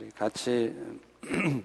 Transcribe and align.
우리 0.00 0.08
같이 0.12 0.74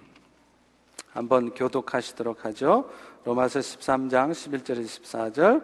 한번 1.13 1.53
교독하시도록 1.53 2.43
하죠. 2.43 2.89
로마서 3.23 3.59
13장 3.59 4.31
11절 4.31 4.83
14절. 4.83 5.63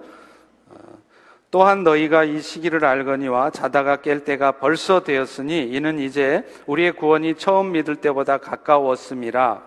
또한 1.50 1.84
너희가 1.84 2.24
이 2.24 2.40
시기를 2.42 2.86
알거니와 2.86 3.50
자다가 3.50 3.98
깰 3.98 4.24
때가 4.24 4.54
벌써 4.54 5.04
되었으니 5.04 5.64
이는 5.64 6.00
이제 6.00 6.48
우리의 6.66 6.94
구원이 6.94 7.36
처음 7.36 7.74
믿을 7.74 7.98
때보다 7.98 8.38
가까웠음이라. 8.38 9.62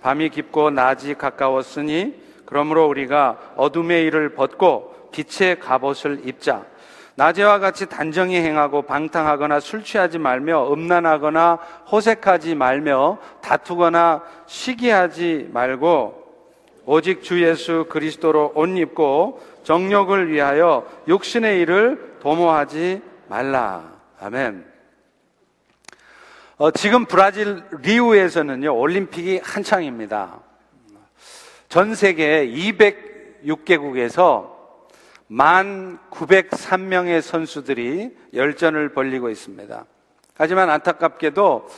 밤이 0.00 0.28
깊고 0.28 0.70
낮이 0.70 1.14
가까웠으니 1.14 2.14
그러므로 2.46 2.86
우리가 2.86 3.54
어둠의 3.56 4.04
일을 4.04 4.34
벗고 4.36 5.10
빛의 5.10 5.58
갑옷을 5.58 6.28
입자. 6.28 6.64
낮에와 7.20 7.58
같이 7.58 7.84
단정히 7.84 8.36
행하고 8.36 8.80
방탕하거나 8.80 9.60
술 9.60 9.84
취하지 9.84 10.16
말며 10.16 10.72
음란하거나 10.72 11.58
호색하지 11.92 12.54
말며 12.54 13.18
다투거나 13.42 14.22
시기하지 14.46 15.50
말고 15.52 16.18
오직 16.86 17.22
주 17.22 17.44
예수 17.44 17.84
그리스도로 17.90 18.52
옷 18.54 18.70
입고 18.70 19.38
정력을 19.64 20.32
위하여 20.32 20.86
육신의 21.08 21.60
일을 21.60 22.16
도모하지 22.22 23.02
말라. 23.28 23.84
아멘. 24.18 24.64
어, 26.56 26.70
지금 26.70 27.04
브라질 27.04 27.62
리우에서는요, 27.82 28.74
올림픽이 28.74 29.42
한창입니다. 29.44 30.38
전 31.68 31.94
세계 31.94 32.46
206개국에서 32.46 34.59
1,903명의 35.30 37.20
선수들이 37.20 38.16
열전을 38.34 38.90
벌리고 38.90 39.30
있습니다. 39.30 39.84
하지만 40.34 40.70
안타깝게도 40.70 41.68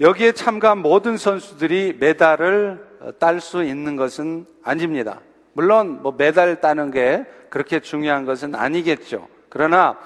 여기에 0.00 0.32
참가한 0.32 0.78
모든 0.78 1.16
선수들이 1.16 1.96
메달을 2.00 3.14
딸 3.18 3.40
수 3.40 3.62
있는 3.62 3.96
것은 3.96 4.46
아닙니다. 4.62 5.20
물론 5.52 6.02
뭐 6.02 6.14
메달 6.16 6.60
따는 6.60 6.90
게 6.90 7.24
그렇게 7.48 7.80
중요한 7.80 8.24
것은 8.24 8.54
아니겠죠. 8.54 9.28
그러나 9.48 9.98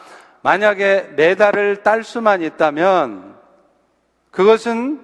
만약에 0.43 1.13
메달을 1.17 1.83
딸 1.83 2.05
수만 2.05 2.43
있다면 2.43 3.37
그것은 4.31 5.01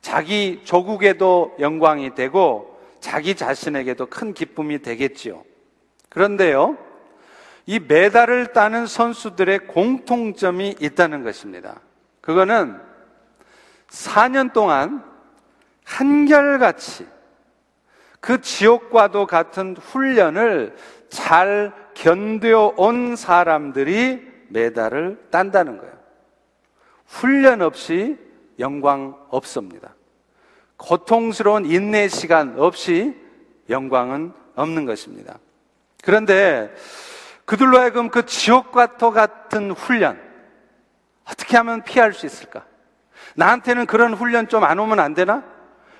자기 0.00 0.60
조국에도 0.64 1.56
영광이 1.58 2.14
되고 2.14 2.78
자기 3.00 3.34
자신에게도 3.34 4.06
큰 4.06 4.32
기쁨이 4.32 4.80
되겠지요. 4.80 5.42
그런데요, 6.08 6.76
이 7.68 7.78
메달을 7.80 8.54
따는 8.54 8.86
선수들의 8.86 9.66
공통점이 9.66 10.76
있다는 10.80 11.22
것입니다. 11.22 11.78
그거는 12.22 12.80
4년 13.88 14.54
동안 14.54 15.04
한결같이 15.84 17.06
그 18.20 18.40
지옥과도 18.40 19.26
같은 19.26 19.76
훈련을 19.76 20.76
잘 21.10 21.74
견뎌온 21.92 23.16
사람들이 23.16 24.26
메달을 24.48 25.26
딴다는 25.30 25.76
거예요. 25.76 25.92
훈련 27.04 27.60
없이 27.60 28.16
영광 28.58 29.14
없습니다. 29.28 29.94
고통스러운 30.78 31.66
인내 31.66 32.08
시간 32.08 32.58
없이 32.58 33.14
영광은 33.68 34.32
없는 34.54 34.86
것입니다. 34.86 35.38
그런데 36.02 36.74
그들로 37.48 37.78
하여금 37.78 38.10
그 38.10 38.26
지옥과 38.26 38.98
도 38.98 39.10
같은 39.10 39.70
훈련 39.70 40.20
어떻게 41.24 41.56
하면 41.56 41.82
피할 41.82 42.12
수 42.12 42.26
있을까? 42.26 42.66
나한테는 43.36 43.86
그런 43.86 44.12
훈련 44.12 44.48
좀 44.48 44.64
안 44.64 44.78
오면 44.78 45.00
안 45.00 45.14
되나? 45.14 45.42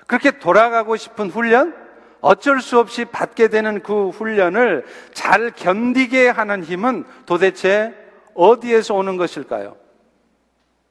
그렇게 0.05 0.37
돌아가고 0.37 0.95
싶은 0.95 1.31
훈련? 1.31 1.75
어쩔 2.21 2.61
수 2.61 2.77
없이 2.77 3.03
받게 3.03 3.47
되는 3.47 3.81
그 3.81 4.09
훈련을 4.09 4.85
잘 5.13 5.49
견디게 5.49 6.29
하는 6.29 6.63
힘은 6.63 7.03
도대체 7.25 7.95
어디에서 8.35 8.93
오는 8.93 9.17
것일까요? 9.17 9.75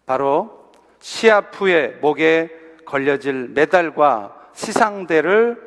바로 0.06 0.72
후에 1.52 1.98
목에 2.00 2.50
걸려질 2.84 3.50
메달과 3.54 4.34
시상대를 4.54 5.62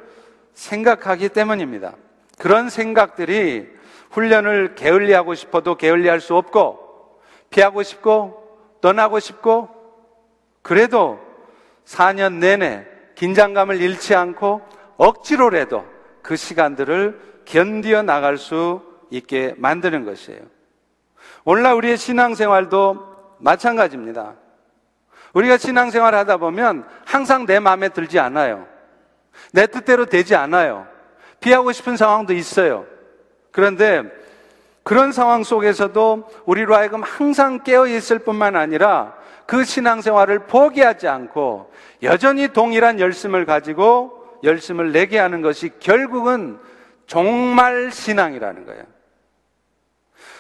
생각하기 0.54 1.30
때문입니다. 1.30 1.94
그런 2.38 2.70
생각들이 2.70 3.80
훈련을 4.12 4.76
게을리하고 4.76 5.34
싶어도 5.34 5.76
게을리할 5.76 6.20
수 6.20 6.36
없고 6.36 7.20
피하고 7.50 7.84
싶고 7.84 8.78
떠나고 8.82 9.20
싶고 9.20 9.70
그래도 10.62 11.20
4년 11.86 12.36
내내 12.36 12.86
긴장감을 13.16 13.82
잃지 13.82 14.16
않고 14.16 14.62
억지로라도 14.98 15.86
그 16.22 16.36
시간들을 16.36 17.44
견디어 17.46 18.04
나갈 18.04 18.38
수 18.38 18.82
있게 19.10 19.56
만드는 19.58 20.06
것이에요. 20.06 20.42
오늘날 21.44 21.74
우리의 21.76 21.98
신앙생활도 21.98 23.38
마찬가지입니다. 23.40 24.36
우리가 25.34 25.58
신앙생활 25.58 26.14
하다 26.14 26.38
보면 26.38 26.88
항상 27.06 27.46
내 27.46 27.60
마음에 27.60 27.90
들지 27.90 28.20
않아요. 28.20 28.68
내 29.52 29.68
뜻대로 29.68 30.06
되지 30.06 30.36
않아요. 30.36 30.88
피하고 31.40 31.72
싶은 31.72 31.98
상황도 31.98 32.34
있어요. 32.34 32.86
그런데 33.52 34.04
그런 34.84 35.12
상황 35.12 35.44
속에서도 35.44 36.30
우리로 36.46 36.76
하여금 36.76 37.04
항상 37.04 37.64
깨어 37.64 37.88
있을 37.88 38.20
뿐만 38.20 38.56
아니라 38.56 39.16
그 39.46 39.64
신앙생활을 39.64 40.48
포기하지 40.48 41.08
않고 41.08 41.72
여전히 42.04 42.48
동일한 42.48 43.00
열심을 43.00 43.46
가지고 43.46 44.40
열심을 44.44 44.92
내게 44.92 45.20
하는 45.20 45.42
것이 45.42 45.70
결국은 45.80 46.58
종말 47.06 47.92
신앙이라는 47.92 48.66
거예요. 48.66 48.84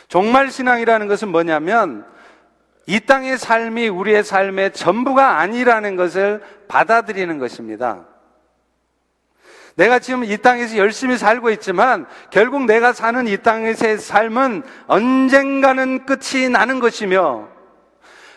종말 0.07 0.49
신앙이라는 0.49 1.07
것은 1.07 1.29
뭐냐면 1.29 2.05
이 2.87 2.99
땅의 2.99 3.37
삶이 3.37 3.89
우리의 3.89 4.23
삶의 4.23 4.73
전부가 4.73 5.39
아니라는 5.39 5.95
것을 5.95 6.41
받아들이는 6.67 7.37
것입니다. 7.37 8.05
내가 9.75 9.99
지금 9.99 10.23
이 10.23 10.37
땅에서 10.37 10.77
열심히 10.77 11.17
살고 11.17 11.49
있지만 11.51 12.05
결국 12.29 12.65
내가 12.65 12.93
사는 12.93 13.27
이 13.27 13.37
땅에서의 13.37 13.97
삶은 13.97 14.63
언젠가는 14.87 16.05
끝이 16.05 16.49
나는 16.49 16.79
것이며 16.79 17.47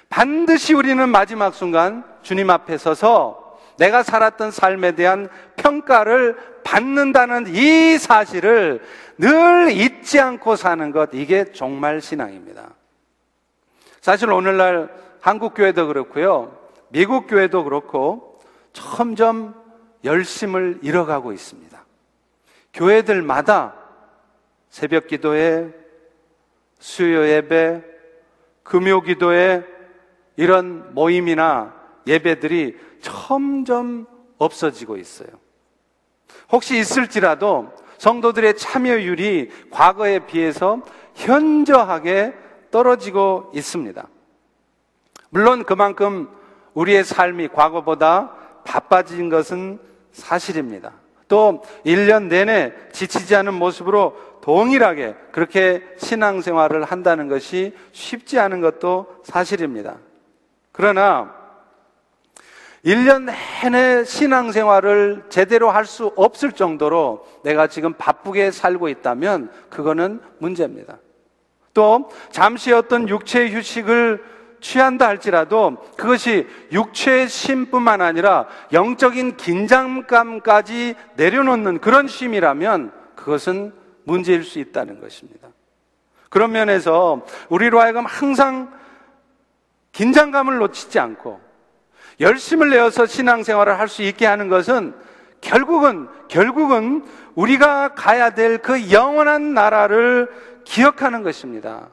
반드시 0.09 0.75
우리는 0.75 1.09
마지막 1.09 1.55
순간 1.55 2.05
주님 2.23 2.51
앞에 2.51 2.79
서서 2.79 3.59
내가 3.79 4.03
살았던 4.03 4.53
삶에 4.53 4.93
대한 4.93 5.29
평가를 5.57 6.37
받는다는 6.63 7.47
이 7.49 7.99
사실을 7.99 8.81
늘 9.19 9.71
잊지 9.71 10.21
않고 10.21 10.57
사는 10.57 10.93
것, 10.93 11.11
이게 11.13 11.53
종말 11.53 12.01
신앙입니다. 12.01 12.71
사실 14.01 14.31
오늘날 14.31 14.89
한국 15.21 15.55
교회도 15.55 15.87
그렇고요. 15.89 16.57
미국 16.89 17.27
교회도 17.27 17.65
그렇고 17.65 18.39
점점 18.73 19.55
열심을 20.05 20.81
잃어가고 20.83 21.33
있습니다. 21.33 21.85
교회들마다 22.73 23.75
새벽 24.69 25.07
기도회, 25.07 25.73
수요 26.79 27.27
예배, 27.27 27.83
금요 28.63 29.01
기도회 29.03 29.65
이런 30.37 30.95
모임이나 30.95 31.75
예배들이 32.07 32.77
점점 33.01 34.07
없어지고 34.39 34.97
있어요. 34.97 35.29
혹시 36.51 36.79
있을지라도 36.79 37.73
성도들의 37.99 38.57
참여율이 38.57 39.51
과거에 39.71 40.21
비해서 40.27 40.83
현저하게 41.15 42.35
떨어지고 42.71 43.53
있습니다. 43.55 44.09
물론 45.31 45.65
그만큼 45.65 46.29
우리의 46.75 47.05
삶이 47.05 47.49
과거보다 47.49 48.33
바빠진 48.65 49.29
것은 49.29 49.79
사실입니다. 50.15 50.93
또 51.29 51.63
1년 51.85 52.29
내내 52.29 52.73
지치지 52.93 53.35
않은 53.37 53.55
모습으로 53.55 54.17
동일하게 54.43 55.15
그렇게 55.33 55.83
신앙생활을 55.99 56.85
한다는 56.85 57.29
것이 57.29 57.75
쉽지 57.93 58.39
않은 58.39 58.61
것도 58.61 59.07
사실입니다. 59.25 59.97
그러나 60.73 61.35
1년 62.85 63.25
내내 63.63 64.05
신앙생활을 64.05 65.25
제대로 65.31 65.71
할 65.71 65.87
수 65.87 66.13
없을 66.17 66.53
정도로 66.53 67.27
내가 67.43 67.67
지금 67.67 67.95
바쁘게 67.95 68.51
살고 68.51 68.89
있다면 68.89 69.51
그거는 69.71 70.21
문제입니다. 70.39 70.99
또 71.73 72.11
잠시 72.31 72.73
어떤 72.73 73.09
육체의 73.09 73.55
휴식을 73.55 74.34
취한다 74.65 75.07
할지라도 75.07 75.77
그것이 75.95 76.49
육체의 76.73 77.29
쉼뿐만 77.29 78.01
아니라 78.01 78.47
영적인 78.73 79.37
긴장감까지 79.37 80.95
내려놓는 81.17 81.81
그런 81.81 82.09
쉼이라면 82.09 82.91
그것은 83.15 83.75
문제일 84.05 84.43
수 84.43 84.59
있다는 84.59 85.03
것입니다. 85.03 85.49
그런 86.31 86.53
면에서 86.53 87.27
우리로 87.51 87.79
하여금 87.79 88.07
항상 88.07 88.73
긴장감을 89.93 90.57
놓치지 90.57 90.99
않고 90.99 91.41
열심을 92.21 92.71
내어서 92.71 93.05
신앙생활을 93.05 93.79
할 93.79 93.87
수 93.87 94.03
있게 94.03 94.25
하는 94.25 94.49
것은 94.49 94.95
결국은, 95.43 96.09
결국은 96.29 97.05
우리가 97.35 97.91
가야 97.95 98.31
될 98.31 98.63
그 98.63 98.91
영원한 98.91 99.53
나라를 99.53 100.33
기억하는 100.65 101.23
것입니다. 101.23 101.91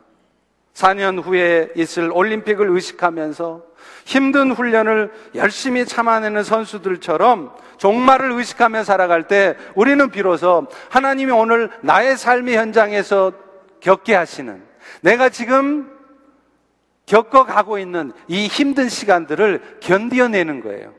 4년 0.81 1.24
후에 1.24 1.69
있을 1.75 2.10
올림픽을 2.12 2.68
의식하면서 2.69 3.63
힘든 4.06 4.51
훈련을 4.51 5.12
열심히 5.36 5.86
참아내는 5.86 6.44
선수들처럼 6.44 7.51
종말을 7.78 8.31
의식하며 8.31 8.83
살아갈 8.83 9.28
때 9.28 9.56
우리는 9.75 10.10
비로소 10.10 10.68
하나님이 10.89 11.31
오늘 11.31 11.69
나의 11.81 12.18
삶의 12.18 12.57
현장에서 12.57 13.31
겪게 13.80 14.16
하시는 14.16 14.62
내가 15.01 15.30
지금 15.30 15.89
겪어가고 17.06 17.78
있는 17.78 18.12
이 18.28 18.48
힘든 18.48 18.89
시간들을 18.89 19.80
견뎌내는 19.81 20.62
거예요. 20.62 20.94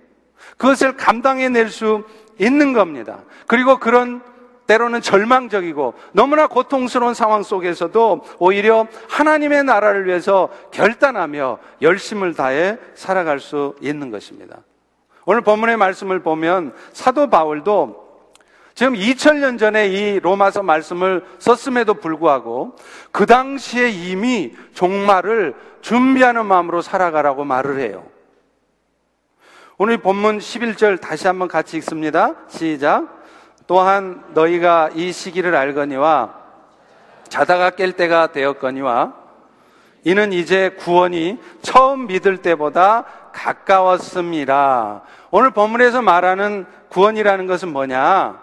그것을 0.56 0.96
감당해낼 0.96 1.70
수 1.70 2.04
있는 2.38 2.72
겁니다. 2.72 3.20
그리고 3.46 3.78
그런 3.78 4.22
때로는 4.66 5.00
절망적이고 5.00 5.94
너무나 6.12 6.46
고통스러운 6.46 7.14
상황 7.14 7.42
속에서도 7.42 8.24
오히려 8.38 8.86
하나님의 9.08 9.64
나라를 9.64 10.06
위해서 10.06 10.48
결단하며 10.70 11.58
열심을 11.80 12.34
다해 12.34 12.78
살아갈 12.94 13.40
수 13.40 13.74
있는 13.80 14.10
것입니다. 14.10 14.58
오늘 15.24 15.40
본문의 15.40 15.76
말씀을 15.76 16.20
보면 16.20 16.74
사도 16.92 17.28
바울도 17.28 18.02
지금 18.74 18.94
2000년 18.94 19.58
전에 19.58 19.88
이 19.88 20.20
로마서 20.20 20.62
말씀을 20.62 21.24
썼음에도 21.38 21.94
불구하고 21.94 22.76
그 23.10 23.26
당시에 23.26 23.90
이미 23.90 24.54
종말을 24.74 25.54
준비하는 25.82 26.46
마음으로 26.46 26.80
살아가라고 26.80 27.44
말을 27.44 27.80
해요. 27.80 28.06
오늘 29.78 29.98
본문 29.98 30.38
11절 30.38 31.00
다시 31.00 31.26
한번 31.26 31.48
같이 31.48 31.76
읽습니다. 31.78 32.34
시작. 32.48 33.21
또한 33.66 34.24
너희가 34.34 34.90
이 34.94 35.12
시기를 35.12 35.54
알거니와 35.54 36.34
자다가 37.28 37.70
깰 37.70 37.96
때가 37.96 38.32
되었거니와 38.32 39.14
이는 40.04 40.32
이제 40.32 40.70
구원이 40.70 41.38
처음 41.62 42.06
믿을 42.06 42.38
때보다 42.38 43.04
가까웠습니다. 43.32 45.02
오늘 45.30 45.50
본문에서 45.52 46.02
말하는 46.02 46.66
구원이라는 46.88 47.46
것은 47.46 47.72
뭐냐? 47.72 48.42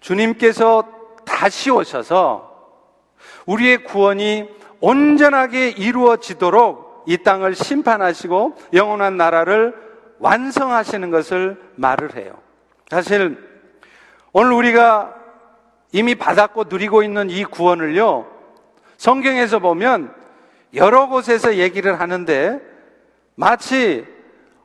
주님께서 0.00 0.84
다시 1.24 1.70
오셔서 1.70 2.52
우리의 3.46 3.84
구원이 3.84 4.48
온전하게 4.80 5.70
이루어지도록 5.70 7.04
이 7.06 7.18
땅을 7.18 7.54
심판하시고 7.54 8.56
영원한 8.74 9.16
나라를 9.16 9.74
완성하시는 10.18 11.10
것을 11.10 11.60
말을 11.76 12.16
해요. 12.16 12.34
사실 12.92 13.38
오늘 14.34 14.52
우리가 14.52 15.14
이미 15.92 16.14
받았고 16.14 16.64
누리고 16.68 17.02
있는 17.02 17.30
이 17.30 17.42
구원을요, 17.42 18.26
성경에서 18.98 19.60
보면 19.60 20.12
여러 20.74 21.08
곳에서 21.08 21.56
얘기를 21.56 21.98
하는데 22.00 22.60
마치 23.34 24.04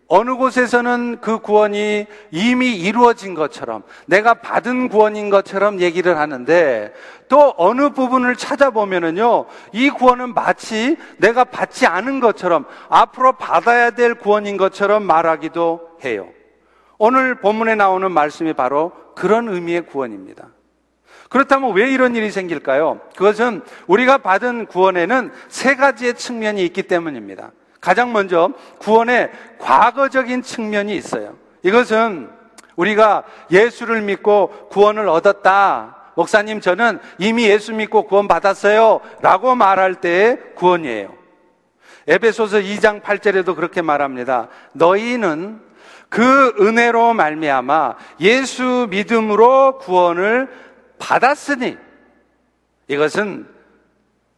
어느 0.10 0.36
곳에서는 0.36 1.20
그 1.22 1.40
구원이 1.40 2.06
이미 2.32 2.76
이루어진 2.76 3.34
것처럼 3.34 3.84
내가 4.08 4.34
받은 4.34 4.90
구원인 4.90 5.30
것처럼 5.30 5.80
얘기를 5.80 6.18
하는데 6.18 6.94
또 7.30 7.54
어느 7.56 7.92
부분을 7.92 8.36
찾아보면은요 8.36 9.46
이 9.72 9.90
구원은 9.90 10.34
마치 10.34 10.98
내가 11.16 11.46
받지 11.46 11.86
않은 11.86 12.20
것처럼 12.20 12.66
앞으로 12.90 13.38
받아야 13.38 13.92
될 13.92 14.16
구원인 14.16 14.58
것처럼 14.58 15.04
말하기도 15.04 16.00
해요. 16.04 16.28
오늘 16.98 17.36
본문에 17.36 17.76
나오는 17.76 18.12
말씀이 18.12 18.54
바로 18.54 18.92
그런 19.16 19.48
의미의 19.48 19.86
구원입니다. 19.86 20.50
그렇다면 21.30 21.74
왜 21.74 21.92
이런 21.92 22.16
일이 22.16 22.32
생길까요? 22.32 23.02
그것은 23.16 23.62
우리가 23.88 24.20
받은 24.20 24.68
구원에는 24.68 25.32
세 25.50 25.76
가지의 25.76 26.16
측면이 26.16 26.64
있기 26.66 26.84
때문입니다. 26.84 27.52
가장 27.82 28.14
먼저 28.14 28.52
구원의 28.80 29.32
과거적인 29.60 30.42
측면이 30.42 30.96
있어요. 30.96 31.36
이것은 31.64 32.30
우리가 32.76 33.24
예수를 33.52 34.02
믿고 34.02 34.70
구원을 34.70 35.10
얻었다. 35.10 35.96
목사님, 36.16 36.62
저는 36.62 37.00
이미 37.20 37.48
예수 37.48 37.74
믿고 37.74 38.04
구원 38.04 38.28
받았어요. 38.28 39.02
라고 39.22 39.54
말할 39.54 39.96
때의 39.96 40.40
구원이에요. 40.56 41.14
에베소서 42.08 42.60
2장 42.60 43.02
8절에도 43.02 43.56
그렇게 43.56 43.82
말합니다. 43.82 44.48
너희는 44.72 45.67
그 46.10 46.56
은혜로 46.60 47.14
말미암아 47.14 47.96
예수 48.22 48.88
믿음으로 48.90 49.78
구원을 49.80 50.50
받았으니 51.00 51.78
이것은 52.88 53.48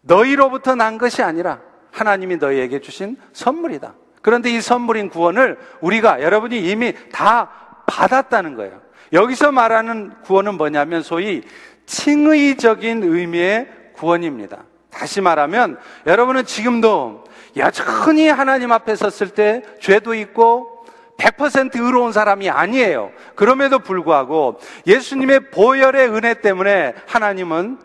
너희로부터 0.01 0.75
난 0.75 0.98
것이 0.98 1.21
아니라 1.21 1.60
하나님이 1.92 2.38
너희에게 2.38 2.80
주신 2.80 3.18
선물이다. 3.33 3.94
그런데 4.21 4.50
이 4.50 4.62
선물인 4.62 5.10
구원을 5.10 5.57
우리가 5.81 6.21
여러분이 6.21 6.69
이미 6.69 6.94
다 7.12 7.50
받았다는 7.88 8.56
거예요. 8.56 8.81
여기서 9.13 9.51
말하는 9.51 10.13
구원은 10.24 10.56
뭐냐면 10.56 11.01
소위 11.01 11.42
칭의적인 11.86 13.04
의미의 13.04 13.68
구원입니다. 13.94 14.63
다시 14.92 15.22
말하면 15.22 15.80
여러분은 16.06 16.45
지금도 16.45 17.24
여전히 17.57 18.27
하나님 18.27 18.72
앞에 18.72 18.95
섰을 18.95 19.30
때 19.33 19.63
죄도 19.80 20.13
있고 20.13 20.78
100% 21.19 21.75
의로운 21.75 22.12
사람이 22.12 22.50
아니에요. 22.50 23.12
그럼에도 23.36 23.80
불구하고 23.80 24.60
예수님의 24.88 25.51
보혈의 25.51 26.10
은혜 26.10 26.33
때문에 26.42 26.95
하나님은 27.06 27.77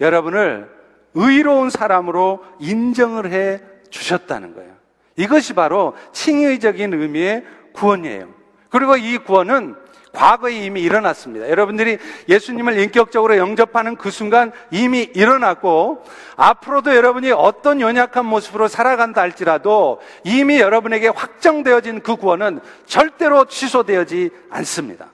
여러분을 0.00 0.70
의로운 1.14 1.70
사람으로 1.70 2.44
인정을 2.58 3.30
해 3.30 3.60
주셨다는 3.90 4.54
거예요. 4.54 4.72
이것이 5.16 5.52
바로 5.54 5.94
칭의적인 6.12 6.94
의미의 6.94 7.44
구원이에요. 7.72 8.28
그리고 8.70 8.96
이 8.96 9.18
구원은 9.18 9.74
과거에 10.18 10.52
이미 10.64 10.82
일어났습니다. 10.82 11.48
여러분들이 11.48 11.96
예수님을 12.28 12.76
인격적으로 12.80 13.36
영접하는 13.36 13.94
그 13.94 14.10
순간 14.10 14.50
이미 14.72 15.02
일어났고 15.14 16.02
앞으로도 16.34 16.96
여러분이 16.96 17.30
어떤 17.30 17.80
연약한 17.80 18.26
모습으로 18.26 18.66
살아간다 18.66 19.20
할지라도 19.20 20.00
이미 20.24 20.58
여러분에게 20.58 21.06
확정되어진 21.06 22.00
그 22.00 22.16
구원은 22.16 22.58
절대로 22.84 23.44
취소되어지 23.44 24.30
않습니다. 24.50 25.06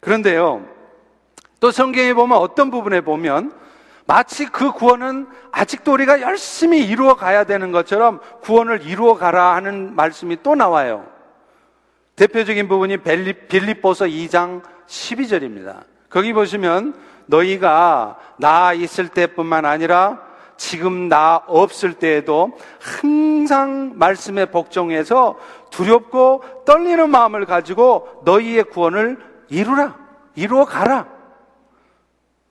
그런데요, 0.00 0.66
또 1.60 1.70
성경에 1.70 2.14
보면 2.14 2.38
어떤 2.38 2.70
부분에 2.70 3.02
보면 3.02 3.52
마치 4.06 4.46
그 4.46 4.72
구원은 4.72 5.26
아직도 5.52 5.92
우리가 5.92 6.22
열심히 6.22 6.86
이루어 6.86 7.16
가야 7.16 7.44
되는 7.44 7.70
것처럼 7.70 8.20
구원을 8.40 8.86
이루어 8.86 9.18
가라 9.18 9.56
하는 9.56 9.94
말씀이 9.94 10.38
또 10.42 10.54
나와요. 10.54 11.15
대표적인 12.16 12.66
부분이 12.66 12.98
빌립보서 12.98 14.06
2장 14.06 14.62
12절입니다. 14.86 15.84
거기 16.08 16.32
보시면 16.32 16.94
너희가 17.26 18.18
나 18.38 18.72
있을 18.72 19.08
때뿐만 19.08 19.66
아니라 19.66 20.24
지금 20.56 21.08
나 21.08 21.42
없을 21.46 21.92
때에도 21.94 22.58
항상 22.80 23.92
말씀에 23.96 24.46
복종해서 24.46 25.38
두렵고 25.70 26.42
떨리는 26.64 27.10
마음을 27.10 27.44
가지고 27.44 28.22
너희의 28.24 28.64
구원을 28.64 29.18
이루라. 29.48 29.98
이루어 30.34 30.64
가라. 30.64 31.08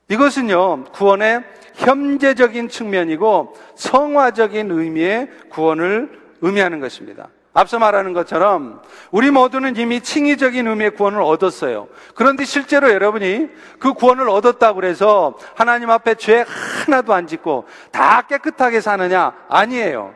이것은요, 0.09 0.85
구원의 0.85 1.43
현재적인 1.73 2.69
측면이고 2.69 3.55
성화적인 3.75 4.69
의미의 4.69 5.29
구원을 5.49 6.21
의미하는 6.41 6.79
것입니다. 6.79 7.29
앞서 7.55 7.79
말하는 7.79 8.11
것처럼 8.11 8.81
우리 9.11 9.31
모두는 9.31 9.77
이미 9.77 10.01
칭의적인 10.01 10.67
의미의 10.67 10.91
구원을 10.91 11.21
얻었어요. 11.21 11.87
그런데 12.13 12.43
실제로 12.43 12.91
여러분이 12.91 13.47
그 13.79 13.93
구원을 13.93 14.29
얻었다고 14.29 14.75
그래서 14.75 15.35
하나님 15.55 15.89
앞에 15.89 16.15
죄 16.15 16.45
하나도 16.85 17.13
안 17.13 17.27
짓고 17.27 17.65
다 17.91 18.23
깨끗하게 18.23 18.81
사느냐? 18.81 19.33
아니에요. 19.47 20.13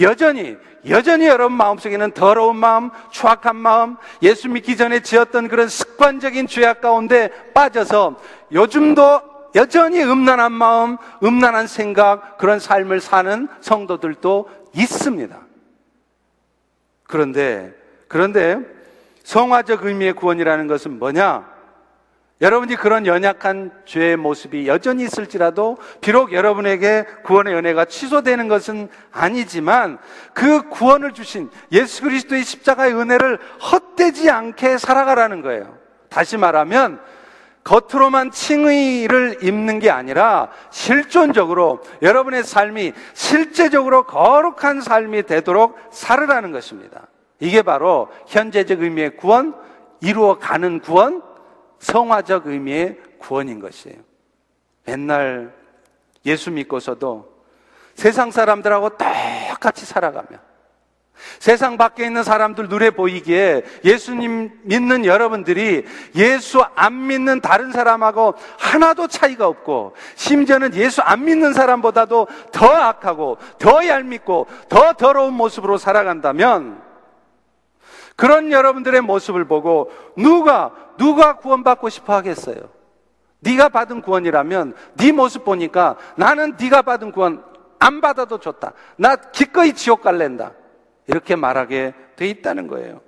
여전히 0.00 0.56
여전히 0.88 1.26
여러분 1.26 1.56
마음속에는 1.56 2.10
더러운 2.10 2.56
마음, 2.56 2.90
추악한 3.10 3.54
마음, 3.54 3.96
예수 4.22 4.48
믿기 4.48 4.76
전에 4.76 5.00
지었던 5.00 5.46
그런 5.46 5.68
습관적인 5.68 6.48
죄악 6.48 6.80
가운데 6.80 7.30
빠져서 7.54 8.16
요즘도 8.50 9.20
여전히 9.54 10.02
음란한 10.02 10.50
마음, 10.50 10.96
음란한 11.22 11.66
생각, 11.66 12.38
그런 12.38 12.58
삶을 12.58 13.00
사는 13.00 13.48
성도들도 13.60 14.48
있습니다. 14.74 15.49
그런데, 17.10 17.74
그런데 18.08 18.58
성화적 19.24 19.84
의미의 19.84 20.14
구원이라는 20.14 20.66
것은 20.66 20.98
뭐냐? 20.98 21.50
여러분이 22.40 22.76
그런 22.76 23.04
연약한 23.04 23.70
죄의 23.84 24.16
모습이 24.16 24.66
여전히 24.66 25.04
있을지라도 25.04 25.76
비록 26.00 26.32
여러분에게 26.32 27.04
구원의 27.24 27.54
은혜가 27.54 27.84
취소되는 27.84 28.48
것은 28.48 28.88
아니지만 29.12 29.98
그 30.32 30.68
구원을 30.70 31.12
주신 31.12 31.50
예수 31.70 32.02
그리스도의 32.02 32.42
십자가의 32.44 32.94
은혜를 32.94 33.38
헛되지 33.60 34.30
않게 34.30 34.78
살아가라는 34.78 35.42
거예요. 35.42 35.76
다시 36.08 36.38
말하면 36.38 37.00
겉으로만 37.64 38.30
칭의를 38.30 39.44
입는 39.44 39.78
게 39.78 39.90
아니라 39.90 40.50
실존적으로 40.70 41.82
여러분의 42.02 42.42
삶이 42.42 42.92
실제적으로 43.14 44.04
거룩한 44.04 44.80
삶이 44.80 45.24
되도록 45.24 45.78
살으라는 45.90 46.52
것입니다. 46.52 47.06
이게 47.38 47.62
바로 47.62 48.08
현재적 48.26 48.82
의미의 48.82 49.16
구원, 49.16 49.54
이루어가는 50.00 50.80
구원, 50.80 51.22
성화적 51.78 52.46
의미의 52.46 52.98
구원인 53.18 53.60
것이에요. 53.60 53.98
맨날 54.84 55.54
예수 56.26 56.50
믿고서도 56.50 57.30
세상 57.94 58.30
사람들하고 58.30 58.90
똑같이 58.90 59.84
살아가며 59.84 60.38
세상 61.38 61.76
밖에 61.76 62.04
있는 62.04 62.22
사람들 62.22 62.68
눈에 62.68 62.90
보이기에 62.90 63.62
예수님 63.84 64.50
믿는 64.62 65.04
여러분들이 65.04 65.84
예수 66.14 66.62
안 66.74 67.06
믿는 67.06 67.40
다른 67.40 67.72
사람하고 67.72 68.34
하나도 68.58 69.08
차이가 69.08 69.46
없고 69.46 69.94
심지어는 70.16 70.74
예수 70.74 71.02
안 71.02 71.24
믿는 71.24 71.52
사람보다도 71.52 72.28
더 72.52 72.66
악하고 72.66 73.38
더 73.58 73.86
얄밉고 73.86 74.46
더 74.68 74.92
더러운 74.94 75.34
모습으로 75.34 75.78
살아간다면 75.78 76.82
그런 78.16 78.52
여러분들의 78.52 79.00
모습을 79.00 79.46
보고 79.46 79.90
누가 80.16 80.72
누가 80.98 81.36
구원받고 81.36 81.88
싶어 81.88 82.14
하겠어요? 82.14 82.56
네가 83.40 83.70
받은 83.70 84.02
구원이라면 84.02 84.74
네 84.96 85.12
모습 85.12 85.44
보니까 85.44 85.96
나는 86.16 86.56
네가 86.60 86.82
받은 86.82 87.12
구원 87.12 87.42
안 87.78 88.02
받아도 88.02 88.38
좋다. 88.38 88.74
나 88.96 89.16
기꺼이 89.16 89.72
지옥 89.72 90.02
갈랜다. 90.02 90.52
이렇게 91.10 91.34
말하게 91.34 91.92
돼 92.14 92.28
있다는 92.28 92.68
거예요. 92.68 93.00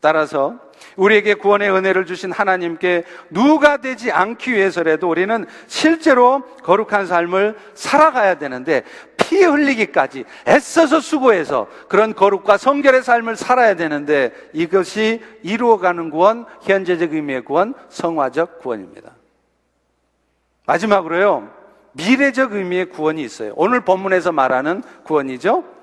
따라서 0.00 0.58
우리에게 0.96 1.34
구원의 1.34 1.70
은혜를 1.70 2.06
주신 2.06 2.32
하나님께 2.32 3.04
누가 3.28 3.76
되지 3.76 4.10
않기 4.10 4.52
위해서라도 4.52 5.10
우리는 5.10 5.44
실제로 5.66 6.42
거룩한 6.62 7.06
삶을 7.06 7.54
살아가야 7.74 8.36
되는데 8.38 8.82
피 9.18 9.44
흘리기까지 9.44 10.24
애써서 10.48 11.00
수고해서 11.00 11.66
그런 11.88 12.14
거룩과 12.14 12.56
성결의 12.56 13.02
삶을 13.02 13.36
살아야 13.36 13.74
되는데 13.76 14.32
이것이 14.54 15.20
이루어가는 15.42 16.08
구원, 16.08 16.46
현재적 16.62 17.12
의미의 17.12 17.42
구원, 17.42 17.74
성화적 17.90 18.60
구원입니다. 18.60 19.12
마지막으로요, 20.64 21.50
미래적 21.92 22.54
의미의 22.54 22.86
구원이 22.86 23.22
있어요. 23.22 23.52
오늘 23.56 23.80
본문에서 23.82 24.32
말하는 24.32 24.82
구원이죠. 25.04 25.79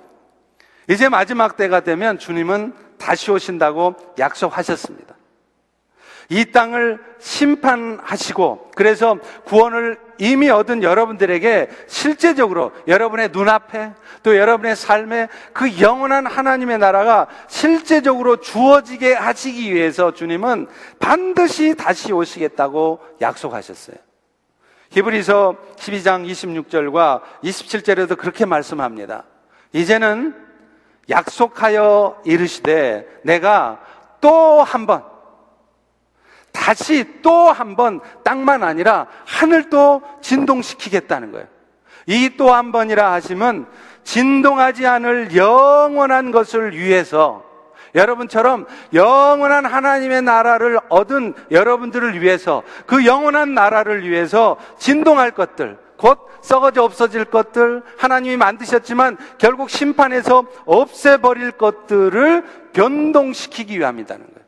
이제 0.90 1.10
마지막 1.10 1.58
때가 1.58 1.82
되면 1.82 2.18
주님은 2.18 2.74
다시 2.98 3.32
오신다고 3.32 3.96
약속하셨습니다. 4.18 5.16
이 6.30 6.52
땅을 6.52 7.00
심판하시고 7.20 8.72
그래서 8.76 9.18
구원을 9.46 9.98
이미 10.18 10.50
얻은 10.50 10.84
여러분들에게 10.84 11.70
실제적으로 11.88 12.74
여러분의 12.88 13.30
눈앞에 13.32 13.94
또 14.24 14.36
여러분의 14.36 14.76
삶에 14.76 15.30
그 15.54 15.80
영원한 15.80 16.26
하나님의 16.26 16.80
나라가 16.80 17.28
실제적으로 17.48 18.38
주어지게 18.38 19.14
하시기 19.14 19.74
위해서 19.74 20.12
주님은 20.12 20.68
반드시 21.00 21.76
다시 21.76 22.12
오시겠다고 22.12 23.00
약속하셨어요. 23.22 23.96
히브리서 24.90 25.56
12장 25.78 26.30
26절과 26.30 27.22
27절에도 27.44 28.18
그렇게 28.18 28.46
말씀합니다. 28.46 29.24
이제는 29.72 30.47
약속하여 31.10 32.22
이르시되 32.26 33.08
내가 33.24 33.80
또 34.22 34.64
한 34.64 34.86
번 34.86 35.04
다시 36.52 37.22
또 37.22 37.52
한 37.54 37.76
번 37.76 38.00
땅만 38.24 38.64
아니라 38.64 39.08
하늘도 39.26 40.02
진동시키겠다는 40.22 41.32
거예요. 41.32 41.48
이 42.08 42.30
또 42.38 42.54
한 42.54 42.72
번이라 42.72 43.12
하시면 43.14 43.68
진동하지 44.04 44.88
않을 44.88 45.36
영원한 45.36 46.32
것을 46.32 46.76
위해서 46.78 47.44
여러분처럼 47.96 48.66
영원한 48.94 49.66
하나님의 49.66 50.22
나라를 50.22 50.80
얻은 50.90 51.34
여러분들을 51.52 52.22
위해서 52.22 52.64
그 52.86 53.06
영원한 53.06 53.54
나라를 53.54 54.10
위해서 54.10 54.58
진동할 54.78 55.32
것들 55.32 55.78
곧 55.98 56.20
썩어져 56.42 56.84
없어질 56.84 57.26
것들 57.26 57.84
하나님이 57.98 58.38
만드셨지만 58.38 59.18
결국 59.38 59.70
심판에서 59.70 60.46
없애버릴 60.66 61.52
것들을 61.52 62.44
변동시키기 62.74 63.80
위함이라는 63.80 64.26
거예요. 64.26 64.48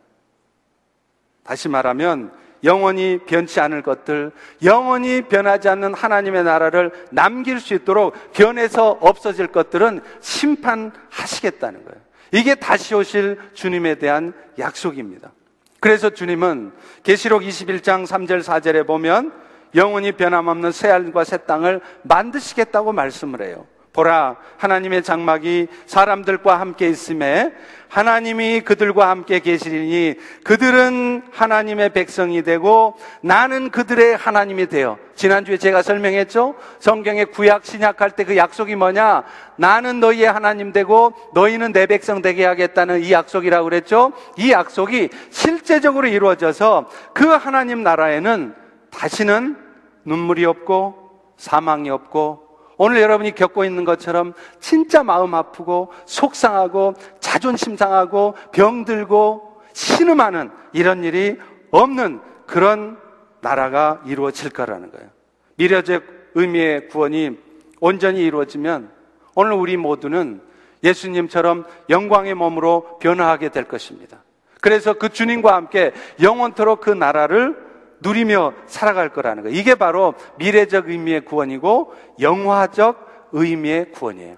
다시 1.44 1.68
말하면 1.68 2.32
영원히 2.63 3.20
변치 3.25 3.60
않을 3.60 3.82
것들, 3.82 4.32
영원히 4.63 5.22
변하지 5.22 5.70
않는 5.70 5.94
하나님의 5.94 6.44
나라를 6.44 6.91
남길 7.12 7.60
수 7.60 7.74
있도록 7.74 8.13
변해서 8.34 8.98
없어질 9.00 9.48
것들은 9.48 10.01
심판하시겠다는 10.20 11.86
거예요. 11.86 12.01
이게 12.32 12.56
다시 12.56 12.94
오실 12.94 13.39
주님에 13.53 13.96
대한 13.96 14.34
약속입니다. 14.60 15.32
그래서 15.79 16.10
주님은 16.10 16.74
계시록 17.03 17.41
21장 17.41 18.06
3절 18.06 18.44
4절에 18.44 18.86
보면 18.86 19.32
영원히 19.75 20.11
변함없는 20.11 20.71
새 20.71 20.89
하늘과 20.89 21.23
새 21.23 21.38
땅을 21.38 21.81
만드시겠다고 22.03 22.93
말씀을 22.93 23.41
해요. 23.41 23.65
보라 23.91 24.38
하나님의 24.57 25.03
장막이 25.03 25.67
사람들과 25.88 26.59
함께 26.59 26.88
있음에 26.88 27.51
하나님이 27.89 28.61
그들과 28.61 29.09
함께 29.09 29.39
계시리니 29.39 30.13
그들은 30.43 31.23
하나님의 31.31 31.89
백성이 31.89 32.43
되고 32.43 32.95
나는 33.21 33.71
그들의 33.71 34.15
하나님이 34.15 34.67
되어 34.67 34.97
지난주에 35.15 35.57
제가 35.57 35.81
설명했죠? 35.81 36.55
성경의 36.79 37.25
구약 37.31 37.65
신약할 37.65 38.11
때 38.11 38.23
그 38.23 38.38
약속이 38.38 38.75
뭐냐? 38.75 39.23
나는 39.55 39.99
너희의 39.99 40.31
하나님 40.31 40.71
되고 40.71 41.13
너희는 41.33 41.73
내 41.73 41.88
백성 41.88 42.21
되게 42.21 42.45
하겠다는 42.45 43.01
이 43.01 43.11
약속이라고 43.11 43.63
그랬죠? 43.65 44.13
이 44.38 44.51
약속이 44.51 45.09
실제적으로 45.31 46.07
이루어져서 46.07 46.89
그 47.13 47.25
하나님 47.25 47.81
나라에는 47.81 48.53
다시는 49.00 49.56
눈물이 50.03 50.44
없고 50.44 51.32
사망이 51.38 51.89
없고 51.89 52.50
오늘 52.75 53.00
여러분이 53.00 53.34
겪고 53.34 53.63
있는 53.63 53.86
것처럼 53.86 54.34
진짜 54.60 55.03
마음 55.03 55.36
아프고 55.36 55.94
속상하고 56.06 56.96
자존심 57.22 57.77
상하고 57.77 58.36
병들고 58.51 59.62
신음하는 59.72 60.51
이런 60.74 61.06
일이 61.06 61.38
없는 61.72 62.20
그런 62.46 62.98
나라가 63.39 64.01
이루어질 64.06 64.50
거라는 64.50 64.91
거예요. 64.91 65.08
미래적 65.56 66.03
의미의 66.36 66.89
구원이 66.89 67.38
온전히 67.79 68.22
이루어지면 68.24 68.91
오늘 69.34 69.53
우리 69.53 69.77
모두는 69.77 70.41
예수님처럼 70.84 71.65
영광의 71.89 72.34
몸으로 72.34 73.00
변화하게 73.00 73.48
될 73.48 73.63
것입니다. 73.63 74.24
그래서 74.60 74.94
그 74.94 75.08
주님과 75.08 75.56
함께 75.56 75.94
영원토록 76.22 76.82
그 76.82 76.89
나라를 76.89 77.68
누리며 78.01 78.53
살아갈 78.68 79.10
거라는 79.10 79.44
거예요. 79.44 79.58
이게 79.58 79.75
바로 79.75 80.13
미래적 80.38 80.89
의미의 80.89 81.25
구원이고 81.25 81.94
영화적 82.20 83.29
의미의 83.32 83.91
구원이에요. 83.91 84.38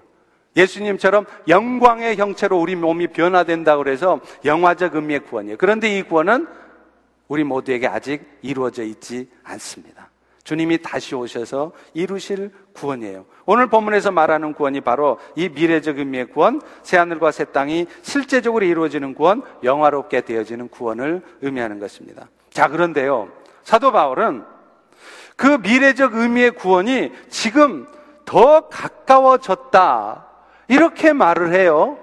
예수님처럼 0.56 1.24
영광의 1.48 2.16
형체로 2.16 2.60
우리 2.60 2.76
몸이 2.76 3.08
변화된다고 3.08 3.82
그래서 3.82 4.20
영화적 4.44 4.94
의미의 4.94 5.20
구원이에요. 5.20 5.56
그런데 5.58 5.96
이 5.96 6.02
구원은 6.02 6.46
우리 7.28 7.44
모두에게 7.44 7.86
아직 7.86 8.22
이루어져 8.42 8.82
있지 8.82 9.30
않습니다. 9.42 10.10
주님이 10.44 10.82
다시 10.82 11.14
오셔서 11.14 11.72
이루실 11.94 12.50
구원이에요. 12.74 13.24
오늘 13.46 13.68
본문에서 13.68 14.10
말하는 14.10 14.54
구원이 14.54 14.80
바로 14.80 15.18
이 15.36 15.48
미래적 15.48 15.98
의미의 15.98 16.26
구원, 16.26 16.60
새하늘과 16.82 17.30
새 17.30 17.44
땅이 17.44 17.86
실제적으로 18.02 18.64
이루어지는 18.64 19.14
구원, 19.14 19.42
영화롭게 19.62 20.22
되어지는 20.22 20.68
구원을 20.68 21.22
의미하는 21.42 21.78
것입니다. 21.78 22.28
자, 22.50 22.68
그런데요. 22.68 23.30
사도 23.64 23.92
바울은 23.92 24.44
그 25.36 25.58
미래적 25.62 26.14
의미의 26.14 26.52
구원이 26.52 27.12
지금 27.28 27.86
더 28.24 28.68
가까워졌다. 28.68 30.26
이렇게 30.68 31.12
말을 31.12 31.52
해요. 31.52 31.98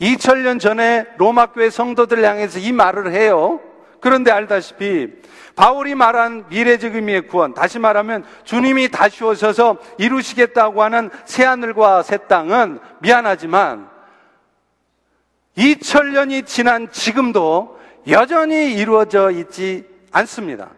2000년 0.00 0.60
전에 0.60 1.06
로마 1.16 1.46
교회 1.46 1.70
성도들 1.70 2.24
향해서 2.24 2.58
이 2.58 2.72
말을 2.72 3.12
해요. 3.12 3.60
그런데 4.00 4.30
알다시피 4.30 5.08
바울이 5.56 5.94
말한 5.94 6.46
미래적 6.48 6.94
의미의 6.94 7.28
구원, 7.28 7.54
다시 7.54 7.78
말하면 7.78 8.24
주님이 8.44 8.88
다시 8.88 9.24
오셔서 9.24 9.78
이루시겠다고 9.98 10.82
하는 10.82 11.10
새 11.24 11.44
하늘과 11.44 12.02
새 12.02 12.18
땅은 12.18 12.80
미안하지만 13.00 13.88
2000년이 15.56 16.44
지난 16.44 16.90
지금도 16.90 17.78
여전히 18.08 18.74
이루어져 18.74 19.30
있지 19.30 19.88
않습니다. 20.10 20.70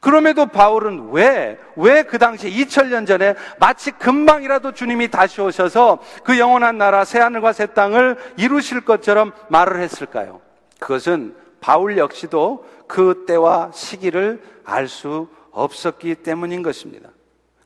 그럼에도 0.00 0.46
바울은 0.46 1.10
왜, 1.10 1.58
왜 1.76 2.02
그 2.02 2.18
당시 2.18 2.50
2000년 2.50 3.06
전에 3.06 3.34
마치 3.58 3.90
금방이라도 3.90 4.72
주님이 4.72 5.08
다시 5.08 5.40
오셔서 5.40 5.98
그 6.24 6.38
영원한 6.38 6.78
나라 6.78 7.04
새하늘과 7.04 7.52
새 7.52 7.66
땅을 7.66 8.16
이루실 8.36 8.80
것처럼 8.82 9.32
말을 9.48 9.80
했을까요? 9.80 10.40
그것은 10.78 11.34
바울 11.60 11.98
역시도 11.98 12.64
그 12.86 13.24
때와 13.26 13.70
시기를 13.72 14.42
알 14.64 14.88
수 14.88 15.28
없었기 15.52 16.16
때문인 16.16 16.62
것입니다. 16.62 17.10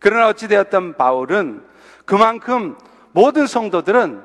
그러나 0.01 0.29
어찌되었던 0.29 0.97
바울은 0.97 1.63
그만큼 2.05 2.77
모든 3.13 3.47
성도들은 3.47 4.23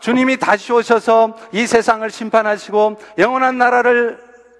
주님이 0.00 0.38
다시 0.38 0.72
오셔서 0.72 1.36
이 1.52 1.66
세상을 1.66 2.08
심판하시고 2.10 2.96
영원한 3.18 3.56
나라를 3.58 4.18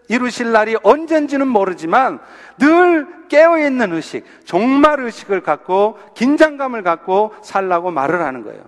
이루실 0.08 0.52
날이 0.52 0.76
언젠지는 0.82 1.46
모르지만 1.48 2.20
늘 2.58 3.28
깨어있는 3.28 3.92
의식, 3.92 4.24
종말 4.44 5.00
의식을 5.00 5.42
갖고 5.42 5.98
긴장감을 6.14 6.82
갖고 6.82 7.34
살라고 7.42 7.90
말을 7.90 8.22
하는 8.22 8.44
거예요. 8.44 8.62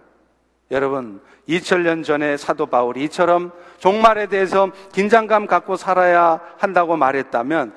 여러분, 0.70 1.20
2000년 1.48 2.04
전에 2.04 2.36
사도 2.36 2.66
바울이 2.66 3.04
이처럼 3.04 3.52
종말에 3.78 4.26
대해서 4.26 4.70
긴장감 4.92 5.46
갖고 5.46 5.76
살아야 5.76 6.40
한다고 6.58 6.96
말했다면 6.96 7.74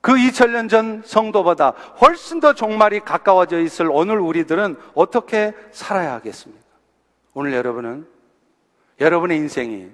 그 0.00 0.12
2000년 0.12 0.68
전 0.68 1.02
성도보다 1.04 1.70
훨씬 2.00 2.38
더 2.38 2.52
종말이 2.52 3.00
가까워져 3.00 3.58
있을 3.60 3.88
오늘 3.90 4.20
우리들은 4.20 4.76
어떻게 4.94 5.52
살아야 5.72 6.12
하겠습니까? 6.12 6.62
오늘 7.34 7.54
여러분은 7.54 8.06
여러분의 9.00 9.36
인생이 9.38 9.90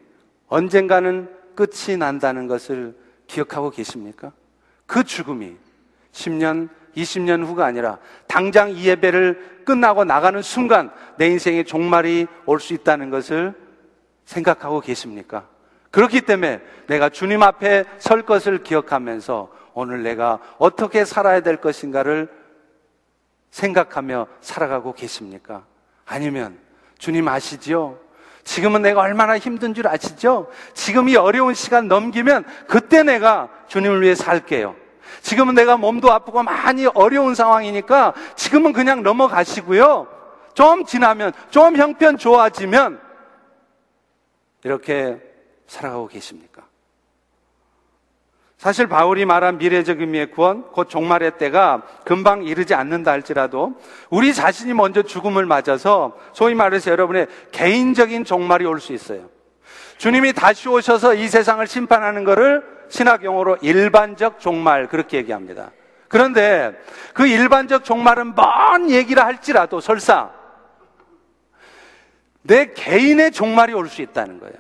언젠가는 0.49 1.42
끝이 1.55 1.97
난다는 1.99 2.47
것을 2.47 2.97
기억하고 3.27 3.71
계십니까? 3.71 4.33
그 4.87 5.05
죽음이 5.05 5.57
10년, 6.13 6.69
20년 6.97 7.45
후가 7.45 7.65
아니라 7.65 7.99
당장 8.27 8.71
이 8.71 8.87
예배를 8.87 9.63
끝나고 9.65 10.05
나가는 10.05 10.41
순간 10.43 10.91
내 11.17 11.29
인생의 11.29 11.65
종말이 11.65 12.27
올 12.47 12.61
수 12.61 12.75
있다는 12.75 13.11
것을 13.11 13.55
생각하고 14.25 14.81
계십니까? 14.81 15.49
그렇기 15.91 16.23
때문에 16.23 16.61
내가 16.87 17.09
주님 17.09 17.43
앞에 17.43 17.85
설 17.99 18.23
것을 18.23 18.63
기억하면서 18.63 19.53
오늘 19.75 20.03
내가 20.03 20.39
어떻게 20.59 21.05
살아야 21.05 21.41
될 21.41 21.57
것인가를 21.57 22.29
생각하며 23.51 24.27
살아가고 24.41 24.95
계십니까? 24.95 25.65
아니면 26.07 26.59
주님 26.99 27.29
아시지요? 27.29 27.99
지금은 28.45 28.83
내가 28.83 29.01
얼마나 29.01 29.39
힘든 29.39 29.75
줄 29.75 29.87
아시죠? 29.89 30.49
지금 30.75 31.09
이 31.09 31.17
어려운 31.17 31.55
시간 31.55 31.89
넘기면 31.89 32.45
그때 32.67 33.03
내가 33.03 33.49
주님을 33.69 34.03
위해 34.03 34.15
살게요. 34.15 34.75
지금은 35.21 35.55
내가 35.55 35.77
몸도 35.77 36.13
아프고 36.13 36.43
많이 36.43 36.87
어려운 36.87 37.35
상황이니까 37.35 38.15
지금은 38.35 38.73
그냥 38.73 39.03
넘어가시고요. 39.03 40.09
좀 40.55 40.85
지나면, 40.85 41.33
좀 41.51 41.77
형편 41.77 42.19
좋아지면 42.19 43.01
이렇게 44.65 45.21
살아가고 45.67 46.09
계십니까? 46.09 46.63
사실 48.63 48.87
바울이 48.87 49.25
말한 49.25 49.59
미래적 49.59 50.01
의미의 50.01 50.31
구원, 50.31 50.63
곧 50.71 50.89
종말의 50.89 51.37
때가 51.37 51.83
금방 52.05 52.45
이르지 52.45 52.75
않는다 52.75 53.11
할지라도 53.11 53.75
우리 54.09 54.33
자신이 54.33 54.73
먼저 54.73 55.03
죽음을 55.03 55.47
맞아서 55.47 56.17
소위 56.33 56.55
말해서 56.55 56.93
여러분의 56.93 57.27
개인적인 57.51 58.25
종말이 58.25 58.65
올 58.65 58.79
수 58.79 58.93
있어요. 58.93 59.29
주님이 59.99 60.33
다시 60.33 60.69
오셔서 60.69 61.15
이 61.15 61.27
세상을 61.27 61.67
심판하는 61.67 62.23
것을 62.23 62.63
신학 62.89 63.25
용어로 63.25 63.57
일반적 63.63 64.39
종말 64.39 64.87
그렇게 64.87 65.17
얘기합니다. 65.17 65.73
그런데 66.07 66.81
그 67.15 67.27
일반적 67.27 67.83
종말은 67.83 68.37
먼 68.37 68.91
얘기라 68.93 69.27
할지라도 69.27 69.81
설사 69.81 70.31
내 72.43 72.73
개인의 72.75 73.33
종말이 73.33 73.73
올 73.73 73.89
수 73.89 74.03
있다는 74.03 74.39
거예요. 74.39 74.55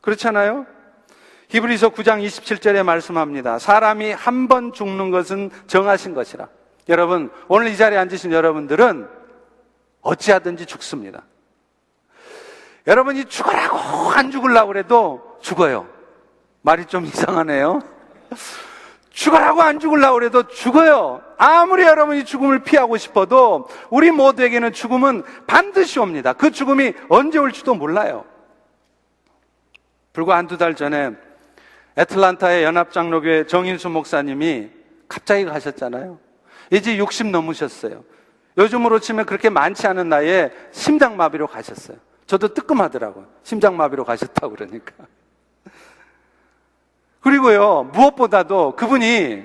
그렇잖아요? 0.00 0.66
히브리서 1.48 1.90
9장 1.90 2.24
27절에 2.24 2.82
말씀합니다. 2.82 3.58
사람이 3.58 4.12
한 4.12 4.48
번 4.48 4.72
죽는 4.72 5.10
것은 5.10 5.50
정하신 5.66 6.14
것이라. 6.14 6.48
여러분, 6.88 7.30
오늘 7.48 7.68
이 7.68 7.76
자리에 7.76 7.98
앉으신 7.98 8.32
여러분들은 8.32 9.08
어찌하든지 10.02 10.66
죽습니다. 10.66 11.22
여러분이 12.86 13.26
죽으라고 13.26 13.78
안 14.12 14.30
죽으려고 14.30 14.68
그래도 14.68 15.36
죽어요. 15.40 15.86
말이 16.62 16.86
좀 16.86 17.04
이상하네요. 17.04 17.80
죽으라고 19.10 19.62
안 19.62 19.80
죽으려고 19.80 20.14
그래도 20.14 20.48
죽어요. 20.48 21.22
아무리 21.36 21.82
여러분이 21.82 22.24
죽음을 22.24 22.60
피하고 22.60 22.96
싶어도 22.96 23.68
우리 23.90 24.10
모두에게는 24.10 24.72
죽음은 24.72 25.24
반드시 25.46 25.98
옵니다. 25.98 26.32
그 26.32 26.50
죽음이 26.50 26.92
언제 27.08 27.38
올지도 27.38 27.74
몰라요. 27.74 28.24
불과 30.12 30.36
한두 30.36 30.56
달 30.56 30.74
전에 30.74 31.10
애틀란타의 31.98 32.62
연합장로교회 32.62 33.46
정인수 33.46 33.88
목사님이 33.88 34.70
갑자기 35.08 35.44
가셨잖아요. 35.44 36.18
이제 36.70 36.96
60 36.96 37.26
넘으셨어요. 37.28 38.04
요즘으로 38.56 39.00
치면 39.00 39.26
그렇게 39.26 39.50
많지 39.50 39.86
않은 39.88 40.08
나이에 40.08 40.52
심장마비로 40.70 41.48
가셨어요. 41.48 41.96
저도 42.26 42.54
뜨끔하더라고요. 42.54 43.26
심장마비로 43.42 44.04
가셨다고 44.04 44.54
그러니까. 44.54 44.92
그리고요, 47.20 47.90
무엇보다도 47.92 48.76
그분이 48.76 49.44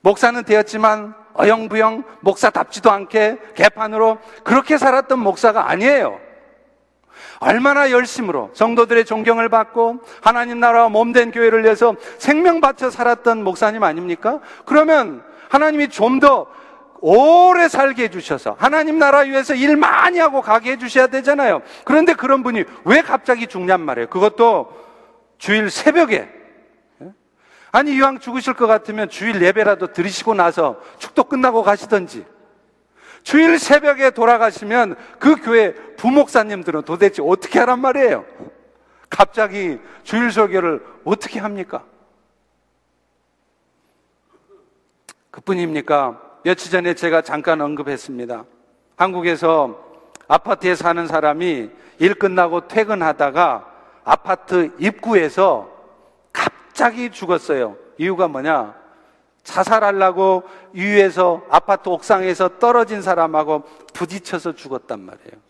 목사는 0.00 0.42
되었지만 0.42 1.14
어영부영 1.34 2.04
목사답지도 2.20 2.90
않게 2.90 3.38
개판으로 3.54 4.18
그렇게 4.42 4.76
살았던 4.76 5.18
목사가 5.18 5.70
아니에요. 5.70 6.23
얼마나 7.44 7.90
열심으로 7.90 8.50
성도들의 8.54 9.04
존경을 9.04 9.48
받고 9.48 10.00
하나님 10.22 10.60
나라와 10.60 10.88
몸된 10.88 11.30
교회를 11.30 11.64
위해서 11.64 11.94
생명 12.18 12.60
바쳐 12.60 12.90
살았던 12.90 13.44
목사님 13.44 13.82
아닙니까? 13.82 14.40
그러면 14.64 15.22
하나님이 15.50 15.88
좀 15.88 16.20
더 16.20 16.46
오래 17.06 17.68
살게 17.68 18.04
해주셔서 18.04 18.56
하나님 18.58 18.98
나라 18.98 19.18
위해서 19.18 19.54
일 19.54 19.76
많이 19.76 20.18
하고 20.18 20.40
가게 20.40 20.72
해주셔야 20.72 21.08
되잖아요. 21.08 21.60
그런데 21.84 22.14
그런 22.14 22.42
분이 22.42 22.64
왜 22.86 23.02
갑자기 23.02 23.46
죽냔 23.46 23.82
말이에요. 23.82 24.08
그것도 24.08 24.72
주일 25.36 25.68
새벽에. 25.68 26.30
아니, 27.72 27.94
이왕 27.94 28.20
죽으실 28.20 28.54
것 28.54 28.66
같으면 28.66 29.10
주일 29.10 29.42
예배라도 29.42 29.88
드리시고 29.88 30.32
나서 30.32 30.80
축도 30.98 31.24
끝나고 31.24 31.62
가시던지. 31.62 32.24
주일 33.24 33.58
새벽에 33.58 34.10
돌아가시면 34.10 34.96
그 35.18 35.36
교회 35.36 35.72
부목사님들은 35.96 36.82
도대체 36.82 37.22
어떻게 37.22 37.58
하란 37.58 37.80
말이에요? 37.80 38.24
갑자기 39.08 39.80
주일 40.02 40.30
설교를 40.30 40.84
어떻게 41.04 41.40
합니까? 41.40 41.84
그뿐입니까? 45.30 46.20
며칠 46.44 46.70
전에 46.70 46.94
제가 46.94 47.22
잠깐 47.22 47.60
언급했습니다. 47.62 48.44
한국에서 48.96 49.82
아파트에 50.28 50.74
사는 50.74 51.06
사람이 51.06 51.70
일 51.98 52.14
끝나고 52.14 52.68
퇴근하다가 52.68 53.72
아파트 54.04 54.70
입구에서 54.78 55.70
갑자기 56.30 57.10
죽었어요. 57.10 57.76
이유가 57.96 58.28
뭐냐? 58.28 58.83
자살하려고 59.44 60.42
위에서 60.72 61.42
아파트 61.50 61.88
옥상에서 61.88 62.58
떨어진 62.58 63.02
사람하고 63.02 63.62
부딪혀서 63.92 64.54
죽었단 64.54 65.00
말이에요. 65.00 65.44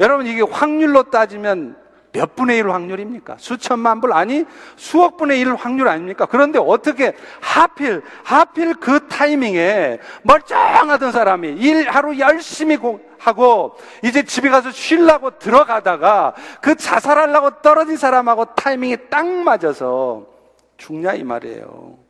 여러분 0.00 0.26
이게 0.26 0.42
확률로 0.42 1.04
따지면 1.04 1.76
몇 2.12 2.34
분의 2.34 2.58
1 2.58 2.70
확률입니까? 2.70 3.36
수천만 3.38 4.00
불 4.00 4.12
아니 4.12 4.44
수억 4.76 5.16
분의 5.16 5.40
1 5.40 5.54
확률 5.54 5.88
아닙니까? 5.88 6.26
그런데 6.26 6.58
어떻게 6.58 7.14
하필 7.40 8.02
하필 8.24 8.74
그 8.74 9.06
타이밍에 9.08 9.98
멀쩡하던 10.22 11.12
사람이 11.12 11.48
일 11.48 11.88
하루 11.90 12.18
열심히 12.18 12.78
하고 13.18 13.76
이제 14.02 14.22
집에 14.22 14.48
가서 14.48 14.70
쉬려고 14.70 15.38
들어가다가 15.38 16.34
그 16.60 16.74
자살하려고 16.74 17.60
떨어진 17.60 17.96
사람하고 17.96 18.54
타이밍이 18.54 18.96
딱 19.10 19.26
맞아서 19.26 20.26
죽냐 20.78 21.14
이 21.14 21.22
말이에요. 21.22 22.05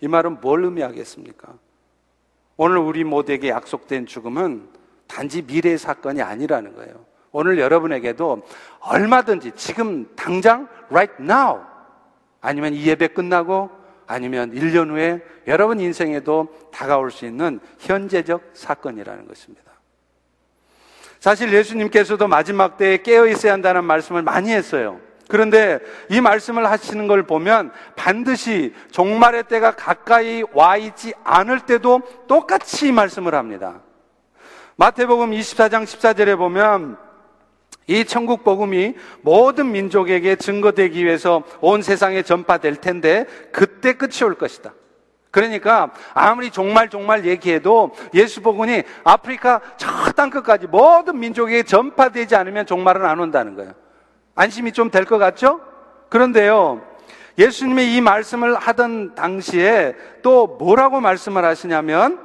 이 0.00 0.08
말은 0.08 0.40
뭘 0.40 0.64
의미하겠습니까? 0.64 1.54
오늘 2.56 2.78
우리 2.78 3.04
모두에게 3.04 3.48
약속된 3.48 4.06
죽음은 4.06 4.68
단지 5.06 5.42
미래의 5.42 5.78
사건이 5.78 6.22
아니라는 6.22 6.74
거예요. 6.74 7.04
오늘 7.32 7.58
여러분에게도 7.58 8.42
얼마든지 8.80 9.52
지금 9.52 10.08
당장 10.16 10.68
right 10.90 11.22
now 11.22 11.60
아니면 12.40 12.74
이 12.74 12.86
예배 12.86 13.08
끝나고 13.08 13.70
아니면 14.06 14.52
1년 14.52 14.90
후에 14.90 15.22
여러분 15.46 15.78
인생에도 15.78 16.48
다가올 16.72 17.10
수 17.10 17.26
있는 17.26 17.60
현재적 17.78 18.50
사건이라는 18.54 19.28
것입니다. 19.28 19.70
사실 21.20 21.52
예수님께서도 21.52 22.26
마지막 22.26 22.76
때에 22.76 22.96
깨어 22.96 23.26
있어야 23.26 23.52
한다는 23.52 23.84
말씀을 23.84 24.22
많이 24.22 24.50
했어요. 24.50 25.00
그런데 25.30 25.78
이 26.10 26.20
말씀을 26.20 26.70
하시는 26.70 27.06
걸 27.06 27.22
보면 27.22 27.72
반드시 27.96 28.74
종말의 28.90 29.44
때가 29.44 29.72
가까이 29.72 30.44
와 30.52 30.76
있지 30.76 31.14
않을 31.24 31.60
때도 31.60 32.02
똑같이 32.28 32.88
이 32.88 32.92
말씀을 32.92 33.34
합니다. 33.34 33.80
마태복음 34.76 35.30
24장 35.30 35.84
14절에 35.84 36.36
보면 36.36 36.96
이 37.86 38.04
천국 38.04 38.44
복음이 38.44 38.94
모든 39.22 39.72
민족에게 39.72 40.36
증거되기 40.36 41.04
위해서 41.04 41.42
온 41.60 41.82
세상에 41.82 42.22
전파될 42.22 42.76
텐데 42.76 43.26
그때 43.52 43.94
끝이 43.94 44.22
올 44.24 44.34
것이다. 44.34 44.72
그러니까 45.30 45.92
아무리 46.12 46.50
종말 46.50 46.88
종말 46.88 47.24
얘기해도 47.24 47.92
예수 48.14 48.42
복음이 48.42 48.82
아프리카 49.04 49.60
저 49.76 50.00
땅 50.20 50.28
끝까지 50.28 50.66
모든 50.66 51.18
민족에게 51.18 51.62
전파되지 51.62 52.36
않으면 52.36 52.66
종말은 52.66 53.06
안 53.06 53.20
온다는 53.20 53.54
거예요. 53.54 53.72
안심이 54.40 54.72
좀 54.72 54.90
될 54.90 55.04
것 55.04 55.18
같죠? 55.18 55.60
그런데요. 56.08 56.80
예수님이 57.36 57.94
이 57.94 58.00
말씀을 58.00 58.54
하던 58.54 59.14
당시에 59.14 59.94
또 60.22 60.46
뭐라고 60.46 61.00
말씀을 61.00 61.44
하시냐면 61.44 62.18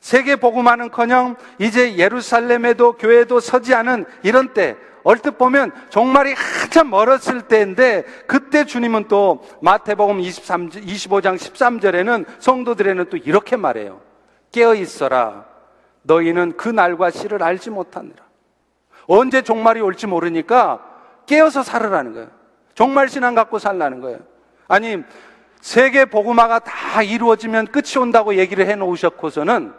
세계 0.00 0.36
복음화는커녕 0.36 1.36
이제 1.58 1.98
예루살렘에도 1.98 2.94
교회도 2.94 3.40
서지 3.40 3.74
않은 3.74 4.06
이런 4.22 4.54
때 4.54 4.76
얼뜻 5.04 5.36
보면 5.36 5.72
종말이 5.90 6.32
한참 6.32 6.88
멀었을 6.88 7.42
때인데 7.42 8.04
그때 8.26 8.64
주님은 8.64 9.08
또 9.08 9.42
마태복음 9.60 10.20
23, 10.20 10.70
25장 10.70 11.36
13절에는 11.36 12.24
성도들에는 12.38 13.06
또 13.10 13.18
이렇게 13.18 13.56
말해요. 13.56 14.00
깨어 14.52 14.74
있어라. 14.74 15.44
너희는 16.02 16.56
그 16.56 16.70
날과 16.70 17.10
시를 17.10 17.42
알지 17.42 17.68
못하느라. 17.68 18.24
언제 19.06 19.42
종말이 19.42 19.80
올지 19.82 20.06
모르니까 20.06 20.89
깨어서 21.30 21.62
살으라는 21.62 22.12
거예요. 22.12 22.28
종말 22.74 23.08
신앙 23.08 23.36
갖고 23.36 23.60
살라는 23.60 24.00
거예요. 24.00 24.18
아니 24.66 24.98
세계 25.60 26.04
복음화가 26.04 26.58
다 26.60 27.02
이루어지면 27.02 27.68
끝이 27.68 27.98
온다고 28.00 28.34
얘기를 28.34 28.66
해 28.66 28.74
놓으셨고서는 28.74 29.72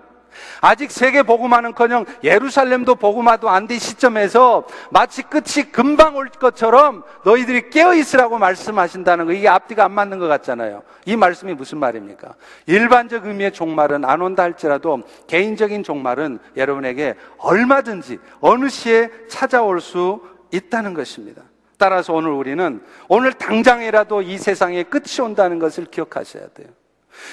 아직 0.61 0.91
세계 0.91 1.23
복음화는커녕 1.23 2.05
예루살렘도 2.23 2.95
복음화도 2.95 3.49
안 3.49 3.67
된 3.67 3.79
시점에서 3.79 4.65
마치 4.91 5.23
끝이 5.23 5.73
금방 5.73 6.15
올 6.15 6.29
것처럼 6.29 7.03
너희들이 7.25 7.69
깨어 7.69 7.95
있으라고 7.95 8.37
말씀하신다는 8.37 9.25
거 9.25 9.33
이게 9.33 9.49
앞뒤가 9.49 9.83
안 9.83 9.91
맞는 9.91 10.19
것 10.19 10.27
같잖아요. 10.29 10.83
이 11.05 11.17
말씀이 11.17 11.53
무슨 11.53 11.79
말입니까? 11.79 12.35
일반적 12.65 13.25
의미의 13.25 13.51
종말은 13.51 14.05
안 14.05 14.21
온다 14.21 14.43
할지라도 14.43 15.01
개인적인 15.27 15.83
종말은 15.83 16.39
여러분에게 16.55 17.15
얼마든지 17.39 18.19
어느 18.39 18.69
시에 18.69 19.09
찾아올 19.27 19.81
수 19.81 20.21
있다는 20.51 20.93
것입니다. 20.93 21.43
따라서 21.77 22.13
오늘 22.13 22.31
우리는 22.31 22.83
오늘 23.07 23.33
당장이라도 23.33 24.21
이 24.21 24.37
세상에 24.37 24.83
끝이 24.83 25.19
온다는 25.21 25.57
것을 25.57 25.85
기억하셔야 25.85 26.47
돼요. 26.49 26.67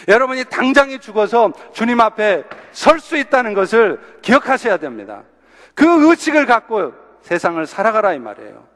여러분이 0.09 0.45
당장에 0.45 0.99
죽어서 0.99 1.53
주님 1.73 2.01
앞에 2.01 2.45
설 2.73 3.01
수 3.01 3.17
있다는 3.17 3.55
것을 3.55 4.01
기억하셔야 4.23 4.79
됩니다. 4.79 5.25
그 5.75 6.11
의식을 6.11 6.47
갖고 6.47 6.93
세상을 7.23 7.65
살아가라 7.67 8.15
이 8.15 8.19
말이에요. 8.19 8.67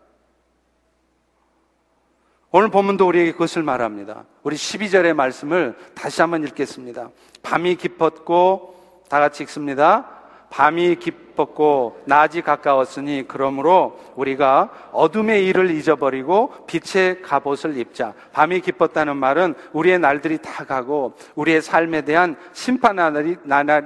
오늘 2.51 2.69
본문도 2.69 3.07
우리에게 3.07 3.33
그것을 3.33 3.63
말합니다. 3.63 4.25
우리 4.43 4.57
12절의 4.57 5.15
말씀을 5.15 5.75
다시 5.95 6.21
한번 6.21 6.45
읽겠습니다. 6.45 7.09
밤이 7.43 7.77
깊었고 7.77 9.05
다 9.09 9.21
같이 9.21 9.43
읽습니다. 9.45 10.22
밤이 10.53 10.97
깊었고 10.97 12.03
낮이 12.05 12.43
가까웠으니 12.43 13.25
그러므로 13.27 13.99
우리가 14.17 14.91
어둠의 14.93 15.47
일을 15.47 15.71
잊어버리고 15.71 16.53
빛의 16.67 17.23
갑옷을 17.23 17.79
입자. 17.79 18.13
밤이 18.33 18.61
깊었다는 18.61 19.17
말은 19.17 19.55
우리의 19.73 19.99
날들이 19.99 20.37
다 20.43 20.65
가고 20.65 21.15
우리의 21.37 21.63
삶에 21.63 22.03
대한 22.03 22.37
심판의 22.53 23.39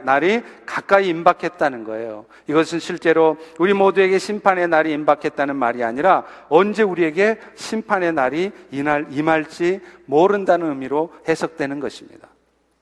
날이, 0.02 0.42
가까이 0.66 1.06
임박했다는 1.06 1.84
거예요. 1.84 2.26
이것은 2.48 2.80
실제로 2.80 3.36
우리 3.60 3.72
모두에게 3.72 4.18
심판의 4.18 4.66
날이 4.66 4.92
임박했다는 4.92 5.54
말이 5.54 5.84
아니라 5.84 6.24
언제 6.48 6.82
우리에게 6.82 7.38
심판의 7.54 8.12
날이 8.12 8.50
이날 8.72 9.06
임할지 9.10 9.80
모른다는 10.06 10.70
의미로 10.70 11.12
해석되는 11.28 11.78
것입니다. 11.78 12.26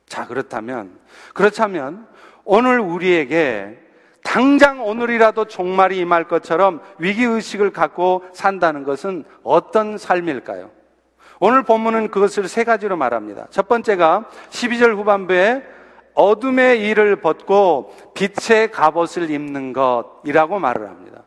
자, 0.07 0.27
그렇다면, 0.27 0.99
그렇다면 1.35 2.14
오늘 2.45 2.81
우리에게 2.81 3.79
당장 4.23 4.85
오늘이라도 4.85 5.45
종말이 5.47 5.99
임할 5.99 6.25
것처럼 6.25 6.81
위기의식을 6.99 7.73
갖고 7.73 8.25
산다는 8.33 8.85
것은 8.85 9.25
어떤 9.43 9.99
삶일까요? 9.99 10.71
오늘 11.41 11.63
본문은 11.63 12.11
그것을 12.11 12.49
세 12.49 12.65
가지로 12.65 12.97
말합니다. 12.97 13.47
첫 13.51 13.69
번째가 13.69 14.25
12절 14.51 14.97
후반부에 14.97 15.63
어둠의 16.15 16.81
일을 16.89 17.17
벗고 17.17 17.95
빛의 18.15 18.71
갑옷을 18.71 19.31
입는 19.31 19.73
것이라고 19.73 20.59
말을 20.59 20.89
합니다. 20.89 21.23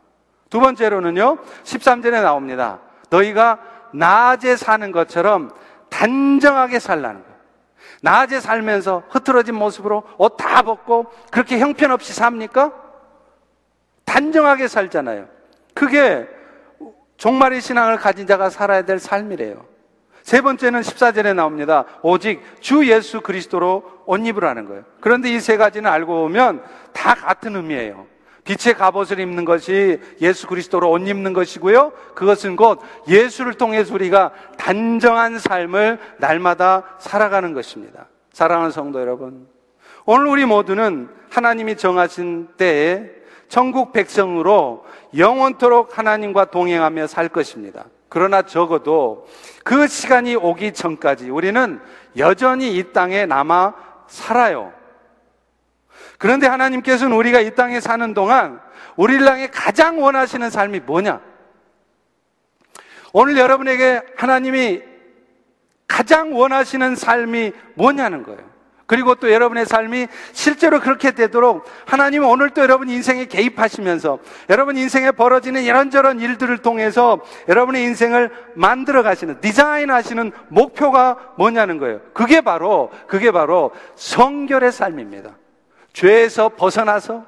두 0.50 0.60
번째로는요, 0.60 1.38
13절에 1.64 2.22
나옵니다. 2.22 2.80
너희가 3.10 3.60
낮에 3.92 4.56
사는 4.56 4.90
것처럼 4.92 5.50
단정하게 5.90 6.78
살라는. 6.78 7.27
낮에 8.02 8.40
살면서 8.40 9.04
흐트러진 9.10 9.54
모습으로 9.54 10.04
옷 10.18 10.36
다 10.36 10.62
벗고 10.62 11.06
그렇게 11.30 11.58
형편없이 11.58 12.12
삽니까? 12.12 12.72
단정하게 14.04 14.68
살잖아요. 14.68 15.26
그게 15.74 16.26
종말의 17.16 17.60
신앙을 17.60 17.96
가진 17.96 18.26
자가 18.26 18.50
살아야 18.50 18.82
될 18.82 18.98
삶이래요. 18.98 19.66
세 20.22 20.40
번째는 20.40 20.80
14절에 20.82 21.34
나옵니다. 21.34 21.84
오직 22.02 22.42
주 22.60 22.86
예수 22.88 23.20
그리스도로 23.20 23.82
옷 24.06 24.18
입으라는 24.26 24.66
거예요. 24.66 24.84
그런데 25.00 25.30
이 25.30 25.40
세 25.40 25.56
가지는 25.56 25.90
알고 25.90 26.22
보면 26.22 26.62
다 26.92 27.14
같은 27.14 27.56
의미예요. 27.56 28.06
빛의 28.48 28.76
갑옷을 28.76 29.20
입는 29.20 29.44
것이 29.44 30.00
예수 30.22 30.46
그리스도로 30.46 30.90
옷 30.90 31.06
입는 31.06 31.34
것이고요. 31.34 31.92
그것은 32.14 32.56
곧 32.56 32.80
예수를 33.06 33.52
통해서 33.54 33.92
우리가 33.92 34.32
단정한 34.56 35.38
삶을 35.38 35.98
날마다 36.16 36.84
살아가는 36.98 37.52
것입니다. 37.52 38.06
사랑하는 38.32 38.70
성도 38.70 39.02
여러분. 39.02 39.46
오늘 40.06 40.28
우리 40.28 40.46
모두는 40.46 41.10
하나님이 41.28 41.76
정하신 41.76 42.48
때에 42.56 43.10
천국 43.48 43.92
백성으로 43.92 44.86
영원토록 45.14 45.98
하나님과 45.98 46.46
동행하며 46.46 47.06
살 47.06 47.28
것입니다. 47.28 47.84
그러나 48.08 48.40
적어도 48.40 49.26
그 49.62 49.86
시간이 49.86 50.36
오기 50.36 50.72
전까지 50.72 51.28
우리는 51.28 51.80
여전히 52.16 52.78
이 52.78 52.92
땅에 52.94 53.26
남아 53.26 53.74
살아요. 54.06 54.72
그런데 56.18 56.48
하나님께서는 56.48 57.16
우리가 57.16 57.40
이 57.40 57.54
땅에 57.54 57.80
사는 57.80 58.12
동안 58.12 58.60
우리를 58.96 59.26
향해 59.26 59.48
가장 59.52 60.02
원하시는 60.02 60.50
삶이 60.50 60.80
뭐냐? 60.80 61.20
오늘 63.12 63.38
여러분에게 63.38 64.02
하나님이 64.16 64.82
가장 65.86 66.36
원하시는 66.36 66.96
삶이 66.96 67.52
뭐냐는 67.74 68.24
거예요. 68.24 68.48
그리고 68.86 69.14
또 69.14 69.30
여러분의 69.30 69.66
삶이 69.66 70.08
실제로 70.32 70.80
그렇게 70.80 71.10
되도록 71.10 71.66
하나님은 71.86 72.26
오늘 72.26 72.50
또 72.50 72.62
여러분 72.62 72.88
인생에 72.88 73.26
개입하시면서 73.26 74.18
여러분 74.48 74.78
인생에 74.78 75.10
벌어지는 75.10 75.62
이런저런 75.62 76.20
일들을 76.20 76.58
통해서 76.58 77.20
여러분의 77.48 77.82
인생을 77.84 78.30
만들어 78.54 79.02
가시는 79.02 79.40
디자인 79.40 79.90
하시는 79.90 80.32
목표가 80.48 81.34
뭐냐는 81.36 81.76
거예요. 81.78 82.00
그게 82.14 82.40
바로 82.40 82.90
그게 83.06 83.30
바로 83.30 83.72
성결의 83.94 84.72
삶입니다. 84.72 85.36
죄에서 85.98 86.50
벗어나서 86.50 87.24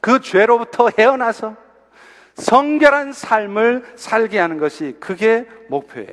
그 0.00 0.18
죄로부터 0.20 0.88
헤어나서 0.98 1.56
성결한 2.36 3.12
삶을 3.12 3.84
살게 3.96 4.38
하는 4.38 4.58
것이 4.58 4.96
그게 4.98 5.46
목표예요. 5.68 6.08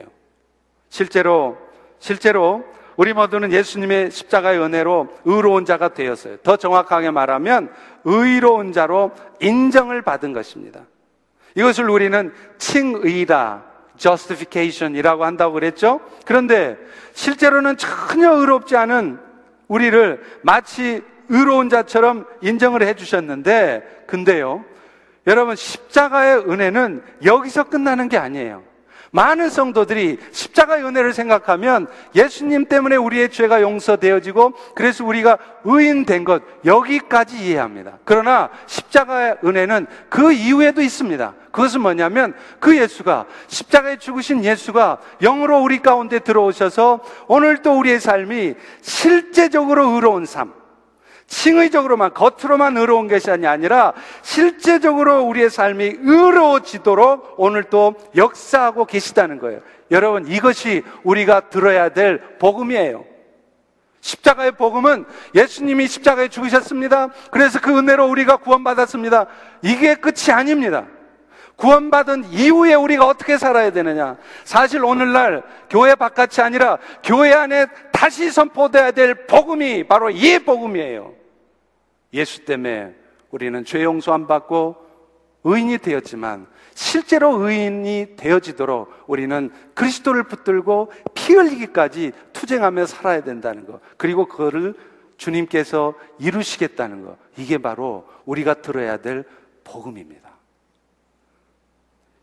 실제로 0.89 1.57
실제로 1.99 2.65
우리 2.97 3.13
모두는 3.13 3.53
예수님의 3.53 4.11
십자가의 4.11 4.59
은혜로 4.59 5.07
의로운 5.23 5.63
자가 5.63 5.93
되었어요. 5.93 6.37
더 6.43 6.57
정확하게 6.57 7.11
말하면 7.11 7.71
의로운 8.03 8.73
자로 8.73 9.11
인정을 9.39 10.01
받은 10.01 10.33
것입니다. 10.33 10.81
이것을 11.55 11.89
우리는 11.89 12.33
칭의다, 12.57 13.63
justification이라고 13.95 15.23
한다고 15.23 15.53
그랬죠? 15.53 16.01
그런데 16.25 16.77
실제로는 17.13 17.77
전혀 17.77 18.33
의롭지 18.33 18.75
않은 18.75 19.17
우리를 19.69 20.21
마치 20.41 21.03
의로운 21.31 21.69
자처럼 21.69 22.25
인정을 22.41 22.83
해 22.83 22.93
주셨는데, 22.93 24.05
근데요, 24.05 24.65
여러분, 25.27 25.55
십자가의 25.55 26.39
은혜는 26.49 27.03
여기서 27.23 27.63
끝나는 27.63 28.09
게 28.09 28.17
아니에요. 28.17 28.63
많은 29.11 29.49
성도들이 29.49 30.19
십자가의 30.31 30.85
은혜를 30.85 31.13
생각하면 31.13 31.87
예수님 32.15 32.65
때문에 32.65 32.95
우리의 32.95 33.29
죄가 33.29 33.61
용서되어지고 33.61 34.53
그래서 34.73 35.05
우리가 35.05 35.37
의인된 35.65 36.23
것 36.23 36.41
여기까지 36.65 37.37
이해합니다. 37.37 37.99
그러나 38.05 38.49
십자가의 38.67 39.37
은혜는 39.43 39.87
그 40.09 40.31
이후에도 40.31 40.81
있습니다. 40.81 41.33
그것은 41.51 41.81
뭐냐면 41.81 42.33
그 42.59 42.77
예수가 42.77 43.25
십자가에 43.47 43.97
죽으신 43.97 44.45
예수가 44.45 44.99
영으로 45.21 45.61
우리 45.61 45.79
가운데 45.79 46.19
들어오셔서 46.19 47.01
오늘 47.27 47.57
또 47.61 47.77
우리의 47.77 47.99
삶이 47.99 48.55
실제적으로 48.81 49.89
의로운 49.89 50.25
삶 50.25 50.53
칭의적으로만 51.31 52.13
겉으로만 52.13 52.75
의로운 52.75 53.07
것이 53.07 53.31
아니라 53.31 53.93
실제적으로 54.21 55.23
우리의 55.23 55.49
삶이 55.49 55.95
의로워지도록 56.01 57.35
오늘 57.37 57.63
또 57.63 57.95
역사하고 58.17 58.85
계시다는 58.85 59.39
거예요. 59.39 59.61
여러분 59.91 60.27
이것이 60.27 60.83
우리가 61.03 61.49
들어야 61.49 61.89
될 61.89 62.37
복음이에요. 62.37 63.05
십자가의 64.01 64.51
복음은 64.51 65.05
예수님이 65.33 65.87
십자가에 65.87 66.27
죽으셨습니다. 66.27 67.09
그래서 67.31 67.61
그 67.61 67.77
은혜로 67.77 68.09
우리가 68.09 68.37
구원받았습니다. 68.37 69.27
이게 69.61 69.95
끝이 69.95 70.33
아닙니다. 70.33 70.85
구원받은 71.55 72.25
이후에 72.31 72.73
우리가 72.73 73.05
어떻게 73.05 73.37
살아야 73.37 73.71
되느냐? 73.71 74.17
사실 74.43 74.83
오늘날 74.83 75.43
교회 75.69 75.95
바깥이 75.95 76.41
아니라 76.41 76.77
교회 77.03 77.31
안에 77.31 77.67
다시 77.93 78.31
선포돼야 78.31 78.91
될 78.91 79.27
복음이 79.27 79.85
바로 79.85 80.09
이 80.09 80.39
복음이에요. 80.39 81.20
예수 82.13 82.45
때문에 82.45 82.95
우리는 83.31 83.63
죄 83.63 83.83
용서 83.83 84.13
안 84.13 84.27
받고 84.27 84.75
의인이 85.43 85.77
되었지만 85.79 86.47
실제로 86.73 87.39
의인이 87.39 88.15
되어지도록 88.15 89.05
우리는 89.07 89.51
그리스도를 89.73 90.23
붙들고 90.23 90.91
피 91.13 91.33
흘리기까지 91.33 92.11
투쟁하며 92.33 92.85
살아야 92.85 93.23
된다는 93.23 93.65
것. 93.65 93.79
그리고 93.97 94.27
그거를 94.27 94.75
주님께서 95.17 95.93
이루시겠다는 96.19 97.05
것. 97.05 97.17
이게 97.37 97.57
바로 97.57 98.07
우리가 98.25 98.55
들어야 98.55 98.97
될 98.97 99.23
복음입니다. 99.63 100.29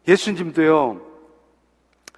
예수님도요, 0.06 1.00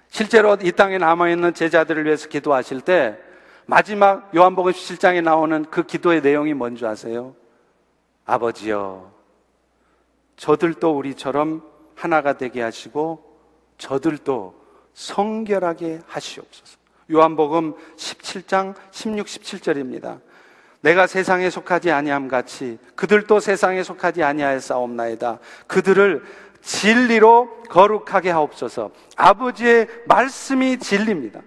실제로 0.09 0.57
이 0.61 0.71
땅에 0.71 0.97
남아있는 0.97 1.53
제자들을 1.53 2.05
위해서 2.05 2.27
기도하실 2.27 2.81
때 2.81 3.17
마지막 3.65 4.33
요한복음 4.35 4.71
17장에 4.71 5.21
나오는 5.21 5.65
그 5.65 5.83
기도의 5.83 6.21
내용이 6.21 6.53
뭔지 6.53 6.85
아세요? 6.85 7.35
아버지여, 8.25 9.11
저들도 10.37 10.97
우리처럼 10.97 11.63
하나가 11.95 12.33
되게 12.37 12.61
하시고 12.61 13.23
저들도 13.77 14.55
성결하게 14.93 16.01
하시옵소서. 16.07 16.77
요한복음 17.11 17.73
17장 17.97 18.75
16, 18.91 19.25
17절입니다. 19.25 20.21
내가 20.81 21.05
세상에 21.07 21.49
속하지 21.49 21.91
아니함 21.91 22.27
같이 22.27 22.79
그들도 22.95 23.39
세상에 23.39 23.83
속하지 23.83 24.23
아니하였사옵나이다. 24.23 25.39
그들을 25.67 26.23
진리로 26.61 27.63
거룩하게 27.69 28.31
하옵소서. 28.31 28.91
아버지의 29.15 29.87
말씀이 30.07 30.77
진리입니다. 30.79 31.41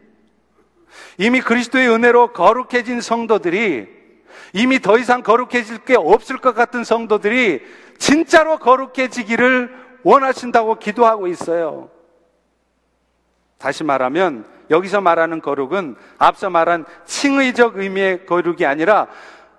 이미 1.18 1.40
그리스도의 1.40 1.88
은혜로 1.88 2.32
거룩해진 2.32 3.00
성도들이 3.00 3.88
이미 4.52 4.80
더 4.80 4.98
이상 4.98 5.22
거룩해질 5.22 5.78
게 5.78 5.96
없을 5.96 6.38
것 6.38 6.54
같은 6.54 6.84
성도들이 6.84 7.62
진짜로 7.98 8.58
거룩해지기를 8.58 9.70
원하신다고 10.02 10.78
기도하고 10.78 11.26
있어요. 11.26 11.90
다시 13.58 13.84
말하면 13.84 14.44
여기서 14.70 15.00
말하는 15.00 15.40
거룩은 15.40 15.96
앞서 16.18 16.50
말한 16.50 16.84
칭의적 17.04 17.78
의미의 17.78 18.26
거룩이 18.26 18.66
아니라 18.66 19.06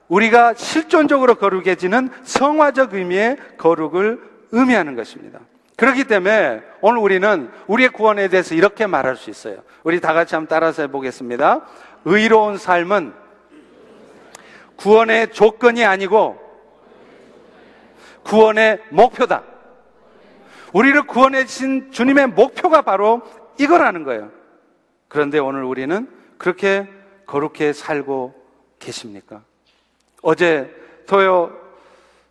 우리가 0.08 0.54
실존적으로 0.54 1.36
거룩해지는 1.36 2.10
성화적 2.24 2.94
의미의 2.94 3.38
거룩을 3.58 4.22
의미하는 4.52 4.96
것입니다. 4.96 5.40
그렇기 5.78 6.06
때문에 6.06 6.62
오늘 6.82 7.00
우리는 7.00 7.50
우리의 7.68 7.90
구원에 7.90 8.28
대해서 8.28 8.56
이렇게 8.56 8.88
말할 8.88 9.16
수 9.18 9.30
있어요. 9.30 9.58
우리 9.84 10.00
다 10.00 10.14
같이 10.14 10.36
한번 10.36 10.48
따라서 10.48 10.84
해보겠습니다. 10.84 11.62
의로운 12.06 12.58
삶은 12.58 13.14
구원의 14.78 15.32
조건이 15.32 15.84
아니고 15.86 16.40
구원의 18.24 18.82
목표다. 18.90 19.44
우리를 20.74 21.04
구원해 21.04 21.46
주신 21.46 21.92
주님의 21.92 22.28
목표가 22.28 22.82
바로 22.82 23.22
이거라는 23.60 24.04
거예요. 24.04 24.32
그런데 25.08 25.40
오늘 25.40 25.64
우리는 25.64 26.10
그렇게 26.38 26.88
거룩해 27.26 27.74
살고 27.74 28.34
계십니까? 28.80 29.42
어제 30.22 30.74
토요 31.08 31.56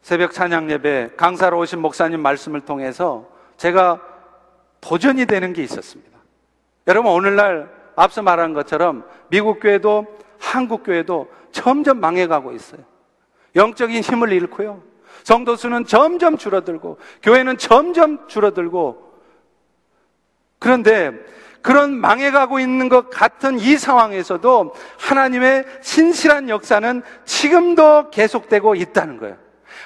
새벽 0.03 0.33
찬양 0.33 0.71
예배 0.71 1.13
강사로 1.17 1.59
오신 1.61 1.79
목사님 1.79 2.21
말씀을 2.21 2.61
통해서 2.61 3.27
제가 3.57 4.01
도전이 4.81 5.25
되는 5.25 5.53
게 5.55 5.63
있었습니다. 5.63 6.19
여러분 6.87 7.13
오늘날 7.13 7.71
앞서 7.97 8.21
말한 8.21 8.53
것처럼 8.53 9.09
미국 9.29 9.61
교회도 9.61 10.07
한국 10.45 10.85
교회도 10.85 11.29
점점 11.53 12.01
망해가고 12.01 12.53
있어요. 12.53 12.83
영적인 13.57 14.03
힘을 14.03 14.33
잃고요. 14.33 14.83
성도 15.23 15.57
수는 15.57 15.87
점점 15.87 16.37
줄어들고, 16.37 16.99
교회는 17.23 17.57
점점 17.57 18.29
줄어들고, 18.29 19.15
그런데 20.59 21.13
그런 21.63 21.95
망해가고 21.95 22.61
있는 22.61 22.91
것 22.91 23.09
같은 23.09 23.59
이 23.59 23.79
상황에서도 23.79 24.75
하나님의 24.99 25.65
신실한 25.81 26.51
역사는 26.51 27.03
지금도 27.25 28.11
계속되고 28.11 28.75
있다는 28.75 29.17
거예요. 29.17 29.37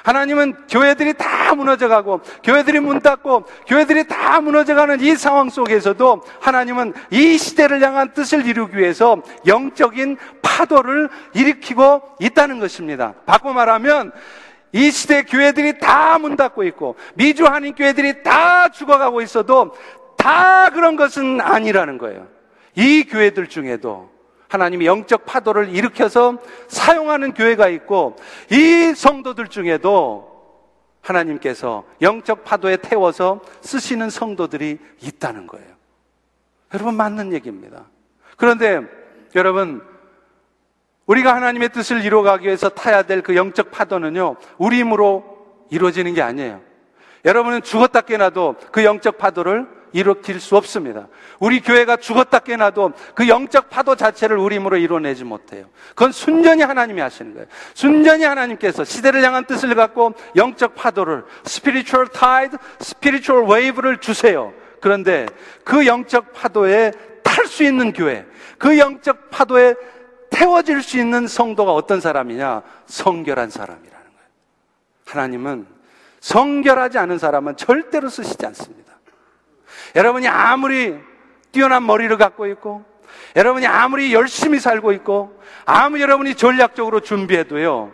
하나님은 0.02 0.66
교회들이 0.68 1.14
다 1.14 1.54
무너져가고 1.54 2.20
교회들이 2.42 2.80
문 2.80 3.00
닫고 3.00 3.44
교회들이 3.66 4.06
다 4.06 4.40
무너져가는 4.40 5.00
이 5.00 5.16
상황 5.16 5.50
속에서도 5.50 6.22
하나님은 6.40 6.94
이 7.10 7.38
시대를 7.38 7.82
향한 7.82 8.12
뜻을 8.12 8.46
이루기 8.46 8.78
위해서 8.78 9.22
영적인 9.46 10.16
파도를 10.42 11.08
일으키고 11.34 12.02
있다는 12.20 12.58
것입니다. 12.58 13.14
바꿔 13.26 13.52
말하면 13.52 14.12
이 14.72 14.90
시대 14.90 15.22
교회들이 15.22 15.78
다 15.78 16.18
문 16.18 16.36
닫고 16.36 16.64
있고 16.64 16.96
미주 17.14 17.44
한인 17.46 17.74
교회들이 17.74 18.22
다 18.22 18.68
죽어가고 18.70 19.22
있어도 19.22 19.74
다 20.16 20.70
그런 20.70 20.96
것은 20.96 21.40
아니라는 21.40 21.96
거예요. 21.98 22.26
이 22.74 23.04
교회들 23.04 23.48
중에도 23.48 24.10
하나님이 24.48 24.86
영적 24.86 25.26
파도를 25.26 25.68
일으켜서 25.74 26.38
사용하는 26.68 27.34
교회가 27.34 27.68
있고 27.68 28.16
이 28.50 28.94
성도들 28.94 29.48
중에도 29.48 30.28
하나님께서 31.02 31.84
영적 32.02 32.44
파도에 32.44 32.76
태워서 32.78 33.40
쓰시는 33.60 34.10
성도들이 34.10 34.78
있다는 35.00 35.46
거예요. 35.46 35.68
여러분 36.74 36.94
맞는 36.96 37.32
얘기입니다. 37.32 37.84
그런데 38.36 38.82
여러분 39.34 39.82
우리가 41.06 41.34
하나님의 41.34 41.70
뜻을 41.70 42.04
이루어가기 42.04 42.46
위해서 42.46 42.68
타야 42.68 43.02
될 43.02 43.22
그 43.22 43.36
영적 43.36 43.70
파도는요 43.70 44.36
우리 44.58 44.80
힘으로 44.80 45.38
이루어지는 45.70 46.14
게 46.14 46.22
아니에요. 46.22 46.60
여러분은 47.24 47.62
죽었다 47.62 48.02
깨나도 48.02 48.56
그 48.72 48.84
영적 48.84 49.18
파도를 49.18 49.77
일으킬 49.92 50.40
수 50.40 50.56
없습니다. 50.56 51.08
우리 51.38 51.60
교회가 51.60 51.96
죽었다 51.96 52.38
깨나도 52.38 52.92
그 53.14 53.28
영적 53.28 53.70
파도 53.70 53.96
자체를 53.96 54.36
우리 54.36 54.56
힘으로 54.56 54.76
이뤄내지 54.76 55.24
못해요. 55.24 55.66
그건 55.90 56.12
순전히 56.12 56.62
하나님이 56.62 57.00
하시는 57.00 57.32
거예요. 57.34 57.46
순전히 57.74 58.24
하나님께서 58.24 58.84
시대를 58.84 59.22
향한 59.22 59.44
뜻을 59.44 59.74
갖고 59.74 60.14
영적 60.36 60.74
파도를 60.74 61.24
spiritual 61.46 62.08
tide, 62.08 62.58
spiritual 62.80 63.50
wave를 63.50 63.98
주세요. 63.98 64.52
그런데 64.80 65.26
그 65.64 65.86
영적 65.86 66.32
파도에 66.32 66.92
탈 67.22 67.46
수 67.46 67.62
있는 67.62 67.92
교회, 67.92 68.26
그 68.58 68.78
영적 68.78 69.30
파도에 69.30 69.74
태워질 70.30 70.82
수 70.82 70.98
있는 70.98 71.26
성도가 71.26 71.72
어떤 71.72 72.00
사람이냐? 72.00 72.62
성결한 72.86 73.50
사람이라는 73.50 73.88
거예요. 73.90 74.28
하나님은 75.06 75.66
성결하지 76.20 76.98
않은 76.98 77.18
사람은 77.18 77.56
절대로 77.56 78.08
쓰시지 78.08 78.44
않습니다. 78.46 78.87
여러분이 79.94 80.28
아무리 80.28 80.96
뛰어난 81.52 81.84
머리를 81.86 82.16
갖고 82.16 82.46
있고, 82.46 82.84
여러분이 83.36 83.66
아무리 83.66 84.12
열심히 84.12 84.60
살고 84.60 84.92
있고, 84.92 85.40
아무리 85.64 86.02
여러분이 86.02 86.34
전략적으로 86.34 87.00
준비해도요, 87.00 87.92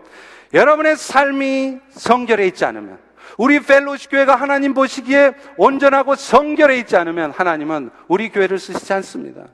여러분의 0.52 0.96
삶이 0.96 1.78
성결해 1.90 2.46
있지 2.46 2.64
않으면, 2.64 2.98
우리 3.36 3.60
펠로시 3.60 4.08
교회가 4.08 4.36
하나님 4.36 4.74
보시기에 4.74 5.32
온전하고 5.56 6.14
성결해 6.14 6.78
있지 6.78 6.96
않으면 6.96 7.32
하나님은 7.32 7.90
우리 8.08 8.28
교회를 8.28 8.58
쓰시지 8.58 8.92
않습니다. 8.92 9.46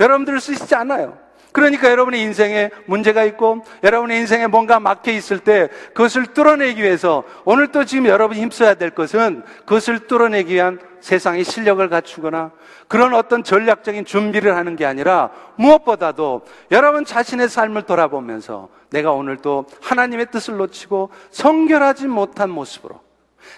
여러분들을 0.00 0.40
쓰시지 0.40 0.74
않아요. 0.74 1.18
그러니까 1.52 1.90
여러분의 1.90 2.22
인생에 2.22 2.70
문제가 2.86 3.24
있고 3.24 3.64
여러분의 3.84 4.18
인생에 4.20 4.46
뭔가 4.46 4.80
막혀 4.80 5.12
있을 5.12 5.38
때 5.38 5.68
그것을 5.88 6.26
뚫어내기 6.28 6.82
위해서 6.82 7.24
오늘 7.44 7.68
또 7.68 7.84
지금 7.84 8.06
여러분이 8.06 8.40
힘써야 8.40 8.74
될 8.74 8.90
것은 8.90 9.42
그것을 9.60 10.06
뚫어내기 10.06 10.54
위한 10.54 10.80
세상의 11.02 11.44
실력을 11.44 11.86
갖추거나 11.88 12.52
그런 12.88 13.12
어떤 13.12 13.42
전략적인 13.42 14.04
준비를 14.04 14.56
하는 14.56 14.76
게 14.76 14.86
아니라 14.86 15.30
무엇보다도 15.56 16.42
여러분 16.70 17.04
자신의 17.04 17.48
삶을 17.48 17.82
돌아보면서 17.82 18.68
내가 18.90 19.12
오늘 19.12 19.36
또 19.36 19.66
하나님의 19.82 20.30
뜻을 20.30 20.56
놓치고 20.56 21.10
성결하지 21.30 22.06
못한 22.06 22.50
모습으로 22.50 23.00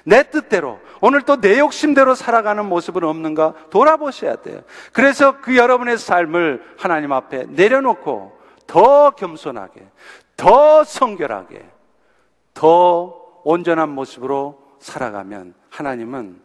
내 0.05 0.31
뜻대로 0.31 0.81
오늘 1.03 1.23
또 1.23 1.37
내 1.37 1.59
욕심대로 1.59 2.15
살아가는 2.15 2.65
모습은 2.65 3.05
없는가 3.05 3.53
돌아보셔야 3.69 4.37
돼요. 4.37 4.63
그래서 4.93 5.41
그 5.43 5.57
여러분의 5.57 5.99
삶을 5.99 6.63
하나님 6.79 7.13
앞에 7.13 7.45
내려놓고 7.51 8.33
더 8.67 9.11
겸손하게, 9.11 9.87
더 10.39 10.83
성결하게, 10.85 11.69
더 12.55 13.21
온전한 13.45 13.91
모습으로 13.91 14.59
살아가면 14.79 15.53
하나님은 15.69 16.44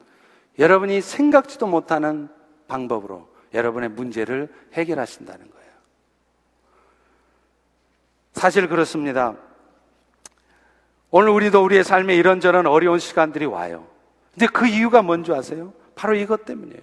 여러분이 0.60 1.02
생각지도 1.02 1.68
못하는 1.68 2.28
방법으로 2.68 3.30
여러분의 3.54 3.90
문제를 3.90 4.50
해결하신다는 4.74 5.50
거예요. 5.50 5.70
사실 8.34 8.68
그렇습니다. 8.68 9.36
오늘 11.12 11.30
우리도 11.30 11.64
우리의 11.64 11.84
삶에 11.84 12.16
이런저런 12.16 12.68
어려운 12.68 13.00
시간들이 13.00 13.46
와요. 13.46 13.88
근데 14.34 14.48
그 14.48 14.68
이유가 14.68 15.02
뭔지 15.02 15.34
아세요? 15.34 15.74
바로 15.96 16.14
이것 16.16 16.46
때문이에요. 16.46 16.82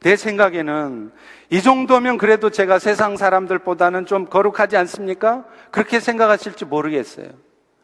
내 0.00 0.16
생각에는 0.16 1.10
이 1.50 1.62
정도면 1.62 2.18
그래도 2.18 2.50
제가 2.50 2.78
세상 2.78 3.16
사람들보다는 3.16 4.06
좀 4.06 4.26
거룩하지 4.26 4.76
않습니까? 4.76 5.44
그렇게 5.70 5.98
생각하실지 5.98 6.66
모르겠어요. 6.66 7.30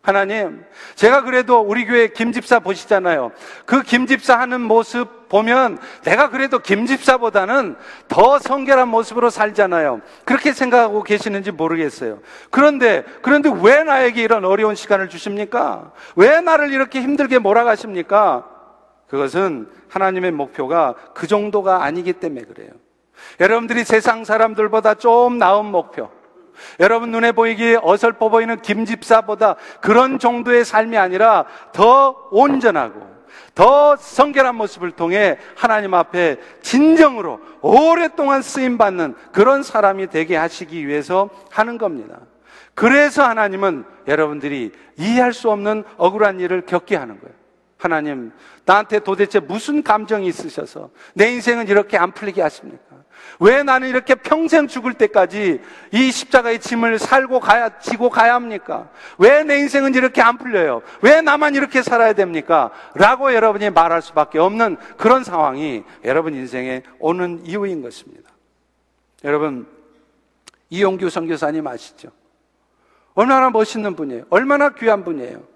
하나님, 0.05 0.62
제가 0.97 1.23
그래도 1.23 1.61
우리 1.61 1.87
교회 1.87 2.09
김집사 2.09 2.59
보시잖아요. 2.61 3.33
그 3.64 3.83
김집사 3.83 4.38
하는 4.38 4.61
모습 4.61 5.31
보면 5.31 5.79
내가 6.03 6.29
그래도 6.29 6.59
김집사보다는 6.59 7.77
더 8.07 8.38
성결한 8.38 8.88
모습으로 8.88 9.31
살잖아요. 9.31 10.03
그렇게 10.27 10.53
생각하고 10.53 11.03
계시는지 11.03 11.53
모르겠어요. 11.53 12.19
그런데, 12.51 13.03
그런데 13.23 13.51
왜 13.62 13.83
나에게 13.83 14.23
이런 14.23 14.45
어려운 14.45 14.75
시간을 14.75 15.09
주십니까? 15.09 15.90
왜 16.17 16.43
나를 16.43 16.75
이렇게 16.75 17.01
힘들게 17.01 17.38
몰아가십니까? 17.38 18.47
그것은 19.09 19.71
하나님의 19.88 20.33
목표가 20.33 20.95
그 21.14 21.27
정도가 21.27 21.83
아니기 21.83 22.12
때문에 22.12 22.43
그래요. 22.43 22.69
여러분들이 23.40 23.85
세상 23.85 24.27
사람들보다 24.27 24.97
좀 24.97 25.38
나은 25.38 25.64
목표, 25.64 26.11
여러분 26.81 27.11
눈에 27.11 27.33
보이기 27.33 27.77
어설퍼 27.83 28.29
보이는 28.29 28.61
김 28.61 28.85
집사보다 28.85 29.57
그런 29.81 30.19
정도의 30.19 30.64
삶이 30.64 30.97
아니라 30.97 31.45
더 31.73 32.29
온전하고 32.31 33.14
더 33.55 33.97
성결한 33.97 34.57
모습을 34.57 34.93
통해 34.93 35.38
하나님 35.57 35.95
앞에 35.95 36.38
진정으로 36.62 37.40
오랫동안 37.61 38.43
쓰임 38.43 38.79
받는 38.79 39.14
그런 39.33 39.62
사람이 39.62 40.09
되게 40.09 40.37
하시기 40.37 40.87
위해서 40.87 41.31
하는 41.51 41.79
겁니다. 41.79 42.19
그래서 42.75 43.23
하나님은 43.23 43.85
여러분들이 44.09 44.73
이해할 44.97 45.33
수 45.33 45.51
없는 45.51 45.85
억울한 45.97 46.40
일을 46.40 46.62
겪게 46.67 46.97
하는 46.97 47.21
거예요. 47.21 47.35
하나님, 47.79 48.33
나한테 48.64 49.01
도대체 49.01 49.40
무슨 49.40 49.83
감정이 49.83 50.27
있으셔서 50.27 50.90
내 51.14 51.31
인생은 51.31 51.69
이렇게 51.69 51.97
안 51.97 52.12
풀리게 52.12 52.43
하십니까? 52.43 52.93
왜 53.40 53.62
나는 53.62 53.88
이렇게 53.88 54.14
평생 54.14 54.66
죽을 54.66 54.94
때까지 54.94 55.60
이 55.92 56.10
십자가의 56.10 56.60
짐을 56.60 56.98
살고 56.98 57.40
가야, 57.40 57.78
지고 57.78 58.10
가야 58.10 58.34
합니까? 58.34 58.90
왜 59.18 59.44
내 59.44 59.58
인생은 59.58 59.94
이렇게 59.94 60.22
안 60.22 60.38
풀려요? 60.38 60.82
왜 61.02 61.20
나만 61.20 61.54
이렇게 61.54 61.82
살아야 61.82 62.12
됩니까? 62.12 62.70
라고 62.94 63.34
여러분이 63.34 63.70
말할 63.70 64.02
수밖에 64.02 64.38
없는 64.38 64.76
그런 64.96 65.22
상황이 65.24 65.84
여러분 66.04 66.34
인생에 66.34 66.82
오는 66.98 67.44
이유인 67.44 67.82
것입니다. 67.82 68.30
여러분, 69.24 69.66
이용규 70.70 71.10
선교사님 71.10 71.66
아시죠? 71.66 72.08
얼마나 73.14 73.50
멋있는 73.50 73.94
분이에요. 73.94 74.24
얼마나 74.30 74.70
귀한 74.70 75.04
분이에요. 75.04 75.54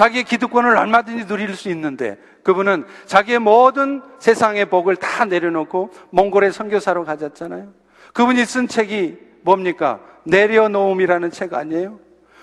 자기의 0.00 0.24
기득권을 0.24 0.78
얼마든지 0.78 1.26
누릴 1.26 1.54
수 1.54 1.68
있는데 1.68 2.16
그분은 2.42 2.86
자기의 3.04 3.38
모든 3.38 4.00
세상의 4.18 4.64
복을 4.70 4.96
다 4.96 5.26
내려놓고 5.26 5.90
몽골에 6.08 6.52
선교사로 6.52 7.04
가졌잖아요. 7.04 7.68
그분이 8.14 8.46
쓴 8.46 8.66
책이 8.66 9.18
뭡니까? 9.42 10.00
내려놓음이라는 10.24 11.30
책 11.32 11.52
아니에요? 11.52 12.00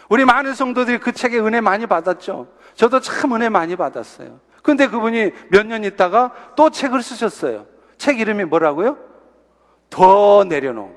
우리 0.07 0.23
많은 0.23 0.53
성도들이 0.53 0.99
그 0.99 1.13
책에 1.13 1.39
은혜 1.39 1.59
많이 1.59 1.87
받았죠. 1.87 2.47
저도 2.75 2.99
참 2.99 3.33
은혜 3.33 3.49
많이 3.49 3.75
받았어요. 3.75 4.39
근데 4.61 4.85
그분이 4.85 5.31
몇 5.49 5.65
년 5.65 5.83
있다가 5.83 6.33
또 6.55 6.69
책을 6.69 7.01
쓰셨어요. 7.01 7.65
책 7.97 8.19
이름이 8.19 8.45
뭐라고요? 8.45 8.99
더 9.89 10.43
내려놓음. 10.47 10.93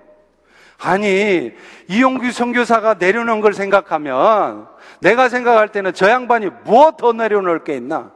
아니, 0.83 1.53
이용규 1.89 2.31
선교사가 2.33 2.95
내려놓은 2.99 3.41
걸 3.41 3.55
생각하면 3.55 4.69
내가 5.01 5.29
생각할 5.29 5.69
때는 5.69 5.93
저 5.95 6.09
양반이 6.09 6.51
무엇 6.65 6.97
더 6.97 7.13
내려놓을 7.13 7.65
게 7.65 7.77
있나? 7.77 8.13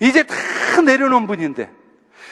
이제 0.00 0.22
다 0.22 0.34
내려놓은 0.84 1.26
분인데 1.26 1.70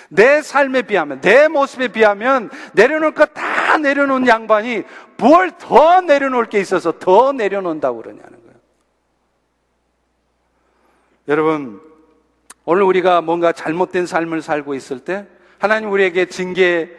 내 0.08 0.42
삶에 0.42 0.82
비하면 0.82 1.20
내 1.20 1.48
모습에 1.48 1.88
비하면 1.88 2.50
내려놓을 2.74 3.12
것다 3.12 3.78
내려놓은 3.78 4.26
양반이 4.26 4.82
뭘 5.18 5.50
더 5.58 6.00
내려놓을 6.00 6.46
게 6.46 6.60
있어서 6.60 6.98
더 6.98 7.32
내려놓는다고 7.32 8.02
그러냐는 8.02 8.30
거예요. 8.30 8.54
여러분 11.28 11.80
오늘 12.64 12.82
우리가 12.82 13.20
뭔가 13.20 13.52
잘못된 13.52 14.06
삶을 14.06 14.42
살고 14.42 14.74
있을 14.74 15.00
때 15.00 15.26
하나님 15.58 15.90
우리에게 15.90 16.26
징계 16.26 16.90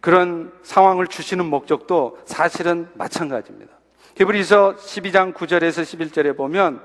그런 0.00 0.52
상황을 0.62 1.06
주시는 1.06 1.46
목적도 1.46 2.18
사실은 2.24 2.88
마찬가지입니다. 2.94 3.77
히브리서 4.18 4.74
12장 4.74 5.32
9절에서 5.32 5.82
11절에 5.84 6.36
보면 6.36 6.80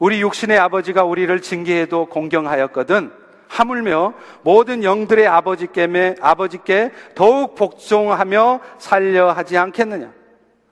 우리 0.00 0.20
육신의 0.20 0.58
아버지가 0.58 1.04
우리를 1.04 1.40
징계해도 1.40 2.06
공경하였거든 2.06 3.12
하물며 3.46 4.14
모든 4.42 4.82
영들의 4.82 5.24
아버지께 5.28 6.16
아버지께 6.20 6.90
더욱 7.14 7.54
복종하며 7.54 8.58
살려 8.78 9.30
하지 9.30 9.56
않겠느냐. 9.56 10.12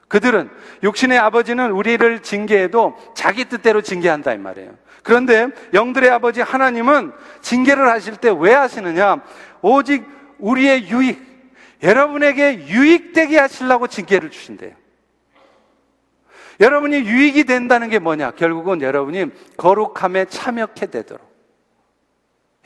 그들은 0.09 0.51
육신의 0.83 1.19
아버지는 1.19 1.71
우리를 1.71 2.21
징계해도 2.21 2.97
자기 3.15 3.45
뜻대로 3.45 3.81
징계한다 3.81 4.35
이 4.35 4.39
말이에요. 4.39 4.73
그런데 5.05 5.49
영들의 5.73 6.11
아버지 6.11 6.41
하나님은 6.41 7.13
징계를 7.43 7.89
하실 7.89 8.17
때 8.17 8.29
왜 8.29 8.53
하시느냐? 8.53 9.23
오직 9.63 10.05
우리의 10.39 10.91
유익, 10.91 11.23
여러분에게 11.81 12.67
유익되게 12.67 13.39
하시려고 13.39 13.87
징계를 13.87 14.33
주신대요. 14.33 14.86
여러분이 16.61 16.97
유익이 16.97 17.45
된다는 17.45 17.89
게 17.89 17.99
뭐냐? 17.99 18.33
결국은 18.33 18.81
여러분이 18.81 19.27
거룩함에 19.57 20.27
참여케 20.27 20.87
되도록. 20.87 21.27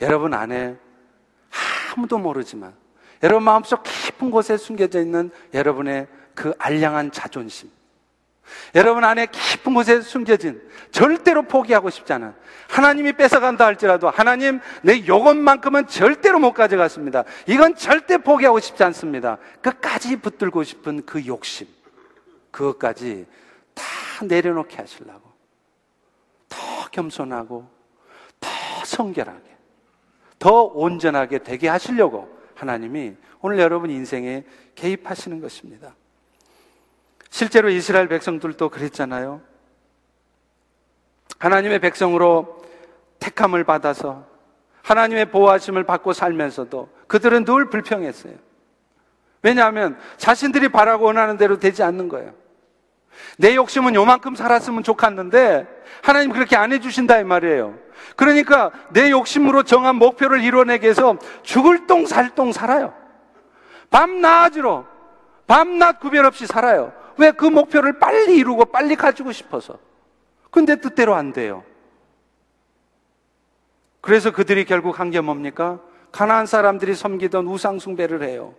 여러분 0.01 0.33
안에 0.33 0.77
아무도 1.95 2.17
모르지만 2.17 2.73
여러분 3.23 3.43
마음속 3.43 3.83
깊은 3.83 4.31
곳에 4.31 4.57
숨겨져 4.57 4.99
있는 4.99 5.31
여러분의 5.53 6.07
그 6.33 6.53
알량한 6.57 7.11
자존심. 7.11 7.69
여러분 8.75 9.03
안에 9.03 9.27
깊은 9.27 9.73
곳에 9.73 10.01
숨겨진 10.01 10.61
절대로 10.91 11.43
포기하고 11.43 11.89
싶지 11.89 12.11
않은 12.13 12.33
하나님이 12.69 13.13
뺏어간다 13.13 13.65
할지라도 13.65 14.09
하나님 14.09 14.59
내 14.81 14.95
이것만큼은 14.95 15.87
절대로 15.87 16.39
못 16.39 16.53
가져갔습니다. 16.53 17.23
이건 17.45 17.75
절대 17.75 18.17
포기하고 18.17 18.59
싶지 18.59 18.83
않습니다. 18.83 19.37
끝까지 19.61 20.17
붙들고 20.17 20.63
싶은 20.63 21.05
그 21.05 21.25
욕심. 21.27 21.67
그것까지 22.49 23.25
다 23.73 23.83
내려놓게 24.25 24.77
하시려고. 24.77 25.31
더 26.49 26.57
겸손하고, 26.91 27.67
더 28.39 28.49
성결하게, 28.85 29.57
더 30.39 30.63
온전하게 30.63 31.39
되게 31.39 31.67
하시려고 31.67 32.41
하나님이 32.55 33.15
오늘 33.41 33.59
여러분 33.59 33.89
인생에 33.89 34.43
개입하시는 34.75 35.39
것입니다. 35.39 35.95
실제로 37.29 37.69
이스라엘 37.69 38.07
백성들도 38.07 38.69
그랬잖아요. 38.69 39.41
하나님의 41.39 41.79
백성으로 41.79 42.61
택함을 43.19 43.63
받아서 43.63 44.27
하나님의 44.83 45.31
보호하심을 45.31 45.85
받고 45.85 46.13
살면서도 46.13 46.89
그들은 47.07 47.45
늘 47.45 47.69
불평했어요. 47.69 48.35
왜냐하면 49.43 49.97
자신들이 50.17 50.69
바라고 50.69 51.05
원하는 51.05 51.37
대로 51.37 51.57
되지 51.59 51.83
않는 51.83 52.09
거예요. 52.09 52.33
내 53.37 53.55
욕심은 53.55 53.95
요만큼 53.95 54.35
살았으면 54.35 54.83
좋겠는데 54.83 55.67
하나님 56.03 56.31
그렇게 56.31 56.55
안 56.55 56.71
해주신다 56.73 57.19
이 57.19 57.23
말이에요. 57.23 57.77
그러니까 58.15 58.71
내 58.89 59.11
욕심으로 59.11 59.63
정한 59.63 59.95
목표를 59.95 60.41
이뤄내기 60.43 60.83
위해서 60.83 61.17
죽을 61.43 61.87
똥 61.87 62.05
살 62.05 62.33
똥 62.35 62.51
살아요. 62.51 62.93
밤낮으로 63.89 64.85
밤낮 65.47 65.99
구별 65.99 66.25
없이 66.25 66.47
살아요. 66.47 66.93
왜 67.17 67.31
그 67.31 67.45
목표를 67.45 67.99
빨리 67.99 68.37
이루고 68.37 68.65
빨리 68.65 68.95
가지고 68.95 69.31
싶어서. 69.31 69.77
근데 70.49 70.79
뜻대로 70.79 71.13
안 71.15 71.33
돼요. 71.33 71.63
그래서 74.01 74.31
그들이 74.31 74.65
결국 74.65 74.99
한 74.99 75.11
게 75.11 75.21
뭡니까? 75.21 75.79
가나안 76.11 76.45
사람들이 76.45 76.95
섬기던 76.95 77.45
우상 77.47 77.79
숭배를 77.79 78.23
해요. 78.23 78.55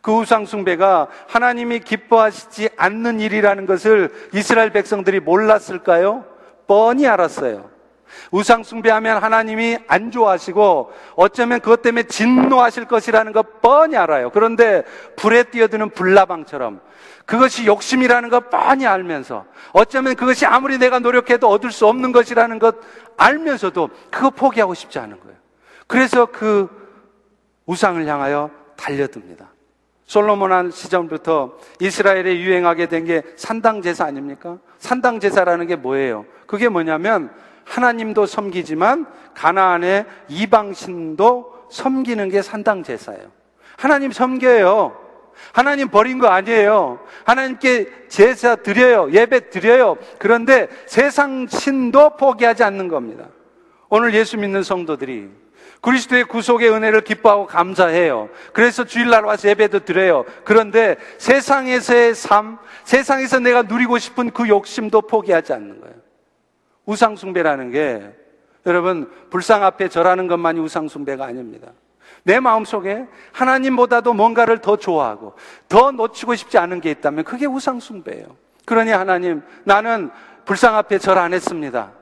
그 0.00 0.12
우상 0.12 0.46
숭배가 0.46 1.08
하나님이 1.28 1.80
기뻐하시지 1.80 2.70
않는 2.76 3.20
일이라는 3.20 3.66
것을 3.66 4.12
이스라엘 4.32 4.70
백성들이 4.70 5.20
몰랐을까요? 5.20 6.24
뻔히 6.66 7.06
알았어요. 7.06 7.70
우상 8.30 8.62
숭배하면 8.62 9.22
하나님이 9.22 9.78
안 9.86 10.10
좋아하시고 10.10 10.92
어쩌면 11.16 11.60
그것 11.60 11.82
때문에 11.82 12.04
진노하실 12.04 12.86
것이라는 12.86 13.32
것 13.32 13.60
뻔히 13.60 13.96
알아요. 13.96 14.30
그런데 14.30 14.82
불에 15.16 15.44
뛰어드는 15.44 15.90
불나방처럼 15.90 16.80
그것이 17.26 17.66
욕심이라는 17.66 18.28
것 18.28 18.50
뻔히 18.50 18.86
알면서 18.86 19.46
어쩌면 19.72 20.14
그것이 20.14 20.46
아무리 20.46 20.78
내가 20.78 20.98
노력해도 20.98 21.48
얻을 21.48 21.72
수 21.72 21.86
없는 21.86 22.12
것이라는 22.12 22.58
것 22.58 22.76
알면서도 23.16 23.90
그거 24.10 24.30
포기하고 24.30 24.74
싶지 24.74 24.98
않은 24.98 25.20
거예요. 25.20 25.36
그래서 25.86 26.26
그 26.26 26.68
우상을 27.66 28.04
향하여 28.06 28.50
달려듭니다. 28.76 29.53
솔로몬 30.06 30.52
한 30.52 30.70
시점부터 30.70 31.56
이스라엘에 31.80 32.38
유행하게 32.40 32.86
된 32.86 33.04
게 33.04 33.22
산당 33.36 33.82
제사 33.82 34.04
아닙니까? 34.04 34.58
산당 34.78 35.20
제사라는 35.20 35.66
게 35.66 35.76
뭐예요? 35.76 36.24
그게 36.46 36.68
뭐냐면 36.68 37.30
하나님도 37.64 38.26
섬기지만 38.26 39.06
가나안의 39.34 40.04
이방 40.28 40.74
신도 40.74 41.66
섬기는 41.70 42.28
게 42.28 42.42
산당 42.42 42.82
제사예요. 42.82 43.30
하나님 43.76 44.12
섬겨요. 44.12 45.00
하나님 45.52 45.88
버린 45.88 46.18
거 46.18 46.28
아니에요. 46.28 47.00
하나님께 47.24 48.08
제사 48.08 48.54
드려요. 48.56 49.10
예배 49.10 49.50
드려요. 49.50 49.96
그런데 50.18 50.68
세상 50.86 51.46
신도 51.48 52.16
포기하지 52.16 52.62
않는 52.62 52.88
겁니다. 52.88 53.26
오늘 53.88 54.14
예수 54.14 54.36
믿는 54.38 54.62
성도들이 54.62 55.30
그리스도의 55.84 56.24
구속의 56.24 56.70
은혜를 56.70 57.02
기뻐하고 57.02 57.46
감사해요. 57.46 58.30
그래서 58.54 58.84
주일날 58.84 59.24
와서 59.24 59.50
예배도 59.50 59.80
드려요. 59.80 60.24
그런데 60.44 60.96
세상에서의 61.18 62.14
삶, 62.14 62.58
세상에서 62.84 63.38
내가 63.40 63.62
누리고 63.62 63.98
싶은 63.98 64.30
그 64.30 64.48
욕심도 64.48 65.02
포기하지 65.02 65.52
않는 65.52 65.82
거예요. 65.82 65.94
우상숭배라는 66.86 67.70
게 67.70 68.02
여러분 68.64 69.10
불상 69.28 69.62
앞에 69.62 69.88
절하는 69.88 70.26
것만이 70.26 70.58
우상숭배가 70.60 71.26
아닙니다. 71.26 71.68
내 72.22 72.40
마음속에 72.40 73.06
하나님보다도 73.32 74.14
뭔가를 74.14 74.58
더 74.58 74.76
좋아하고 74.76 75.34
더 75.68 75.90
놓치고 75.90 76.34
싶지 76.34 76.56
않은 76.56 76.80
게 76.80 76.90
있다면 76.92 77.24
그게 77.24 77.44
우상숭배예요. 77.44 78.24
그러니 78.64 78.90
하나님 78.90 79.42
나는 79.64 80.10
불상 80.46 80.76
앞에 80.76 80.98
절 80.98 81.18
안 81.18 81.34
했습니다. 81.34 81.92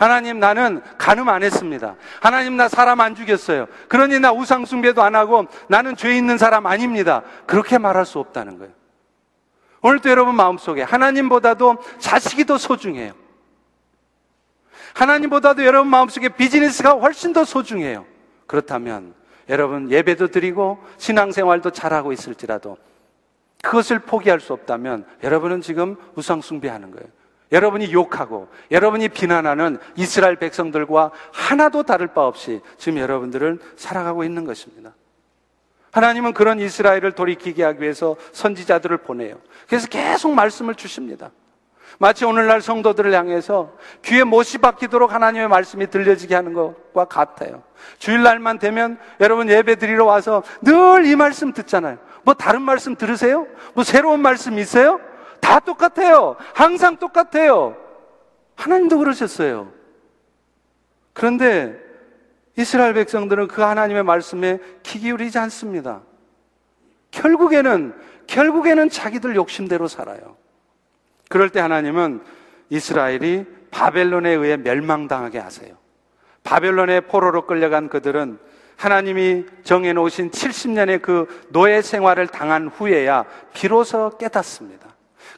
하나님 0.00 0.40
나는 0.40 0.80
간음 0.96 1.28
안 1.28 1.42
했습니다. 1.42 1.94
하나님 2.22 2.56
나 2.56 2.68
사람 2.68 3.02
안 3.02 3.14
죽였어요. 3.14 3.66
그러니 3.86 4.18
나 4.18 4.32
우상 4.32 4.64
숭배도 4.64 5.02
안 5.02 5.14
하고 5.14 5.44
나는 5.68 5.94
죄 5.94 6.16
있는 6.16 6.38
사람 6.38 6.64
아닙니다. 6.64 7.22
그렇게 7.44 7.76
말할 7.76 8.06
수 8.06 8.18
없다는 8.18 8.58
거예요. 8.58 8.72
오늘도 9.82 10.08
여러분 10.08 10.36
마음속에 10.36 10.80
하나님보다도 10.80 11.76
자식이 11.98 12.46
더 12.46 12.56
소중해요. 12.56 13.12
하나님보다도 14.94 15.66
여러분 15.66 15.90
마음속에 15.90 16.30
비즈니스가 16.30 16.92
훨씬 16.92 17.34
더 17.34 17.44
소중해요. 17.44 18.06
그렇다면 18.46 19.12
여러분 19.50 19.90
예배도 19.90 20.28
드리고 20.28 20.82
신앙생활도 20.96 21.72
잘하고 21.72 22.12
있을지라도 22.12 22.78
그것을 23.62 23.98
포기할 23.98 24.40
수 24.40 24.54
없다면 24.54 25.04
여러분은 25.22 25.60
지금 25.60 25.96
우상숭배하는 26.14 26.90
거예요. 26.90 27.19
여러분이 27.52 27.92
욕하고 27.92 28.48
여러분이 28.70 29.08
비난하는 29.08 29.78
이스라엘 29.96 30.36
백성들과 30.36 31.10
하나도 31.32 31.82
다를 31.82 32.08
바 32.08 32.26
없이 32.26 32.60
지금 32.78 32.98
여러분들은 32.98 33.60
살아가고 33.76 34.24
있는 34.24 34.44
것입니다. 34.44 34.94
하나님은 35.92 36.34
그런 36.34 36.60
이스라엘을 36.60 37.12
돌이키게 37.12 37.64
하기 37.64 37.82
위해서 37.82 38.16
선지자들을 38.32 38.98
보내요. 38.98 39.36
그래서 39.68 39.88
계속 39.88 40.32
말씀을 40.32 40.76
주십니다. 40.76 41.32
마치 41.98 42.24
오늘날 42.24 42.62
성도들을 42.62 43.12
향해서 43.12 43.72
귀에 44.04 44.22
못이 44.22 44.58
박히도록 44.58 45.12
하나님의 45.12 45.48
말씀이 45.48 45.88
들려지게 45.88 46.34
하는 46.34 46.52
것과 46.52 47.06
같아요. 47.06 47.64
주일날만 47.98 48.60
되면 48.60 48.98
여러분 49.20 49.50
예배 49.50 49.74
드리러 49.76 50.04
와서 50.04 50.44
늘 50.62 51.04
이 51.04 51.16
말씀 51.16 51.52
듣잖아요. 51.52 51.98
뭐 52.22 52.34
다른 52.34 52.62
말씀 52.62 52.94
들으세요? 52.94 53.46
뭐 53.74 53.82
새로운 53.82 54.20
말씀 54.20 54.58
있어요? 54.58 55.00
다 55.40 55.60
똑같아요. 55.60 56.36
항상 56.54 56.96
똑같아요. 56.96 57.76
하나님도 58.56 58.98
그러셨어요. 58.98 59.72
그런데 61.12 61.78
이스라엘 62.56 62.94
백성들은 62.94 63.48
그 63.48 63.62
하나님의 63.62 64.02
말씀에 64.02 64.58
귀 64.82 64.98
기울이지 64.98 65.38
않습니다. 65.38 66.02
결국에는, 67.10 67.94
결국에는 68.26 68.88
자기들 68.90 69.34
욕심대로 69.36 69.88
살아요. 69.88 70.36
그럴 71.28 71.50
때 71.50 71.60
하나님은 71.60 72.22
이스라엘이 72.68 73.46
바벨론에 73.70 74.30
의해 74.30 74.56
멸망당하게 74.56 75.38
하세요. 75.38 75.76
바벨론의 76.42 77.02
포로로 77.02 77.46
끌려간 77.46 77.88
그들은 77.88 78.38
하나님이 78.76 79.44
정해놓으신 79.62 80.30
70년의 80.30 81.02
그 81.02 81.26
노예 81.50 81.82
생활을 81.82 82.26
당한 82.28 82.68
후에야 82.68 83.26
비로소 83.52 84.16
깨닫습니다. 84.18 84.89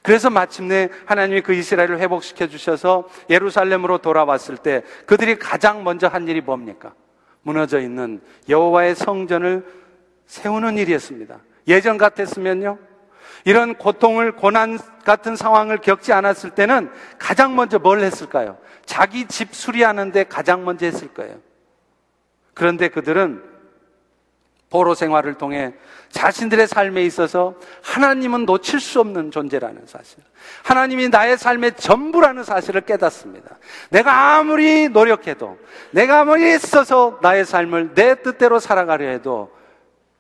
그래서 0.03 0.31
마침내 0.31 0.89
하나님이 1.07 1.43
그 1.43 1.55
이스라엘을 1.55 2.01
회복시켜 2.01 2.49
주셔서 2.49 3.09
예루살렘으로 3.31 3.99
돌아왔을 3.99 4.57
때 4.57 4.83
그들이 5.07 5.39
가장 5.39 5.85
먼저 5.85 6.09
한 6.09 6.27
일이 6.27 6.41
뭡니까? 6.41 6.93
무너져 7.43 7.81
있는 7.81 8.21
여호와의 8.49 8.97
성전을 8.97 9.65
세우는 10.27 10.79
일이었습니다. 10.79 11.39
예전 11.69 11.99
같았으면요. 11.99 12.79
이런 13.45 13.75
고통을 13.75 14.33
고난 14.33 14.79
같은 15.05 15.37
상황을 15.37 15.79
겪지 15.79 16.13
않았을 16.13 16.51
때는 16.51 16.91
가장 17.19 17.57
먼저 17.57 17.79
뭘 17.79 18.01
했을까요? 18.01 18.59
자기 18.85 19.27
집 19.27 19.55
수리하는데 19.55 20.25
가장 20.25 20.65
먼저 20.65 20.87
했을 20.87 21.09
거예요. 21.09 21.37
그런데 22.55 22.89
그들은 22.89 23.52
포로 24.73 24.95
생활을 24.95 25.35
통해 25.35 25.75
자신들의 26.09 26.67
삶에 26.67 27.05
있어서 27.05 27.55
하나님은 27.83 28.47
놓칠 28.47 28.81
수 28.81 29.01
없는 29.01 29.31
존재라는 29.31 29.83
사실. 29.87 30.19
하나님이 30.65 31.11
나의 31.11 31.37
삶의 31.37 31.77
전부라는 31.77 32.43
사실을 32.43 32.81
깨닫습니다. 32.81 33.59
내가 33.91 34.37
아무리 34.37 34.89
노력해도, 34.89 35.59
내가 35.91 36.21
아무리 36.21 36.55
있어서 36.55 37.19
나의 37.21 37.45
삶을 37.45 37.95
내 37.95 38.23
뜻대로 38.23 38.59
살아가려 38.59 39.09
해도 39.09 39.53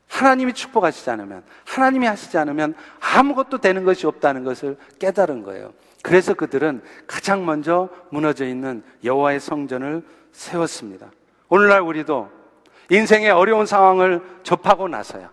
하나님이 0.09 0.53
축복하시지 0.53 1.09
않으면, 1.09 1.43
하나님이 1.65 2.07
하시지 2.07 2.37
않으면 2.37 2.75
아무것도 3.01 3.59
되는 3.59 3.85
것이 3.85 4.07
없다는 4.07 4.45
것을 4.45 4.77
깨달은 4.99 5.45
거예요. 5.45 5.73
그래서 6.03 6.35
그들은 6.35 6.83
가장 7.07 7.47
먼저 7.47 7.89
무너져 8.11 8.47
있는 8.47 8.83
여호와의 9.03 9.41
성전을 9.41 10.03
세웠습니다. 10.33 11.11
오늘날 11.49 11.81
우리도 11.81 12.42
인생의 12.93 13.31
어려운 13.31 13.65
상황을 13.65 14.21
접하고 14.43 14.87
나서야, 14.87 15.31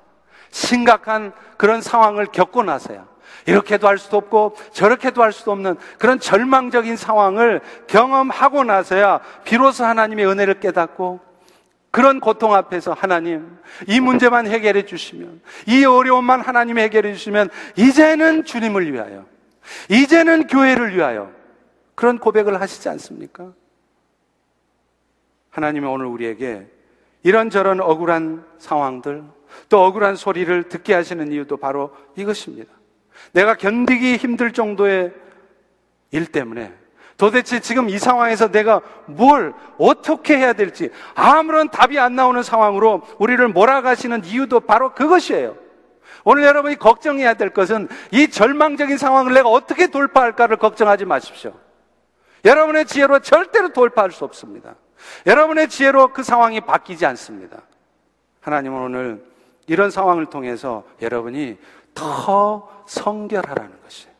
심각한 0.49 1.33
그런 1.57 1.81
상황을 1.81 2.27
겪고 2.27 2.63
나서야, 2.63 3.05
이렇게도 3.45 3.87
할 3.87 3.97
수도 3.97 4.17
없고 4.17 4.55
저렇게도 4.71 5.21
할 5.21 5.33
수도 5.33 5.51
없는 5.51 5.75
그런 5.97 6.19
절망적인 6.19 6.95
상황을 6.95 7.61
경험하고 7.87 8.63
나서야 8.63 9.19
비로소 9.43 9.85
하나님의 9.85 10.25
은혜를 10.25 10.59
깨닫고 10.59 11.19
그런 11.91 12.19
고통 12.19 12.53
앞에서 12.53 12.93
하나님, 12.93 13.57
이 13.87 13.99
문제만 13.99 14.45
해결해 14.45 14.85
주시면, 14.85 15.41
이 15.67 15.85
어려움만 15.85 16.41
하나님이 16.41 16.83
해결해 16.83 17.13
주시면, 17.13 17.49
이제는 17.77 18.45
주님을 18.45 18.93
위하여, 18.93 19.25
이제는 19.89 20.45
교회를 20.45 20.95
위하여, 20.95 21.31
그런 21.95 22.19
고백을 22.19 22.61
하시지 22.61 22.87
않습니까? 22.89 23.53
하나님이 25.49 25.87
오늘 25.87 26.05
우리에게 26.05 26.67
이런저런 27.23 27.81
억울한 27.81 28.45
상황들, 28.57 29.23
또 29.67 29.83
억울한 29.85 30.15
소리를 30.15 30.63
듣게 30.69 30.93
하시는 30.93 31.31
이유도 31.31 31.57
바로 31.57 31.95
이것입니다. 32.15 32.71
내가 33.33 33.55
견디기 33.55 34.17
힘들 34.17 34.53
정도의 34.53 35.13
일 36.11 36.25
때문에 36.27 36.73
도대체 37.17 37.59
지금 37.59 37.89
이 37.89 37.99
상황에서 37.99 38.49
내가 38.49 38.81
뭘 39.05 39.53
어떻게 39.77 40.37
해야 40.37 40.53
될지 40.53 40.89
아무런 41.15 41.69
답이 41.69 41.99
안 41.99 42.15
나오는 42.15 42.41
상황으로 42.41 43.01
우리를 43.17 43.45
몰아가시는 43.49 44.23
이유도 44.23 44.61
바로 44.61 44.93
그것이에요. 44.93 45.57
오늘 46.23 46.43
여러분이 46.43 46.77
걱정해야 46.77 47.33
될 47.33 47.49
것은 47.49 47.89
이 48.11 48.29
절망적인 48.29 48.97
상황을 48.97 49.33
내가 49.33 49.49
어떻게 49.49 49.87
돌파할까를 49.87 50.57
걱정하지 50.57 51.05
마십시오. 51.05 51.53
여러분의 52.45 52.85
지혜로 52.85 53.19
절대로 53.19 53.69
돌파할 53.69 54.11
수 54.11 54.23
없습니다. 54.23 54.75
여러분의 55.25 55.69
지혜로 55.69 56.13
그 56.13 56.23
상황이 56.23 56.61
바뀌지 56.61 57.05
않습니다. 57.05 57.61
하나님은 58.41 58.81
오늘 58.81 59.25
이런 59.67 59.91
상황을 59.91 60.25
통해서 60.27 60.83
여러분이 61.01 61.57
더 61.93 62.83
성결하라는 62.87 63.81
것이에요. 63.83 64.13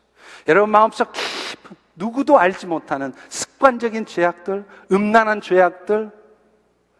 여러분 0.48 0.70
마음속 0.70 1.12
깊은 1.12 1.76
누구도 1.96 2.38
알지 2.38 2.66
못하는 2.66 3.12
습관적인 3.28 4.06
죄악들, 4.06 4.64
음란한 4.90 5.40
죄악들, 5.40 6.10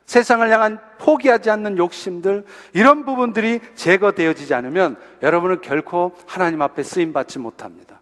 세상을 0.04 0.50
향한 0.50 0.80
포기하지 0.98 1.50
않는 1.50 1.78
욕심들, 1.78 2.44
이런 2.72 3.04
부분들이 3.04 3.60
제거되어지지 3.76 4.52
않으면 4.54 5.00
여러분은 5.22 5.60
결코 5.60 6.16
하나님 6.26 6.60
앞에 6.62 6.82
쓰임 6.82 7.12
받지 7.12 7.38
못합니다. 7.38 8.00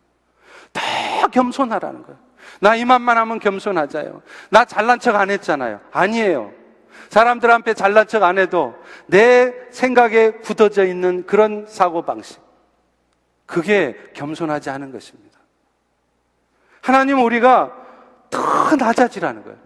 다 0.72 1.28
겸손하라는 1.28 2.02
거예요. 2.02 2.27
나 2.60 2.74
이만만 2.74 3.16
하면 3.18 3.38
겸손하자요. 3.38 4.22
나 4.50 4.64
잘난 4.64 4.98
척 4.98 5.16
안 5.16 5.30
했잖아요. 5.30 5.80
아니에요. 5.92 6.52
사람들 7.08 7.50
앞에 7.50 7.74
잘난 7.74 8.06
척 8.06 8.22
안 8.22 8.38
해도 8.38 8.74
내 9.06 9.54
생각에 9.70 10.32
굳어져 10.42 10.84
있는 10.84 11.24
그런 11.26 11.66
사고방식. 11.66 12.40
그게 13.46 13.96
겸손하지 14.14 14.70
않은 14.70 14.92
것입니다. 14.92 15.38
하나님 16.82 17.22
우리가 17.22 17.72
더 18.30 18.76
낮아지라는 18.76 19.42
거예요. 19.44 19.58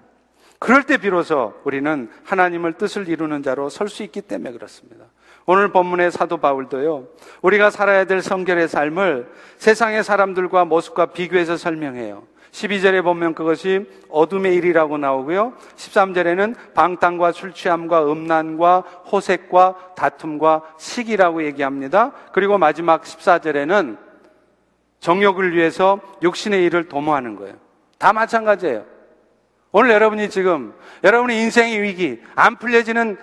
그럴 0.61 0.84
때 0.84 0.97
비로소 0.97 1.55
우리는 1.64 2.09
하나님을 2.24 2.74
뜻을 2.74 3.09
이루는 3.09 3.43
자로 3.43 3.68
설 3.68 3.88
수 3.88 4.05
있기 4.05 4.20
때문에 4.20 4.53
그렇습니다. 4.53 5.07
오늘 5.45 5.72
본문의 5.72 6.12
사도 6.12 6.36
바울도요, 6.36 7.09
우리가 7.43 7.70
살아야 7.70 8.05
될 8.05 8.22
성결의 8.22 8.68
삶을 8.68 9.28
세상의 9.59 10.05
사람들과 10.05 10.64
모습과 10.64 11.07
비교해서 11.07 11.57
설명해요. 11.57 12.24
12절에 12.53 13.03
보면 13.03 13.34
그것이 13.34 13.86
어둠의 14.11 14.55
일이라고 14.57 14.98
나오고요. 14.98 15.55
13절에는 15.76 16.55
방탕과 16.74 17.32
술 17.32 17.53
취함과 17.53 18.11
음란과 18.12 18.80
호색과 19.11 19.94
다툼과 19.96 20.62
시기라고 20.78 21.44
얘기합니다. 21.44 22.12
그리고 22.32 22.59
마지막 22.59 23.03
14절에는 23.03 23.96
정욕을 25.00 25.57
위해서 25.57 25.98
육신의 26.22 26.64
일을 26.66 26.88
도모하는 26.88 27.36
거예요. 27.36 27.57
다 27.98 28.12
마찬가지예요. 28.12 28.84
오늘 29.72 29.90
여러분이 29.90 30.28
지금 30.28 30.74
여러분의 31.03 31.40
인생의 31.40 31.80
위기 31.80 32.20
안 32.34 32.57
풀려지는 32.57 33.16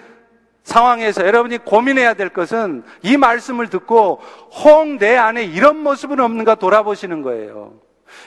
상황에서 0.63 1.25
여러분이 1.25 1.59
고민해야 1.59 2.15
될 2.15 2.29
것은 2.29 2.83
이 3.03 3.15
말씀을 3.15 3.69
듣고 3.69 4.19
홍 4.63 4.97
내 4.97 5.15
안에 5.15 5.43
이런 5.45 5.77
모습은 5.77 6.19
없는가 6.19 6.55
돌아보시는 6.55 7.21
거예요. 7.21 7.79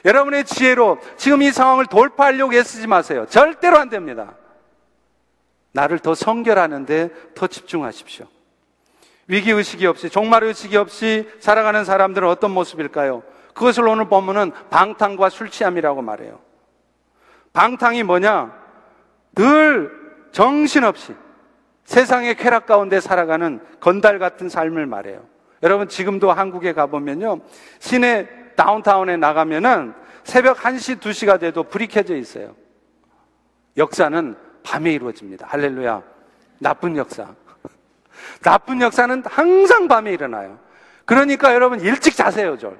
여러분의 0.04 0.44
지혜로 0.44 0.98
지금 1.16 1.42
이 1.42 1.50
상황을 1.50 1.86
돌파하려고 1.86 2.54
애쓰지 2.54 2.86
마세요. 2.86 3.26
절대로 3.28 3.78
안 3.78 3.88
됩니다. 3.88 4.34
나를 5.72 5.98
더 5.98 6.14
성결하는데 6.14 7.10
더 7.34 7.46
집중하십시오. 7.46 8.26
위기의식이 9.28 9.86
없이, 9.86 10.10
종말의식이 10.10 10.76
없이 10.76 11.30
살아가는 11.40 11.84
사람들은 11.84 12.28
어떤 12.28 12.50
모습일까요? 12.50 13.22
그것을 13.54 13.86
오늘 13.86 14.08
본문은 14.08 14.52
방탕과 14.70 15.28
술 15.30 15.50
취함이라고 15.50 16.02
말해요. 16.02 16.40
방탕이 17.52 18.02
뭐냐? 18.02 18.52
늘 19.34 19.90
정신없이 20.32 21.14
세상의 21.84 22.36
쾌락 22.36 22.66
가운데 22.66 23.00
살아가는 23.00 23.60
건달 23.80 24.18
같은 24.18 24.48
삶을 24.48 24.86
말해요. 24.86 25.24
여러분 25.62 25.88
지금도 25.88 26.32
한국에 26.32 26.72
가보면요. 26.72 27.40
시내 27.78 28.28
다운타운에 28.56 29.16
나가면은 29.16 29.94
새벽 30.24 30.58
1시, 30.58 31.00
2시가 31.00 31.40
돼도 31.40 31.64
불이 31.64 31.88
켜져 31.88 32.16
있어요. 32.16 32.54
역사는 33.76 34.36
밤에 34.62 34.92
이루어집니다. 34.92 35.46
할렐루야. 35.48 36.02
나쁜 36.58 36.96
역사. 36.96 37.34
나쁜 38.42 38.80
역사는 38.80 39.24
항상 39.26 39.88
밤에 39.88 40.12
일어나요. 40.12 40.58
그러니까 41.04 41.54
여러분 41.54 41.80
일찍 41.80 42.14
자세요, 42.14 42.56
절. 42.58 42.78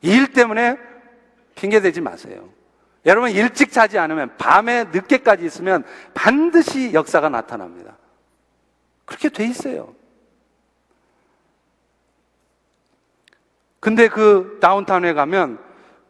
일 0.00 0.32
때문에 0.32 0.76
핑계대지 1.54 2.00
마세요. 2.00 2.48
여러분 3.06 3.30
일찍 3.30 3.72
자지 3.72 3.98
않으면 3.98 4.36
밤에 4.36 4.84
늦게까지 4.84 5.44
있으면 5.44 5.84
반드시 6.14 6.92
역사가 6.92 7.28
나타납니다. 7.28 7.96
그렇게 9.04 9.28
돼 9.28 9.44
있어요. 9.44 9.94
근데 13.82 14.06
그 14.06 14.58
다운타운에 14.60 15.12
가면 15.12 15.58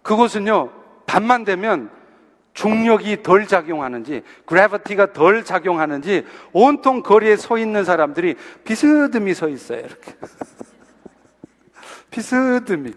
그곳은요, 0.03 0.71
밤만 1.07 1.45
되면 1.45 1.91
중력이 2.53 3.23
덜 3.23 3.47
작용하는지, 3.47 4.23
그래비티가 4.45 5.15
덜 5.15 5.43
작용하는지 5.43 6.27
온통 6.53 7.03
거리에 7.03 7.37
서 7.37 7.57
있는 7.57 7.85
사람들이 7.85 8.37
비스듬히 8.65 9.33
서 9.33 9.49
있어요, 9.49 9.79
이렇게. 9.79 10.13
비스듬히. 12.11 12.93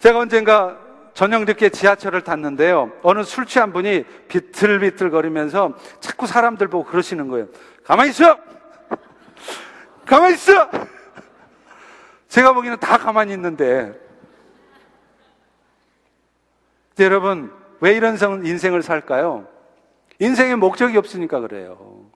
제가 0.00 0.18
언젠가 0.18 0.80
저녁 1.14 1.44
늦게 1.44 1.68
지하철을 1.68 2.22
탔는데요. 2.22 2.90
어느 3.04 3.22
술 3.22 3.46
취한 3.46 3.72
분이 3.72 4.02
비틀비틀 4.26 5.10
거리면서 5.10 5.74
자꾸 6.00 6.26
사람들 6.26 6.66
보고 6.66 6.90
그러시는 6.90 7.28
거예요. 7.28 7.46
가만히 7.84 8.10
있어! 8.10 8.36
가만히 10.04 10.34
있어! 10.34 10.68
제가 12.30 12.52
보기에는 12.52 12.78
다 12.78 12.96
가만히 12.96 13.34
있는데. 13.34 13.92
여러분, 16.98 17.52
왜 17.80 17.92
이런 17.92 18.16
인생을 18.44 18.82
살까요? 18.82 19.46
인생에 20.18 20.54
목적이 20.54 20.96
없으니까 20.98 21.40
그래요. 21.40 22.06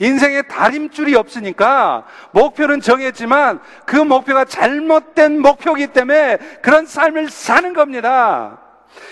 인생에 0.00 0.42
다림줄이 0.42 1.14
없으니까 1.14 2.06
목표는 2.32 2.80
정했지만 2.80 3.60
그 3.86 3.96
목표가 3.96 4.44
잘못된 4.44 5.40
목표이기 5.40 5.88
때문에 5.88 6.38
그런 6.62 6.86
삶을 6.86 7.28
사는 7.28 7.74
겁니다. 7.74 8.60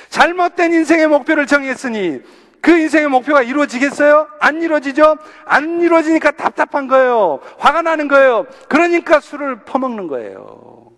잘못된 0.09 0.72
인생의 0.72 1.09
목표를 1.09 1.47
정했으니 1.47 2.20
그 2.62 2.70
인생의 2.70 3.08
목표가 3.08 3.42
이루어지겠어요? 3.42 4.28
안 4.38 4.62
이루어지죠? 4.62 5.16
안 5.44 5.80
이루어지니까 5.80 6.30
답답한 6.30 6.86
거예요. 6.86 7.40
화가 7.58 7.82
나는 7.82 8.06
거예요. 8.06 8.46
그러니까 8.68 9.18
술을 9.18 9.64
퍼먹는 9.64 10.06
거예요. 10.06 10.92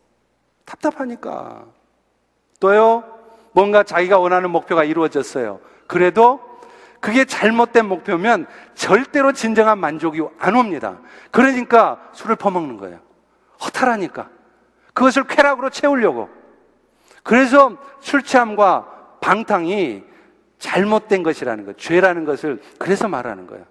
답답하니까. 0.66 1.64
또요, 2.60 3.02
뭔가 3.52 3.82
자기가 3.82 4.18
원하는 4.18 4.50
목표가 4.50 4.84
이루어졌어요. 4.84 5.58
그래도 5.86 6.38
그게 7.00 7.24
잘못된 7.24 7.86
목표면 7.86 8.46
절대로 8.74 9.32
진정한 9.32 9.78
만족이 9.78 10.20
안 10.38 10.56
옵니다. 10.56 10.98
그러니까 11.30 11.98
술을 12.12 12.36
퍼먹는 12.36 12.76
거예요. 12.76 13.00
허탈하니까. 13.64 14.28
그것을 14.92 15.24
쾌락으로 15.24 15.70
채우려고. 15.70 16.28
그래서 17.22 17.72
술 18.00 18.22
취함과 18.22 19.18
방탕이 19.22 20.13
잘못된 20.64 21.22
것이라는 21.22 21.66
것, 21.66 21.76
죄라는 21.76 22.24
것을 22.24 22.58
그래서 22.78 23.06
말하는 23.06 23.46
거예요. 23.46 23.66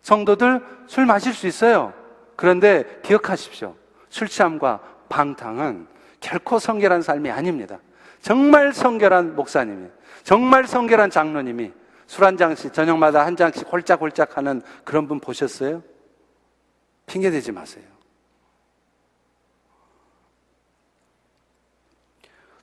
성도들 0.00 0.64
술 0.86 1.04
마실 1.04 1.34
수 1.34 1.46
있어요. 1.46 1.92
그런데 2.34 3.00
기억하십시오. 3.02 3.74
술 4.08 4.26
취함과 4.26 4.80
방탕은 5.10 5.86
결코 6.20 6.58
성결한 6.58 7.02
삶이 7.02 7.30
아닙니다. 7.30 7.78
정말 8.22 8.72
성결한 8.72 9.36
목사님이, 9.36 9.88
정말 10.22 10.66
성결한 10.66 11.10
장로님이 11.10 11.72
술한 12.06 12.38
장씩, 12.38 12.72
저녁마다 12.72 13.26
한 13.26 13.36
장씩 13.36 13.70
홀짝홀짝 13.70 14.38
하는 14.38 14.62
그런 14.84 15.06
분 15.06 15.20
보셨어요? 15.20 15.82
핑계 17.04 17.30
대지 17.30 17.52
마세요. 17.52 17.84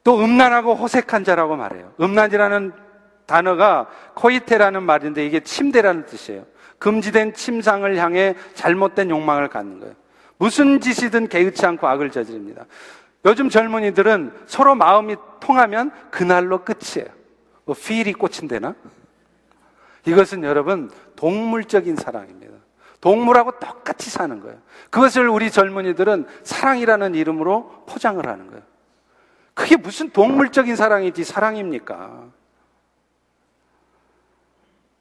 또 0.03 0.17
음란하고 0.17 0.73
호색한 0.73 1.23
자라고 1.23 1.55
말해요. 1.55 1.93
음란이라는 1.99 2.87
단어가 3.28 3.88
코이테라는 4.15 4.82
말인데 4.82 5.25
이게 5.25 5.41
침대라는 5.41 6.07
뜻이에요. 6.07 6.45
금지된 6.80 7.34
침상을 7.34 7.95
향해 7.97 8.36
잘못된 8.55 9.09
욕망을 9.09 9.49
갖는 9.49 9.80
거예요. 9.80 9.93
무슨 10.38 10.80
짓이든 10.80 11.28
개의치 11.28 11.65
않고 11.65 11.88
악을 11.88 12.09
저지릅니다. 12.11 12.65
요즘 13.25 13.49
젊은이들은 13.49 14.32
서로 14.45 14.75
마음이 14.75 15.17
통하면 15.39 15.91
그날로 16.09 16.63
끝이에요. 16.63 17.11
뭐 17.65 17.75
필이 17.75 18.13
꽂힌대나? 18.13 18.75
이것은 20.05 20.43
여러분 20.43 20.89
동물적인 21.15 21.97
사랑입니다. 21.97 22.53
동물하고 23.01 23.59
똑같이 23.59 24.09
사는 24.09 24.39
거예요. 24.39 24.57
그것을 24.89 25.28
우리 25.28 25.51
젊은이들은 25.51 26.28
사랑이라는 26.43 27.15
이름으로 27.15 27.84
포장을 27.88 28.25
하는 28.25 28.47
거예요. 28.47 28.63
그게 29.53 29.75
무슨 29.75 30.11
동물적인 30.11 30.75
사랑이지 30.75 31.23
사랑입니까? 31.23 32.37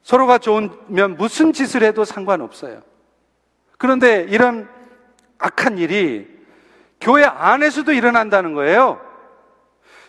서로가 0.07 0.37
좋으면 0.37 1.17
무슨 1.17 1.51
짓을 1.51 1.83
해도 1.83 2.05
상관없어요. 2.05 2.81
그런데 3.77 4.25
이런 4.29 4.69
악한 5.37 5.79
일이 5.79 6.25
교회 7.01 7.25
안에서도 7.25 7.91
일어난다는 7.91 8.53
거예요. 8.53 9.01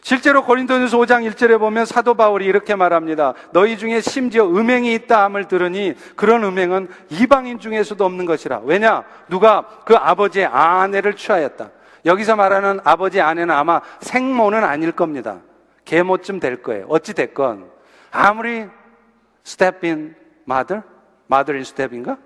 실제로 0.01 0.45
고린도전서 0.45 0.99
5장 0.99 1.29
1절에 1.29 1.59
보면 1.59 1.85
사도 1.85 2.15
바울이 2.15 2.45
이렇게 2.45 2.77
말합니다. 2.77 3.35
너희 3.53 3.77
중에 3.77 4.01
심지어 4.01 4.47
음행이 4.47 4.95
있다 4.95 5.25
함을 5.25 5.49
들으니 5.49 5.95
그런 6.15 6.45
음행은 6.45 6.87
이방인 7.11 7.59
중에서도 7.59 8.05
없는 8.05 8.25
것이라. 8.25 8.61
왜냐? 8.67 9.03
누가 9.29 9.65
그 9.85 9.97
아버지의 9.97 10.47
아내를 10.47 11.17
취하였다. 11.17 11.71
여기서 12.05 12.37
말하는 12.37 12.79
아버지 12.85 13.21
아내는 13.21 13.53
아마 13.53 13.81
생모는 13.99 14.63
아닐 14.63 14.93
겁니다. 14.93 15.41
계모쯤 15.85 16.39
될 16.39 16.63
거예요. 16.63 16.87
어찌 16.89 17.15
됐건 17.15 17.69
아무리 18.13 18.69
step 19.49 19.87
in 19.87 20.15
mother? 20.47 20.83
mother 21.31 21.57
in 21.57 21.63
step인가? 21.63 22.19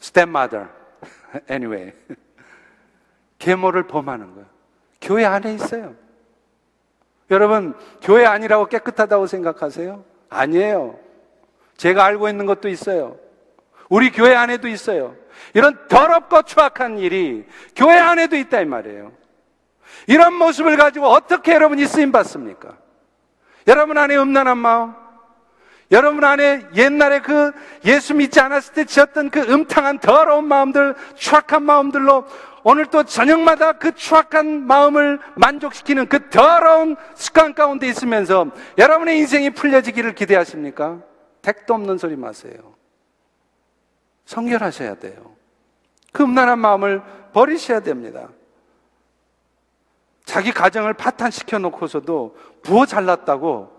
step 0.00 0.28
mother. 0.28 0.68
anyway. 1.48 1.92
계모를 3.38 3.86
범하는 3.86 4.34
거예요. 4.34 4.46
교회 5.00 5.24
안에 5.24 5.54
있어요. 5.54 5.94
여러분, 7.30 7.74
교회 8.00 8.26
아니라고 8.26 8.66
깨끗하다고 8.66 9.26
생각하세요? 9.26 10.04
아니에요. 10.28 10.98
제가 11.76 12.04
알고 12.04 12.28
있는 12.28 12.46
것도 12.46 12.68
있어요. 12.68 13.16
우리 13.88 14.10
교회 14.10 14.34
안에도 14.34 14.68
있어요. 14.68 15.16
이런 15.54 15.86
더럽고 15.88 16.42
추악한 16.42 16.98
일이 16.98 17.46
교회 17.74 17.98
안에도 17.98 18.36
있다 18.36 18.60
이 18.60 18.64
말이에요. 18.64 19.12
이런 20.06 20.34
모습을 20.34 20.76
가지고 20.76 21.06
어떻게 21.06 21.54
여러분이 21.54 21.86
쓰임 21.86 22.12
받습니까? 22.12 22.76
여러분 23.66 23.98
안에 23.98 24.16
음란한 24.16 24.58
마음, 24.58 24.94
여러분 25.92 26.24
안에 26.24 26.66
옛날에 26.74 27.20
그 27.20 27.52
예수 27.84 28.14
믿지 28.14 28.40
않았을 28.40 28.72
때 28.72 28.84
지었던 28.84 29.28
그 29.28 29.40
음탕한 29.40 29.98
더러운 29.98 30.48
마음들, 30.48 30.94
추악한 31.14 31.62
마음들로 31.62 32.24
오늘 32.64 32.86
또 32.86 33.02
저녁마다 33.02 33.72
그 33.72 33.94
추악한 33.94 34.66
마음을 34.66 35.20
만족시키는 35.34 36.08
그 36.08 36.30
더러운 36.30 36.96
습관 37.14 37.54
가운데 37.54 37.86
있으면서 37.88 38.46
여러분의 38.78 39.18
인생이 39.18 39.50
풀려지기를 39.50 40.14
기대하십니까? 40.14 41.00
택도 41.42 41.74
없는 41.74 41.98
소리 41.98 42.16
마세요. 42.16 42.54
성결하셔야 44.24 44.94
돼요. 44.94 45.36
그 46.12 46.22
음란한 46.22 46.58
마음을 46.58 47.02
버리셔야 47.34 47.80
됩니다. 47.80 48.28
자기 50.24 50.52
가정을 50.52 50.94
파탄시켜 50.94 51.58
놓고서도 51.58 52.36
부어 52.62 52.86
잘났다고 52.86 53.71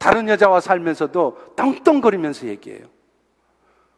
다른 0.00 0.30
여자와 0.30 0.60
살면서도 0.60 1.52
떵떵거리면서 1.56 2.46
얘기해요. 2.46 2.86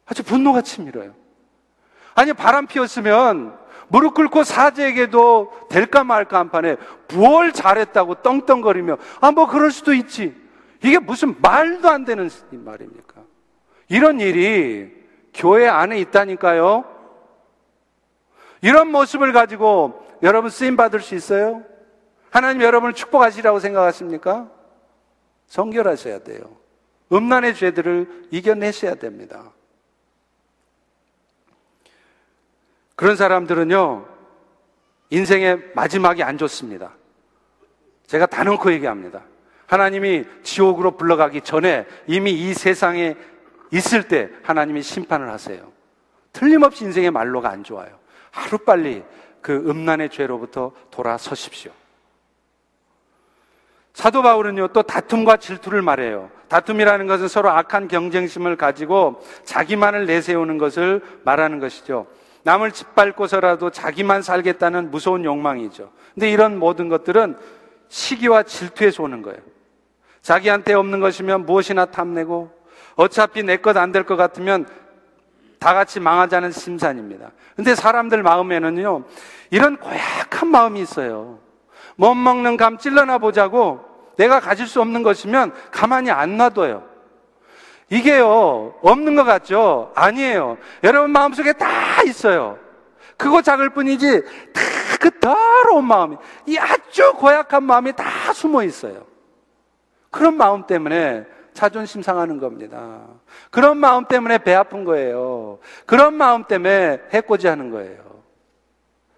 아주 0.04 0.24
분노가 0.24 0.60
치밀어요. 0.60 1.14
아니, 2.16 2.32
바람 2.32 2.66
피웠으면 2.66 3.56
무릎 3.86 4.14
꿇고 4.14 4.42
사제에게도 4.42 5.68
될까 5.70 6.02
말까 6.02 6.40
한 6.40 6.50
판에 6.50 6.76
뭘 7.14 7.52
잘했다고 7.52 8.16
떵떵거리며, 8.16 8.98
아, 9.20 9.30
뭐 9.30 9.46
그럴 9.46 9.70
수도 9.70 9.94
있지. 9.94 10.34
이게 10.82 10.98
무슨 10.98 11.36
말도 11.40 11.88
안 11.88 12.04
되는 12.04 12.28
말입니까? 12.50 13.22
이런 13.88 14.18
일이 14.18 14.92
교회 15.32 15.68
안에 15.68 16.00
있다니까요. 16.00 16.84
이런 18.60 18.90
모습을 18.90 19.32
가지고 19.32 20.04
여러분 20.24 20.50
쓰임 20.50 20.74
받을 20.76 20.98
수 20.98 21.14
있어요? 21.14 21.62
하나님 22.30 22.62
여러분을 22.62 22.92
축복하시라고 22.92 23.60
생각하십니까? 23.60 24.50
성결하셔야 25.52 26.20
돼요. 26.20 26.56
음란의 27.12 27.54
죄들을 27.54 28.28
이겨내셔야 28.30 28.94
됩니다. 28.94 29.52
그런 32.96 33.16
사람들은요, 33.16 34.06
인생의 35.10 35.72
마지막이 35.74 36.22
안 36.22 36.38
좋습니다. 36.38 36.94
제가 38.06 38.24
다놓고 38.24 38.72
얘기합니다. 38.72 39.24
하나님이 39.66 40.24
지옥으로 40.42 40.92
불러가기 40.96 41.42
전에 41.42 41.86
이미 42.06 42.32
이 42.32 42.54
세상에 42.54 43.14
있을 43.70 44.08
때 44.08 44.30
하나님이 44.42 44.80
심판을 44.80 45.28
하세요. 45.28 45.70
틀림없이 46.32 46.84
인생의 46.84 47.10
말로가 47.10 47.50
안 47.50 47.62
좋아요. 47.62 47.98
하루빨리 48.30 49.04
그 49.42 49.54
음란의 49.68 50.08
죄로부터 50.08 50.72
돌아서십시오. 50.90 51.72
사도 53.94 54.22
바울은요, 54.22 54.68
또 54.68 54.82
다툼과 54.82 55.36
질투를 55.36 55.82
말해요. 55.82 56.30
다툼이라는 56.48 57.06
것은 57.06 57.28
서로 57.28 57.50
악한 57.50 57.88
경쟁심을 57.88 58.56
가지고 58.56 59.22
자기만을 59.44 60.06
내세우는 60.06 60.58
것을 60.58 61.00
말하는 61.24 61.60
것이죠. 61.60 62.06
남을 62.44 62.72
짓밟고서라도 62.72 63.70
자기만 63.70 64.22
살겠다는 64.22 64.90
무서운 64.90 65.24
욕망이죠. 65.24 65.90
근데 66.14 66.30
이런 66.30 66.58
모든 66.58 66.88
것들은 66.88 67.36
시기와 67.88 68.42
질투에서 68.42 69.02
오는 69.02 69.22
거예요. 69.22 69.38
자기한테 70.22 70.72
없는 70.74 71.00
것이면 71.00 71.46
무엇이나 71.46 71.84
탐내고 71.86 72.50
어차피 72.96 73.42
내 73.42 73.56
것 73.58 73.76
안 73.76 73.92
될 73.92 74.04
것 74.04 74.16
같으면 74.16 74.66
다 75.58 75.74
같이 75.74 76.00
망하자는 76.00 76.50
심산입니다. 76.50 77.30
근데 77.54 77.74
사람들 77.74 78.22
마음에는요, 78.22 79.04
이런 79.50 79.76
고약한 79.76 80.48
마음이 80.50 80.80
있어요. 80.80 81.38
못 81.96 82.14
먹는 82.14 82.56
감 82.56 82.78
찔러나 82.78 83.18
보자고 83.18 83.80
내가 84.16 84.40
가질 84.40 84.66
수 84.66 84.80
없는 84.80 85.02
것이면 85.02 85.52
가만히 85.70 86.10
안 86.10 86.36
놔둬요. 86.36 86.84
이게요, 87.90 88.74
없는 88.82 89.16
것 89.16 89.24
같죠? 89.24 89.92
아니에요. 89.94 90.56
여러분 90.82 91.10
마음속에 91.10 91.52
다 91.52 92.02
있어요. 92.06 92.58
그거 93.16 93.42
작을 93.42 93.70
뿐이지, 93.70 94.22
다 94.52 94.62
그 95.02 95.10
더러운 95.18 95.84
마음이, 95.84 96.16
이 96.46 96.56
아주 96.56 97.12
고약한 97.14 97.64
마음이 97.64 97.92
다 97.92 98.32
숨어 98.32 98.62
있어요. 98.62 99.04
그런 100.12 100.36
마음 100.36 100.64
때문에 100.64 101.26
자존심 101.52 102.02
상하는 102.02 102.38
겁니다. 102.38 103.00
그런 103.50 103.78
마음 103.78 104.04
때문에 104.04 104.38
배 104.38 104.54
아픈 104.54 104.84
거예요. 104.84 105.58
그런 105.86 106.14
마음 106.14 106.44
때문에 106.44 107.00
해코지 107.12 107.48
하는 107.48 107.72
거예요. 107.72 108.00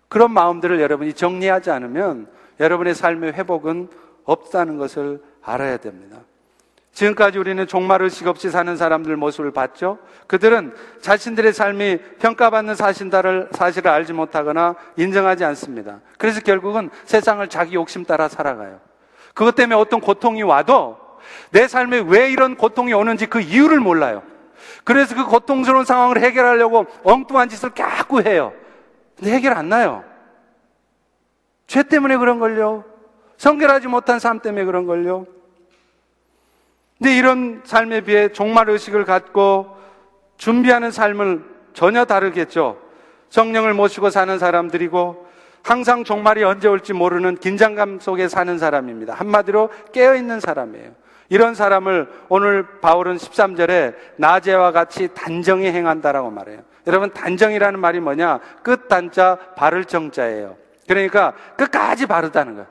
그런 0.08 0.32
마음들을 0.32 0.80
여러분이 0.80 1.12
정리하지 1.12 1.70
않으면 1.70 2.28
여러분의 2.60 2.94
삶의 2.94 3.32
회복은 3.32 3.88
없다는 4.24 4.78
것을 4.78 5.22
알아야 5.42 5.76
됩니다. 5.76 6.18
지금까지 6.92 7.38
우리는 7.38 7.66
종말의식 7.66 8.28
없이 8.28 8.50
사는 8.50 8.76
사람들 8.76 9.16
모습을 9.16 9.50
봤죠? 9.50 9.98
그들은 10.28 10.74
자신들의 11.00 11.52
삶이 11.52 11.98
평가받는 12.20 12.76
사실을, 12.76 13.48
사실을 13.50 13.90
알지 13.90 14.12
못하거나 14.12 14.76
인정하지 14.96 15.44
않습니다. 15.44 16.00
그래서 16.18 16.40
결국은 16.40 16.90
세상을 17.04 17.46
자기 17.48 17.74
욕심 17.74 18.04
따라 18.04 18.28
살아가요. 18.28 18.78
그것 19.34 19.56
때문에 19.56 19.74
어떤 19.74 20.00
고통이 20.00 20.44
와도 20.44 20.96
내 21.50 21.66
삶에 21.66 22.04
왜 22.06 22.30
이런 22.30 22.54
고통이 22.54 22.92
오는지 22.92 23.26
그 23.26 23.40
이유를 23.40 23.80
몰라요. 23.80 24.22
그래서 24.84 25.16
그 25.16 25.26
고통스러운 25.26 25.84
상황을 25.84 26.22
해결하려고 26.22 26.86
엉뚱한 27.02 27.48
짓을 27.48 27.72
자꾸 27.72 28.22
해요. 28.22 28.52
근데 29.16 29.32
해결 29.32 29.54
안 29.54 29.68
나요. 29.68 30.04
죄 31.66 31.82
때문에 31.82 32.16
그런 32.16 32.38
걸요. 32.38 32.84
성결하지 33.36 33.88
못한 33.88 34.18
삶 34.18 34.40
때문에 34.40 34.64
그런 34.64 34.86
걸요. 34.86 35.26
근데 36.98 37.16
이런 37.16 37.62
삶에 37.64 38.02
비해 38.02 38.28
종말 38.28 38.70
의식을 38.70 39.04
갖고 39.04 39.76
준비하는 40.36 40.90
삶을 40.90 41.44
전혀 41.72 42.04
다르겠죠. 42.04 42.78
성령을 43.30 43.74
모시고 43.74 44.10
사는 44.10 44.38
사람들이고 44.38 45.26
항상 45.62 46.04
종말이 46.04 46.44
언제 46.44 46.68
올지 46.68 46.92
모르는 46.92 47.36
긴장감 47.36 47.98
속에 47.98 48.28
사는 48.28 48.58
사람입니다. 48.58 49.14
한마디로 49.14 49.70
깨어있는 49.92 50.40
사람이에요. 50.40 50.92
이런 51.30 51.54
사람을 51.54 52.08
오늘 52.28 52.80
바울은 52.80 53.16
13절에 53.16 53.94
나제와 54.16 54.72
같이 54.72 55.08
단정히 55.14 55.66
행한다라고 55.66 56.30
말해요. 56.30 56.60
여러분, 56.86 57.10
단정이라는 57.12 57.80
말이 57.80 57.98
뭐냐? 58.00 58.40
끝 58.62 58.88
단자, 58.88 59.38
바를 59.56 59.86
정자예요. 59.86 60.56
그러니까 60.86 61.32
끝까지 61.56 62.06
바르다는 62.06 62.54
거예요. 62.54 62.66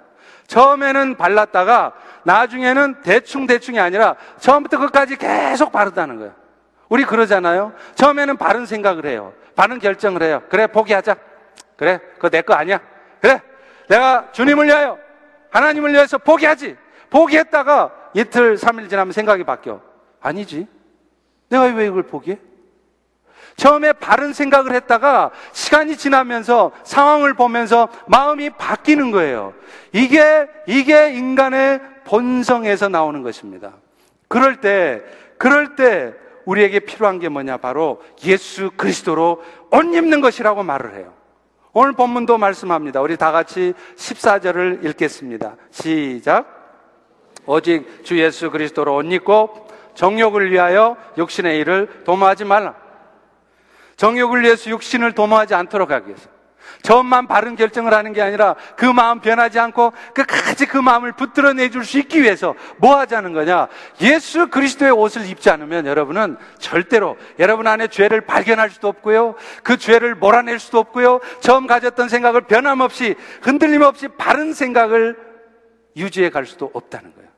처음에는 0.47 1.15
발랐다가 1.15 1.93
나중에는 2.23 3.01
대충대충이 3.01 3.79
아니라 3.79 4.15
처음부터 4.39 4.77
끝까지 4.79 5.15
계속 5.15 5.71
바르다는 5.71 6.17
거예요. 6.17 6.33
우리 6.89 7.05
그러잖아요. 7.05 7.73
처음에는 7.95 8.37
바른 8.37 8.65
생각을 8.65 9.05
해요. 9.05 9.33
바른 9.55 9.79
결정을 9.79 10.21
해요. 10.21 10.43
그래, 10.49 10.67
포기하자. 10.67 11.15
그래, 11.77 11.99
그거 12.15 12.29
내 12.29 12.41
거 12.41 12.53
아니야. 12.53 12.79
그래, 13.21 13.41
내가 13.89 14.29
주님을 14.31 14.67
위하여, 14.67 14.97
하나님을 15.49 15.93
위해서 15.93 16.17
포기하지. 16.17 16.77
포기했다가 17.09 17.91
이틀, 18.13 18.57
삼일 18.57 18.89
지나면 18.89 19.11
생각이 19.11 19.43
바뀌어. 19.43 19.81
아니지. 20.21 20.67
내가 21.49 21.63
왜 21.65 21.85
이걸 21.87 22.03
포기해? 22.03 22.39
처음에 23.55 23.93
바른 23.93 24.33
생각을 24.33 24.73
했다가 24.73 25.31
시간이 25.51 25.97
지나면서 25.97 26.71
상황을 26.83 27.33
보면서 27.33 27.87
마음이 28.07 28.51
바뀌는 28.51 29.11
거예요. 29.11 29.53
이게, 29.91 30.47
이게 30.67 31.13
인간의 31.13 31.81
본성에서 32.05 32.89
나오는 32.89 33.21
것입니다. 33.21 33.73
그럴 34.27 34.57
때, 34.57 35.01
그럴 35.37 35.75
때 35.75 36.13
우리에게 36.45 36.79
필요한 36.79 37.19
게 37.19 37.29
뭐냐? 37.29 37.57
바로 37.57 38.01
예수 38.25 38.71
그리스도로 38.75 39.43
옷 39.71 39.83
입는 39.83 40.21
것이라고 40.21 40.63
말을 40.63 40.95
해요. 40.95 41.13
오늘 41.71 41.93
본문도 41.93 42.37
말씀합니다. 42.37 43.01
우리 43.01 43.17
다 43.17 43.31
같이 43.31 43.73
14절을 43.95 44.85
읽겠습니다. 44.85 45.55
시작. 45.71 46.45
오직 47.45 48.03
주 48.03 48.19
예수 48.19 48.51
그리스도로 48.51 48.95
옷 48.95 49.05
입고 49.11 49.67
정욕을 49.95 50.51
위하여 50.51 50.97
육신의 51.17 51.59
일을 51.59 52.03
도모하지 52.03 52.45
말라. 52.45 52.82
정욕을 53.95 54.43
위해서 54.43 54.69
육신을 54.69 55.13
도모하지 55.13 55.55
않도록 55.55 55.91
하기 55.91 56.07
위해서. 56.07 56.33
처음만 56.81 57.27
바른 57.27 57.55
결정을 57.55 57.93
하는 57.93 58.13
게 58.13 58.21
아니라 58.21 58.55
그 58.75 58.85
마음 58.85 59.21
변하지 59.21 59.59
않고 59.59 59.93
끝까지 60.13 60.65
그 60.65 60.77
마음을 60.77 61.13
붙들어 61.13 61.53
내줄 61.53 61.85
수 61.85 61.97
있기 61.99 62.21
위해서 62.21 62.55
뭐 62.77 62.97
하자는 62.97 63.33
거냐? 63.33 63.67
예수 64.01 64.47
그리스도의 64.49 64.91
옷을 64.91 65.25
입지 65.27 65.49
않으면 65.49 65.85
여러분은 65.85 66.37
절대로 66.59 67.17
여러분 67.39 67.67
안에 67.67 67.87
죄를 67.87 68.21
발견할 68.21 68.69
수도 68.69 68.89
없고요. 68.89 69.35
그 69.63 69.77
죄를 69.77 70.15
몰아낼 70.15 70.59
수도 70.59 70.79
없고요. 70.79 71.21
처음 71.39 71.67
가졌던 71.67 72.09
생각을 72.09 72.41
변함없이 72.41 73.15
흔들림 73.41 73.81
없이 73.81 74.07
바른 74.09 74.53
생각을 74.53 75.17
유지해 75.95 76.29
갈 76.29 76.45
수도 76.45 76.69
없다는 76.73 77.13
거예요. 77.15 77.32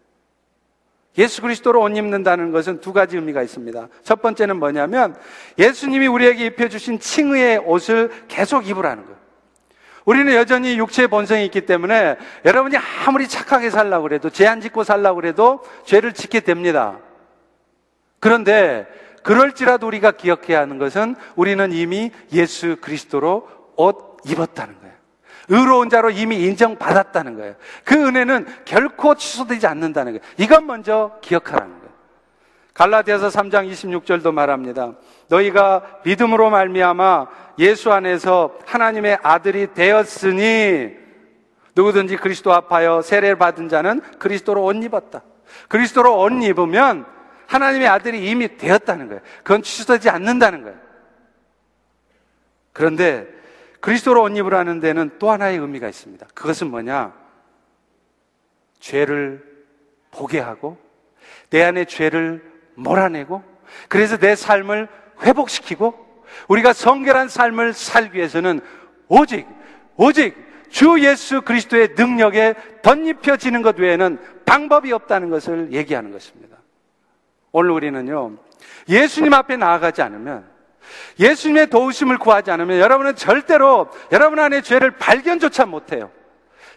예수 1.18 1.42
그리스도로 1.42 1.82
옷 1.82 1.96
입는다는 1.96 2.52
것은 2.52 2.82
두 2.82 2.94
가지 2.94 3.16
의미가 3.16 3.42
있습니다. 3.42 3.88
첫 4.04 4.22
번째는 4.22 4.58
뭐냐면 4.58 5.16
예수님이 5.58 6.08
우리에게 6.08 6.46
입혀주신 6.48 7.00
칭의의 7.00 7.60
옷을 7.60 8.12
계속 8.28 8.68
입으라는 8.68 9.04
거예요. 9.04 9.16
우리는 10.06 10.34
여전히 10.34 10.78
육체의 10.78 11.08
본성이 11.08 11.46
있기 11.46 11.62
때문에 11.62 12.18
여러분이 12.46 12.78
아무리 13.06 13.28
착하게 13.28 13.72
살라고 13.72 14.04
그래도 14.04 14.30
제한 14.30 14.62
짓고 14.62 14.84
살라고 14.84 15.16
그래도 15.16 15.64
죄를 15.86 16.14
짓게 16.14 16.42
됩니다. 16.42 17.00
그런데 18.20 18.88
그럴지라도 19.24 19.88
우리가 19.88 20.12
기억해야 20.12 20.60
하는 20.62 20.78
것은 20.78 21.16
우리는 21.36 21.72
이미 21.72 22.12
예수 22.32 22.78
그리스도로 22.80 23.48
옷 23.76 24.18
입었다는 24.26 24.80
거예요. 24.80 24.85
의로운 25.50 25.90
자로 25.90 26.10
이미 26.10 26.44
인정받았다는 26.44 27.38
거예요. 27.38 27.56
그 27.84 27.96
은혜는 27.96 28.48
결코 28.66 29.16
취소되지 29.16 29.68
않는다는 29.68 30.14
거예요. 30.14 30.24
이것 30.38 30.64
먼저 30.64 31.18
기억하라는 31.22 31.80
거예요. 31.80 31.86
갈라디아서 32.74 33.30
3장 33.30 33.72
26절도 33.72 34.34
말합니다. 34.34 34.94
너희가 35.30 36.00
믿음으로 36.04 36.50
말미암아 36.50 37.28
예수 37.60 37.92
안에서 37.92 38.56
하나님의 38.66 39.20
아들이 39.24 39.74
되었으니 39.74 40.92
누구든지 41.76 42.18
그리스도 42.18 42.54
앞하여 42.54 43.02
세례를 43.02 43.38
받은 43.38 43.70
자는 43.70 44.02
그리스도로 44.20 44.64
옷 44.64 44.76
입었다. 44.76 45.22
그리스도로 45.70 46.20
옷 46.20 46.32
입으면 46.32 47.06
하나님의 47.48 47.88
아들이 47.88 48.30
이미 48.30 48.58
되었다는 48.58 49.08
거예요. 49.08 49.22
그건 49.44 49.62
취소되지 49.62 50.10
않는다는 50.10 50.64
거예요. 50.64 50.78
그런데 52.74 53.28
그리스도로 53.86 54.24
옷 54.24 54.36
입으라는 54.36 54.80
데는 54.80 55.12
또 55.20 55.30
하나의 55.30 55.60
의미가 55.60 55.88
있습니다. 55.88 56.26
그것은 56.34 56.72
뭐냐? 56.72 57.14
죄를 58.80 59.46
보게 60.10 60.40
하고 60.40 60.80
내 61.52 61.64
안에 61.64 61.86
죄를 61.86 62.44
몰아내고 62.74 63.44
그래서 63.88 64.18
내 64.18 64.36
삶을 64.36 64.88
회복시키고 65.22 66.24
우리가 66.48 66.74
성결한 66.74 67.30
삶을 67.30 67.74
살기 67.74 68.18
위해서는 68.18 68.60
오직 69.08 69.46
오직 69.98 70.36
주 70.70 71.00
예수 71.02 71.44
그리스도의 71.44 71.90
능력에 71.96 72.56
덧입혀지는 72.82 73.62
것 73.62 73.78
외에는 73.78 74.18
방법이 74.48 74.92
없다는 74.94 75.30
것을 75.30 75.72
얘기하는 75.74 76.12
것입니다. 76.12 76.58
오늘 77.52 77.70
우리는요, 77.70 78.38
예수님 78.90 79.32
앞에 79.32 79.58
나아가지 79.58 80.02
않으면, 80.02 80.55
예수님의 81.20 81.68
도우심을 81.68 82.18
구하지 82.18 82.52
않으면 82.52 82.80
여러분은 82.80 83.16
절대로 83.16 83.90
여러분 84.12 84.40
안에 84.40 84.62
죄를 84.62 84.92
발견조차 84.92 85.66
못해요. 85.66 86.12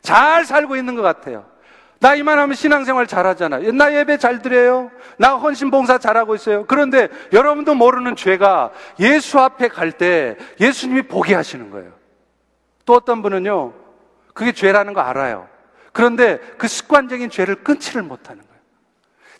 잘 0.00 0.44
살고 0.44 0.76
있는 0.76 0.94
것 0.94 1.02
같아요. 1.02 1.46
나 2.00 2.14
이만하면 2.14 2.54
신앙생활 2.54 3.08
잘하잖아. 3.08 3.58
나 3.72 3.92
예배 3.92 4.18
잘 4.18 4.40
드려요. 4.40 4.90
나 5.16 5.34
헌신봉사 5.34 5.98
잘하고 5.98 6.36
있어요. 6.36 6.64
그런데 6.66 7.08
여러분도 7.32 7.74
모르는 7.74 8.14
죄가 8.14 8.70
예수 9.00 9.40
앞에 9.40 9.68
갈 9.68 9.90
때 9.90 10.36
예수님이 10.60 11.02
보게 11.02 11.34
하시는 11.34 11.70
거예요. 11.70 11.92
또 12.84 12.94
어떤 12.94 13.20
분은요, 13.20 13.72
그게 14.32 14.52
죄라는 14.52 14.94
거 14.94 15.00
알아요. 15.00 15.48
그런데 15.92 16.38
그 16.56 16.68
습관적인 16.68 17.30
죄를 17.30 17.56
끊지를 17.56 18.02
못하는 18.02 18.42
거예요. 18.42 18.47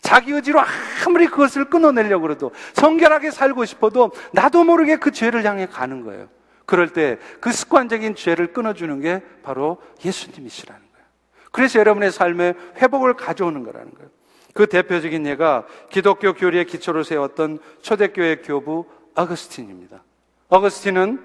자기 0.01 0.31
의지로 0.31 0.61
아무리 1.05 1.27
그것을 1.27 1.65
끊어내려고 1.65 2.23
그래도 2.23 2.51
성결하게 2.73 3.31
살고 3.31 3.65
싶어도 3.65 4.11
나도 4.33 4.63
모르게 4.63 4.97
그 4.97 5.11
죄를 5.11 5.45
향해 5.45 5.65
가는 5.65 6.03
거예요. 6.03 6.27
그럴 6.65 6.89
때 6.89 7.17
그 7.39 7.51
습관적인 7.51 8.15
죄를 8.15 8.53
끊어주는 8.53 9.01
게 9.01 9.21
바로 9.41 9.77
예수님이시라는 10.05 10.81
거예요. 10.81 11.07
그래서 11.51 11.79
여러분의 11.79 12.11
삶에 12.11 12.53
회복을 12.77 13.15
가져오는 13.15 13.63
거라는 13.63 13.91
거예요. 13.93 14.09
그 14.53 14.67
대표적인 14.67 15.25
예가 15.25 15.65
기독교 15.89 16.33
교리의 16.33 16.65
기초를 16.65 17.03
세웠던 17.03 17.59
초대교회 17.81 18.41
교부 18.43 18.85
어거스틴입니다. 19.15 20.03
어거스틴은 20.49 21.21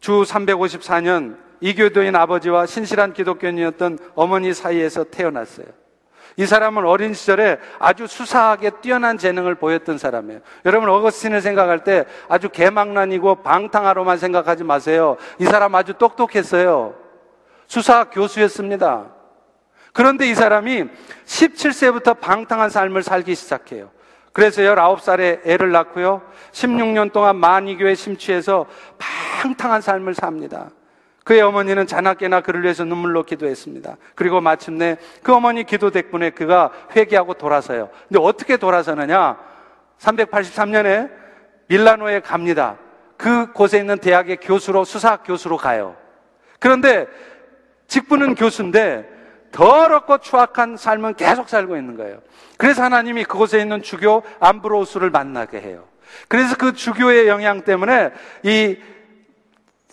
주 0.00 0.22
354년 0.22 1.36
이교도인 1.60 2.14
아버지와 2.14 2.66
신실한 2.66 3.12
기독교인이었던 3.12 3.98
어머니 4.14 4.54
사이에서 4.54 5.04
태어났어요. 5.04 5.66
이 6.38 6.46
사람은 6.46 6.86
어린 6.86 7.14
시절에 7.14 7.58
아주 7.80 8.06
수사하게 8.06 8.70
뛰어난 8.80 9.18
재능을 9.18 9.56
보였던 9.56 9.98
사람이에요. 9.98 10.40
여러분 10.64 10.88
어거스틴을 10.88 11.40
생각할 11.40 11.82
때 11.82 12.04
아주 12.28 12.48
개망난이고 12.48 13.42
방탕하로만 13.42 14.18
생각하지 14.18 14.62
마세요. 14.62 15.16
이 15.40 15.44
사람 15.44 15.74
아주 15.74 15.94
똑똑했어요. 15.94 16.94
수사 17.66 18.04
교수였습니다. 18.04 19.06
그런데 19.92 20.30
이 20.30 20.34
사람이 20.36 20.84
17세부터 21.26 22.20
방탕한 22.20 22.70
삶을 22.70 23.02
살기 23.02 23.34
시작해요. 23.34 23.90
그래서 24.32 24.62
19살에 24.62 25.44
애를 25.44 25.72
낳고요. 25.72 26.22
16년 26.52 27.12
동안 27.12 27.34
만이교에 27.34 27.96
심취해서 27.96 28.66
방탕한 29.42 29.80
삶을 29.80 30.14
삽니다. 30.14 30.70
그의 31.28 31.42
어머니는 31.42 31.86
자나깨나 31.86 32.40
그를 32.40 32.62
위해서 32.62 32.86
눈물로 32.86 33.24
기도했습니다. 33.24 33.98
그리고 34.14 34.40
마침내 34.40 34.96
그 35.22 35.34
어머니 35.34 35.64
기도 35.64 35.90
덕분에 35.90 36.30
그가 36.30 36.70
회개하고 36.96 37.34
돌아서요. 37.34 37.90
근데 38.08 38.18
어떻게 38.18 38.56
돌아서느냐? 38.56 39.36
383년에 39.98 41.10
밀라노에 41.66 42.20
갑니다. 42.20 42.78
그 43.18 43.52
곳에 43.52 43.76
있는 43.76 43.98
대학의 43.98 44.38
교수로 44.38 44.86
수사학 44.86 45.22
교수로 45.22 45.58
가요. 45.58 45.96
그런데 46.60 47.06
직분은 47.88 48.34
교수인데 48.34 49.06
더럽고 49.52 50.16
추악한 50.18 50.78
삶은 50.78 51.16
계속 51.16 51.50
살고 51.50 51.76
있는 51.76 51.98
거예요. 51.98 52.22
그래서 52.56 52.82
하나님이 52.82 53.24
그곳에 53.24 53.60
있는 53.60 53.82
주교 53.82 54.22
암브로우스를 54.40 55.10
만나게 55.10 55.60
해요. 55.60 55.84
그래서 56.26 56.56
그 56.56 56.72
주교의 56.72 57.28
영향 57.28 57.60
때문에 57.60 58.12
이 58.44 58.78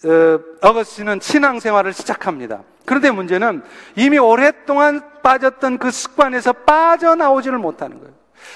어, 0.04 0.39
어거스틴은 0.62 1.20
신앙 1.22 1.60
생활을 1.60 1.93
시작합니다. 1.93 2.64
그런데 2.86 3.12
문제는 3.12 3.64
이미 3.96 4.18
오랫동안 4.18 5.02
빠졌던 5.24 5.78
그 5.78 5.89
습관에서 5.89 6.54
빠져나오지를 6.54 7.58
못하는 7.58 8.00
거예요. 8.00 8.14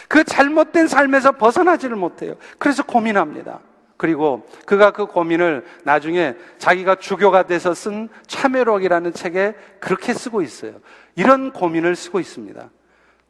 그 0.08 0.24
잘못된 0.24 0.88
삶에서 0.88 1.32
벗어나지를 1.34 1.96
못해요. 1.96 2.36
그래서 2.58 2.84
고민합니다. 2.84 3.60
그리고 3.98 4.48
그가 4.66 4.92
그 4.92 5.08
고민을 5.08 5.66
나중에 5.84 6.36
자기가 6.58 6.96
주교가 6.96 7.44
돼서 7.44 7.74
쓴 7.74 8.08
참회록이라는 8.28 9.14
책에 9.14 9.56
그렇게 9.80 10.14
쓰고 10.14 10.42
있어요. 10.42 10.74
이런 11.16 11.52
고민을 11.52 11.96
쓰고 11.96 12.20
있습니다. 12.20 12.70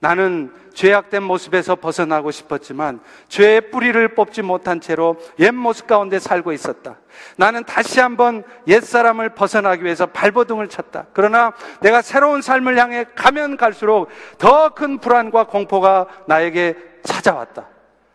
나는 0.01 0.53
죄악된 0.73 1.23
모습에서 1.23 1.75
벗어나고 1.75 2.31
싶었지만 2.31 3.01
죄의 3.27 3.69
뿌리를 3.69 4.15
뽑지 4.15 4.41
못한 4.43 4.79
채로 4.79 5.17
옛 5.39 5.51
모습 5.51 5.87
가운데 5.87 6.19
살고 6.19 6.53
있었다. 6.53 6.95
나는 7.35 7.65
다시 7.65 7.99
한번 7.99 8.43
옛 8.67 8.79
사람을 8.79 9.35
벗어나기 9.35 9.83
위해서 9.83 10.05
발버둥을 10.05 10.69
쳤다. 10.69 11.07
그러나 11.11 11.51
내가 11.81 12.01
새로운 12.01 12.41
삶을 12.41 12.77
향해 12.79 13.05
가면 13.15 13.57
갈수록 13.57 14.07
더 14.37 14.69
큰 14.69 14.99
불안과 14.99 15.45
공포가 15.45 16.07
나에게 16.27 16.77
찾아왔다. 17.03 17.67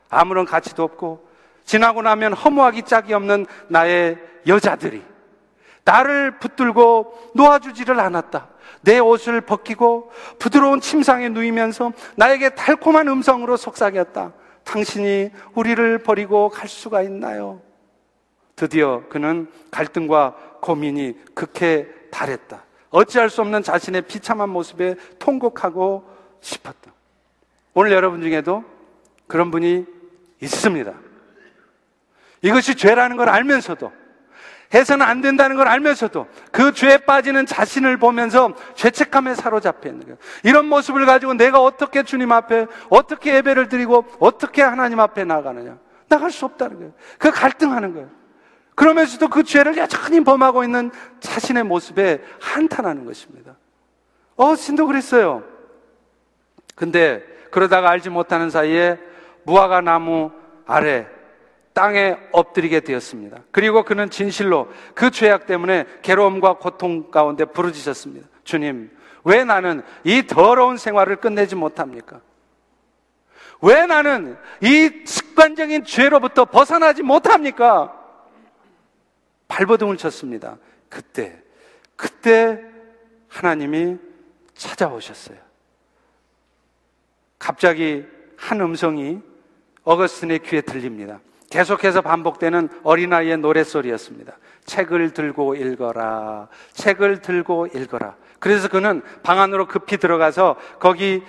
아무런 0.08 0.46
가치도 0.46 0.82
없고 0.82 1.28
지나고 1.64 2.00
나면 2.00 2.32
허무하기 2.32 2.84
짝이 2.84 3.12
없는 3.12 3.46
나의 3.68 4.18
여자들이 4.46 5.02
나를 5.84 6.38
붙들고 6.38 7.32
놓아주지를 7.34 8.00
않았다. 8.00 8.48
내 8.82 8.98
옷을 8.98 9.40
벗기고 9.40 10.10
부드러운 10.38 10.80
침상에 10.80 11.28
누이면서 11.28 11.92
나에게 12.16 12.54
달콤한 12.54 13.08
음성으로 13.08 13.56
속삭였다. 13.56 14.32
당신이 14.64 15.30
우리를 15.54 15.98
버리고 15.98 16.48
갈 16.48 16.68
수가 16.68 17.02
있나요? 17.02 17.60
드디어 18.56 19.02
그는 19.08 19.50
갈등과 19.70 20.36
고민이 20.60 21.18
극해 21.34 21.86
달했다. 22.10 22.64
어찌할 22.90 23.28
수 23.28 23.40
없는 23.40 23.62
자신의 23.62 24.02
비참한 24.02 24.50
모습에 24.50 24.94
통곡하고 25.18 26.08
싶었다. 26.40 26.92
오늘 27.74 27.90
여러분 27.92 28.22
중에도 28.22 28.64
그런 29.26 29.50
분이 29.50 29.84
있습니다. 30.40 30.94
이것이 32.42 32.76
죄라는 32.76 33.16
걸 33.16 33.28
알면서도 33.28 33.90
해서는 34.74 35.06
안 35.06 35.20
된다는 35.20 35.56
걸 35.56 35.68
알면서도 35.68 36.26
그 36.50 36.72
죄에 36.72 36.98
빠지는 36.98 37.46
자신을 37.46 37.96
보면서 37.96 38.52
죄책감에 38.74 39.34
사로잡혀 39.34 39.88
있는 39.88 40.04
거예요. 40.04 40.18
이런 40.42 40.66
모습을 40.66 41.06
가지고 41.06 41.34
내가 41.34 41.62
어떻게 41.62 42.02
주님 42.02 42.32
앞에 42.32 42.66
어떻게 42.90 43.36
예배를 43.36 43.68
드리고 43.68 44.04
어떻게 44.18 44.62
하나님 44.62 45.00
앞에 45.00 45.24
나가느냐? 45.24 45.78
나갈 46.08 46.30
수 46.30 46.44
없다는 46.44 46.76
거예요. 46.78 46.92
그 47.18 47.30
갈등하는 47.30 47.94
거예요. 47.94 48.08
그러면서도 48.74 49.28
그 49.28 49.44
죄를 49.44 49.76
여전히 49.76 50.22
범하고 50.22 50.64
있는 50.64 50.90
자신의 51.20 51.64
모습에 51.64 52.20
한탄하는 52.40 53.04
것입니다. 53.04 53.56
어 54.36 54.56
신도 54.56 54.86
그랬어요. 54.86 55.44
근데 56.74 57.24
그러다가 57.52 57.90
알지 57.90 58.10
못하는 58.10 58.50
사이에 58.50 58.98
무화과 59.44 59.80
나무 59.80 60.32
아래 60.66 61.06
땅에 61.74 62.16
엎드리게 62.30 62.80
되었습니다. 62.80 63.42
그리고 63.50 63.82
그는 63.82 64.08
진실로 64.08 64.72
그 64.94 65.10
죄악 65.10 65.46
때문에 65.46 65.86
괴로움과 66.02 66.54
고통 66.54 67.10
가운데 67.10 67.44
부르짖었습니다. 67.44 68.28
주님, 68.44 68.90
왜 69.24 69.44
나는 69.44 69.82
이 70.04 70.26
더러운 70.26 70.76
생활을 70.76 71.16
끝내지 71.16 71.56
못합니까? 71.56 72.20
왜 73.60 73.86
나는 73.86 74.36
이 74.60 75.02
습관적인 75.04 75.84
죄로부터 75.84 76.44
벗어나지 76.44 77.02
못합니까? 77.02 77.92
발버둥을 79.48 79.96
쳤습니다. 79.96 80.58
그때, 80.88 81.42
그때 81.96 82.62
하나님이 83.28 83.98
찾아오셨어요. 84.54 85.38
갑자기 87.38 88.04
한 88.36 88.60
음성이 88.60 89.20
어거스틴의 89.82 90.38
귀에 90.40 90.60
들립니다. 90.60 91.20
계속해서 91.54 92.00
반복되는 92.00 92.68
어린아이의 92.82 93.38
노랫소리였습니다. 93.38 94.32
책을 94.64 95.12
들고 95.12 95.54
읽어라. 95.54 96.48
책을 96.72 97.20
들고 97.22 97.68
읽어라. 97.72 98.16
그래서 98.40 98.66
그는 98.66 99.02
방 99.22 99.38
안으로 99.38 99.68
급히 99.68 99.96
들어가서 99.96 100.56
거기 100.80 101.22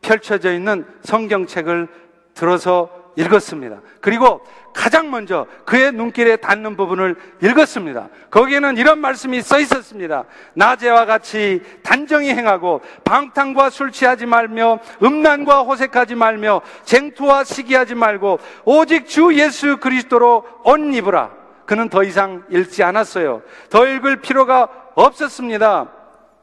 펼쳐져 0.00 0.52
있는 0.52 0.86
성경책을 1.02 1.88
들어서 2.34 2.90
읽었습니다. 3.16 3.80
그리고 4.00 4.40
가장 4.72 5.10
먼저 5.10 5.46
그의 5.64 5.92
눈길에 5.92 6.36
닿는 6.36 6.76
부분을 6.76 7.16
읽었습니다. 7.42 8.08
거기에는 8.30 8.76
이런 8.78 9.00
말씀이 9.00 9.42
써 9.42 9.58
있었습니다. 9.60 10.24
낮에와 10.54 11.04
같이 11.04 11.62
단정히 11.82 12.30
행하고 12.30 12.80
방탕과 13.04 13.70
술 13.70 13.92
취하지 13.92 14.26
말며 14.26 14.78
음란과 15.02 15.62
호색하지 15.62 16.14
말며 16.14 16.62
쟁투와 16.84 17.44
시기하지 17.44 17.94
말고 17.94 18.38
오직 18.64 19.06
주 19.06 19.34
예수 19.34 19.76
그리스도로 19.76 20.44
옷 20.64 20.78
입으라. 20.78 21.30
그는 21.66 21.88
더 21.88 22.02
이상 22.02 22.42
읽지 22.50 22.82
않았어요. 22.82 23.42
더 23.70 23.86
읽을 23.86 24.16
필요가 24.16 24.68
없었습니다. 24.94 26.01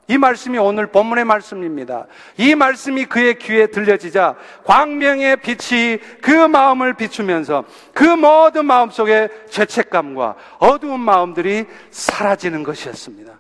이 0.10 0.18
말씀이 0.18 0.58
오늘 0.58 0.88
본문의 0.88 1.24
말씀입니다. 1.24 2.08
이 2.36 2.56
말씀이 2.56 3.06
그의 3.06 3.38
귀에 3.38 3.68
들려지자 3.68 4.36
광명의 4.66 5.38
빛이 5.38 6.00
그 6.20 6.32
마음을 6.32 6.96
비추면서 6.96 7.64
그 7.94 8.04
모든 8.04 8.66
마음 8.66 8.90
속에 8.90 9.30
죄책감과 9.52 10.36
어두운 10.58 11.00
마음들이 11.00 11.66
사라지는 11.92 12.64
것이었습니다. 12.64 13.40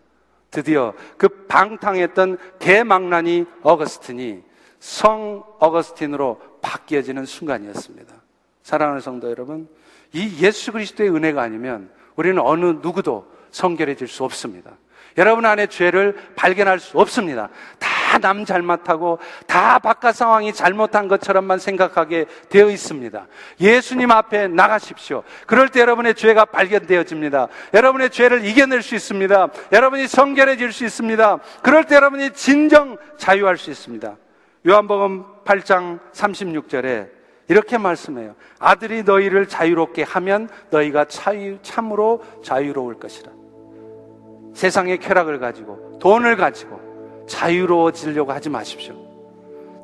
드디어 0.51 0.93
그 1.17 1.28
방탕했던 1.47 2.38
대망난이 2.59 3.45
어거스틴이 3.63 4.43
성 4.80 5.43
어거스틴으로 5.57 6.39
바뀌어지는 6.61 7.26
순간이었습니다. 7.26 8.13
사랑하는 8.61 9.01
성도 9.01 9.32
여러분, 9.32 9.67
이 10.13 10.38
예수 10.43 10.72
그리스도의 10.72 11.09
은혜가 11.09 11.41
아니면 11.41 11.89
우리는 12.15 12.39
어느 12.39 12.65
누구도 12.65 13.26
성결해질 13.49 14.07
수 14.07 14.24
없습니다. 14.24 14.78
여러분 15.20 15.45
안에 15.45 15.67
죄를 15.67 16.15
발견할 16.36 16.80
수 16.80 16.97
없습니다. 16.97 17.49
다 17.78 17.99
남 18.17 18.45
잘못하고 18.45 19.20
다 19.45 19.78
바깥 19.80 20.15
상황이 20.15 20.51
잘못한 20.51 21.07
것처럼만 21.07 21.59
생각하게 21.59 22.26
되어 22.49 22.70
있습니다. 22.70 23.28
예수님 23.61 24.11
앞에 24.11 24.47
나가십시오. 24.47 25.24
그럴 25.45 25.70
때 25.70 25.82
여러분의 25.82 26.15
죄가 26.15 26.45
발견되어집니다. 26.45 27.47
여러분의 27.74 28.09
죄를 28.09 28.45
이겨낼 28.45 28.82
수 28.82 28.95
있습니다. 28.95 29.49
여러분이 29.72 30.07
성결해질 30.07 30.72
수 30.72 30.86
있습니다. 30.86 31.39
그럴 31.61 31.84
때 31.84 31.95
여러분이 31.95 32.32
진정 32.32 32.97
자유할 33.17 33.57
수 33.57 33.70
있습니다. 33.70 34.15
요한복음 34.67 35.26
8장 35.45 35.99
36절에 36.11 37.09
이렇게 37.47 37.78
말씀해요. 37.78 38.36
아들이 38.59 39.03
너희를 39.03 39.47
자유롭게 39.47 40.03
하면 40.03 40.49
너희가 40.70 41.05
참으로 41.61 42.24
자유로울 42.43 42.99
것이라. 42.99 43.39
세상의 44.60 44.97
쾌락을 44.97 45.39
가지고 45.39 45.97
돈을 46.01 46.36
가지고 46.36 46.82
자유로워지려고 47.30 48.34
하지 48.34 48.49
마십시오. 48.49 48.93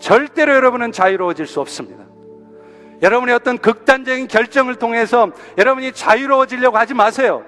절대로 0.01 0.53
여러분은 0.53 0.91
자유로워질 0.91 1.47
수 1.47 1.61
없습니다. 1.61 2.03
여러분의 3.01 3.35
어떤 3.35 3.57
극단적인 3.57 4.27
결정을 4.27 4.75
통해서 4.75 5.29
여러분이 5.57 5.93
자유로워지려고 5.93 6.77
하지 6.77 6.93
마세요. 6.93 7.45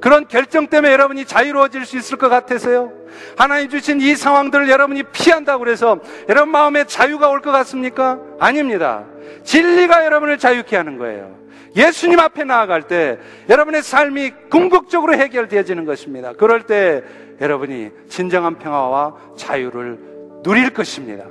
그런 0.00 0.26
결정 0.26 0.66
때문에 0.66 0.92
여러분이 0.92 1.26
자유로워질 1.26 1.86
수 1.86 1.96
있을 1.96 2.18
것 2.18 2.28
같아서요. 2.28 2.92
하나님 3.36 3.68
주신 3.68 4.00
이 4.00 4.16
상황들을 4.16 4.68
여러분이 4.68 5.04
피한다고 5.12 5.60
그래서 5.60 6.00
여러분 6.28 6.50
마음에 6.50 6.82
자유가 6.84 7.28
올 7.28 7.40
것 7.40 7.52
같습니까? 7.52 8.18
아닙니다. 8.40 9.04
진리가 9.44 10.04
여러분을 10.04 10.38
자유케 10.38 10.76
하는 10.76 10.98
거예요. 10.98 11.37
예수님 11.76 12.18
앞에 12.18 12.44
나아갈 12.44 12.82
때 12.82 13.18
여러분의 13.48 13.82
삶이 13.82 14.32
궁극적으로 14.50 15.14
해결되어지는 15.14 15.84
것입니다. 15.84 16.32
그럴 16.32 16.62
때 16.62 17.02
여러분이 17.40 17.90
진정한 18.08 18.58
평화와 18.58 19.14
자유를 19.36 19.98
누릴 20.42 20.70
것입니다. 20.70 21.24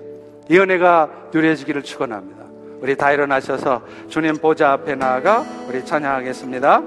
이 0.49 0.57
은혜가 0.57 1.09
누려지기를 1.33 1.83
축원합니다. 1.83 2.37
우리 2.79 2.95
다 2.95 3.11
일어나셔서 3.11 3.81
주님 4.07 4.37
보좌 4.37 4.71
앞에 4.73 4.95
나아가 4.95 5.43
우리 5.67 5.83
찬양하겠습니다. 5.83 6.81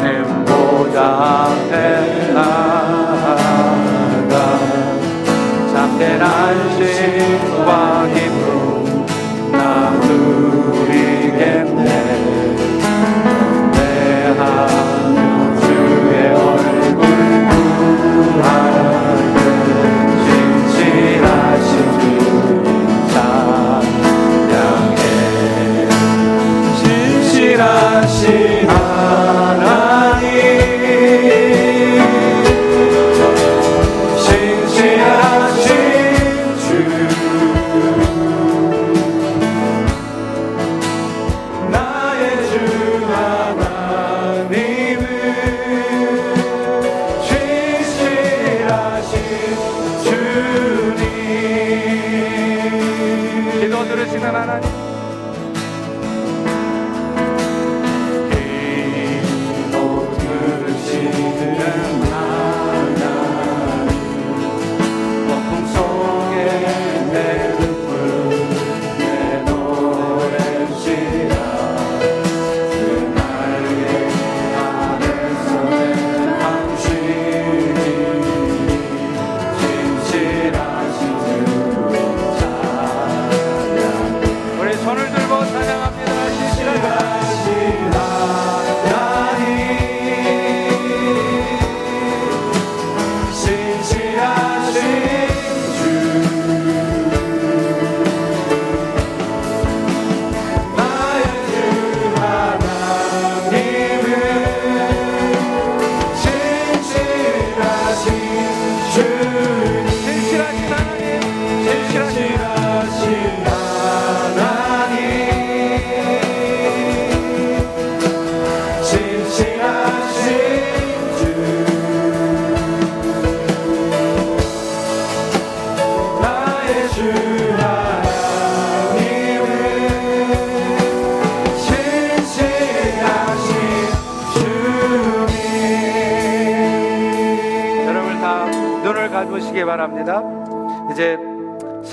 주님 0.00 0.44
보좌 0.46 1.46
앞에 1.46 2.32
나아가 2.32 3.36
참된 5.72 6.22
안심 6.22 7.49
과 7.64 8.29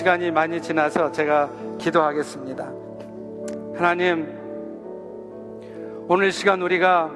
시간이 0.08 0.32
많이 0.32 0.62
지나서 0.62 1.12
제가 1.12 1.50
기도하겠습니다. 1.80 2.72
하나님, 3.76 4.26
오늘 6.08 6.32
시간 6.32 6.62
우리가 6.62 7.12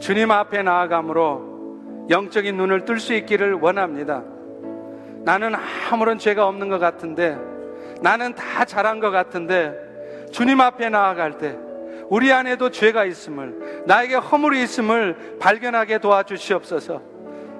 주님 0.00 0.30
앞에 0.30 0.62
나아감으로 0.62 2.06
영적인 2.08 2.56
눈을 2.56 2.86
뜰 2.86 2.98
수 2.98 3.12
있기를 3.12 3.58
원합니다. 3.60 4.22
나는 5.18 5.52
아무런 5.90 6.16
죄가 6.16 6.48
없는 6.48 6.70
것 6.70 6.78
같은데, 6.78 7.36
나는 8.00 8.34
다 8.34 8.64
잘한 8.64 9.00
것 9.00 9.10
같은데, 9.10 9.74
주님 10.32 10.62
앞에 10.62 10.88
나아갈 10.88 11.36
때, 11.36 11.58
우리 12.08 12.32
안에도 12.32 12.70
죄가 12.70 13.04
있음을, 13.04 13.82
나에게 13.84 14.14
허물이 14.14 14.62
있음을 14.62 15.36
발견하게 15.40 15.98
도와주시옵소서. 15.98 17.02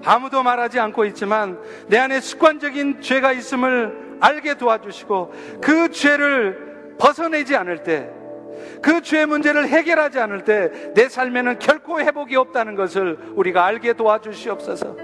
아무도 0.06 0.42
말하지 0.42 0.80
않고 0.80 1.04
있지만, 1.04 1.58
내 1.88 1.98
안에 1.98 2.20
습관적인 2.20 3.02
죄가 3.02 3.32
있음을 3.32 4.07
알게 4.20 4.54
도와주시고, 4.54 5.32
그 5.60 5.90
죄를 5.90 6.96
벗어내지 6.98 7.56
않을 7.56 7.82
때, 7.82 8.10
그 8.82 9.02
죄의 9.02 9.26
문제를 9.26 9.68
해결하지 9.68 10.18
않을 10.18 10.44
때 10.44 10.70
내 10.94 11.08
삶에는 11.08 11.58
결코 11.58 12.00
회복이 12.00 12.34
없다는 12.36 12.74
것을 12.74 13.18
우리가 13.34 13.64
알게 13.64 13.92
도와주시옵소서. 13.94 14.96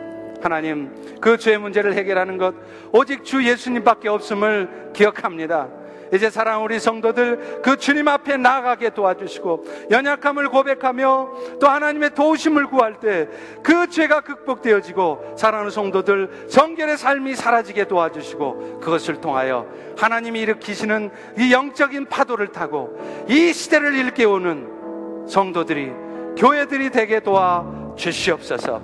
하나님, 0.43 0.91
그 1.21 1.39
죄의 1.39 1.59
문제를 1.59 1.95
해결하는 1.95 2.37
것 2.37 2.55
오직 2.93 3.25
주 3.25 3.45
예수님밖에 3.45 4.09
없음을 4.09 4.91
기억합니다. 4.93 5.69
이제 6.15 6.31
사랑 6.31 6.65
우리 6.65 6.79
성도들 6.79 7.61
그 7.63 7.77
주님 7.77 8.09
앞에 8.09 8.37
나아가게 8.37 8.91
도와주시고 8.91 9.65
연약함을 9.91 10.49
고백하며 10.49 11.31
또 11.61 11.69
하나님의 11.69 12.15
도우심을 12.15 12.67
구할 12.67 13.01
때 13.01 13.29
그 13.63 13.89
죄가 13.89 14.21
극복되어지고 14.21 15.35
사랑하는 15.37 15.71
성도들 15.71 16.47
성결의 16.49 16.97
삶이 16.99 17.35
사라지게 17.35 17.85
도와주시고 17.85 18.81
그것을 18.81 19.21
통하여 19.21 19.67
하나님이 19.97 20.41
일으키시는 20.41 21.11
이 21.39 21.53
영적인 21.53 22.07
파도를 22.07 22.49
타고 22.49 22.99
이 23.29 23.53
시대를 23.53 23.95
일깨우는 23.95 25.27
성도들이 25.29 25.93
교회들이 26.37 26.91
되게 26.91 27.21
도와 27.21 27.65
주시옵소서. 27.97 28.83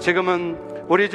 지금은 0.00 0.56
우리 0.88 1.08
주 1.08 1.12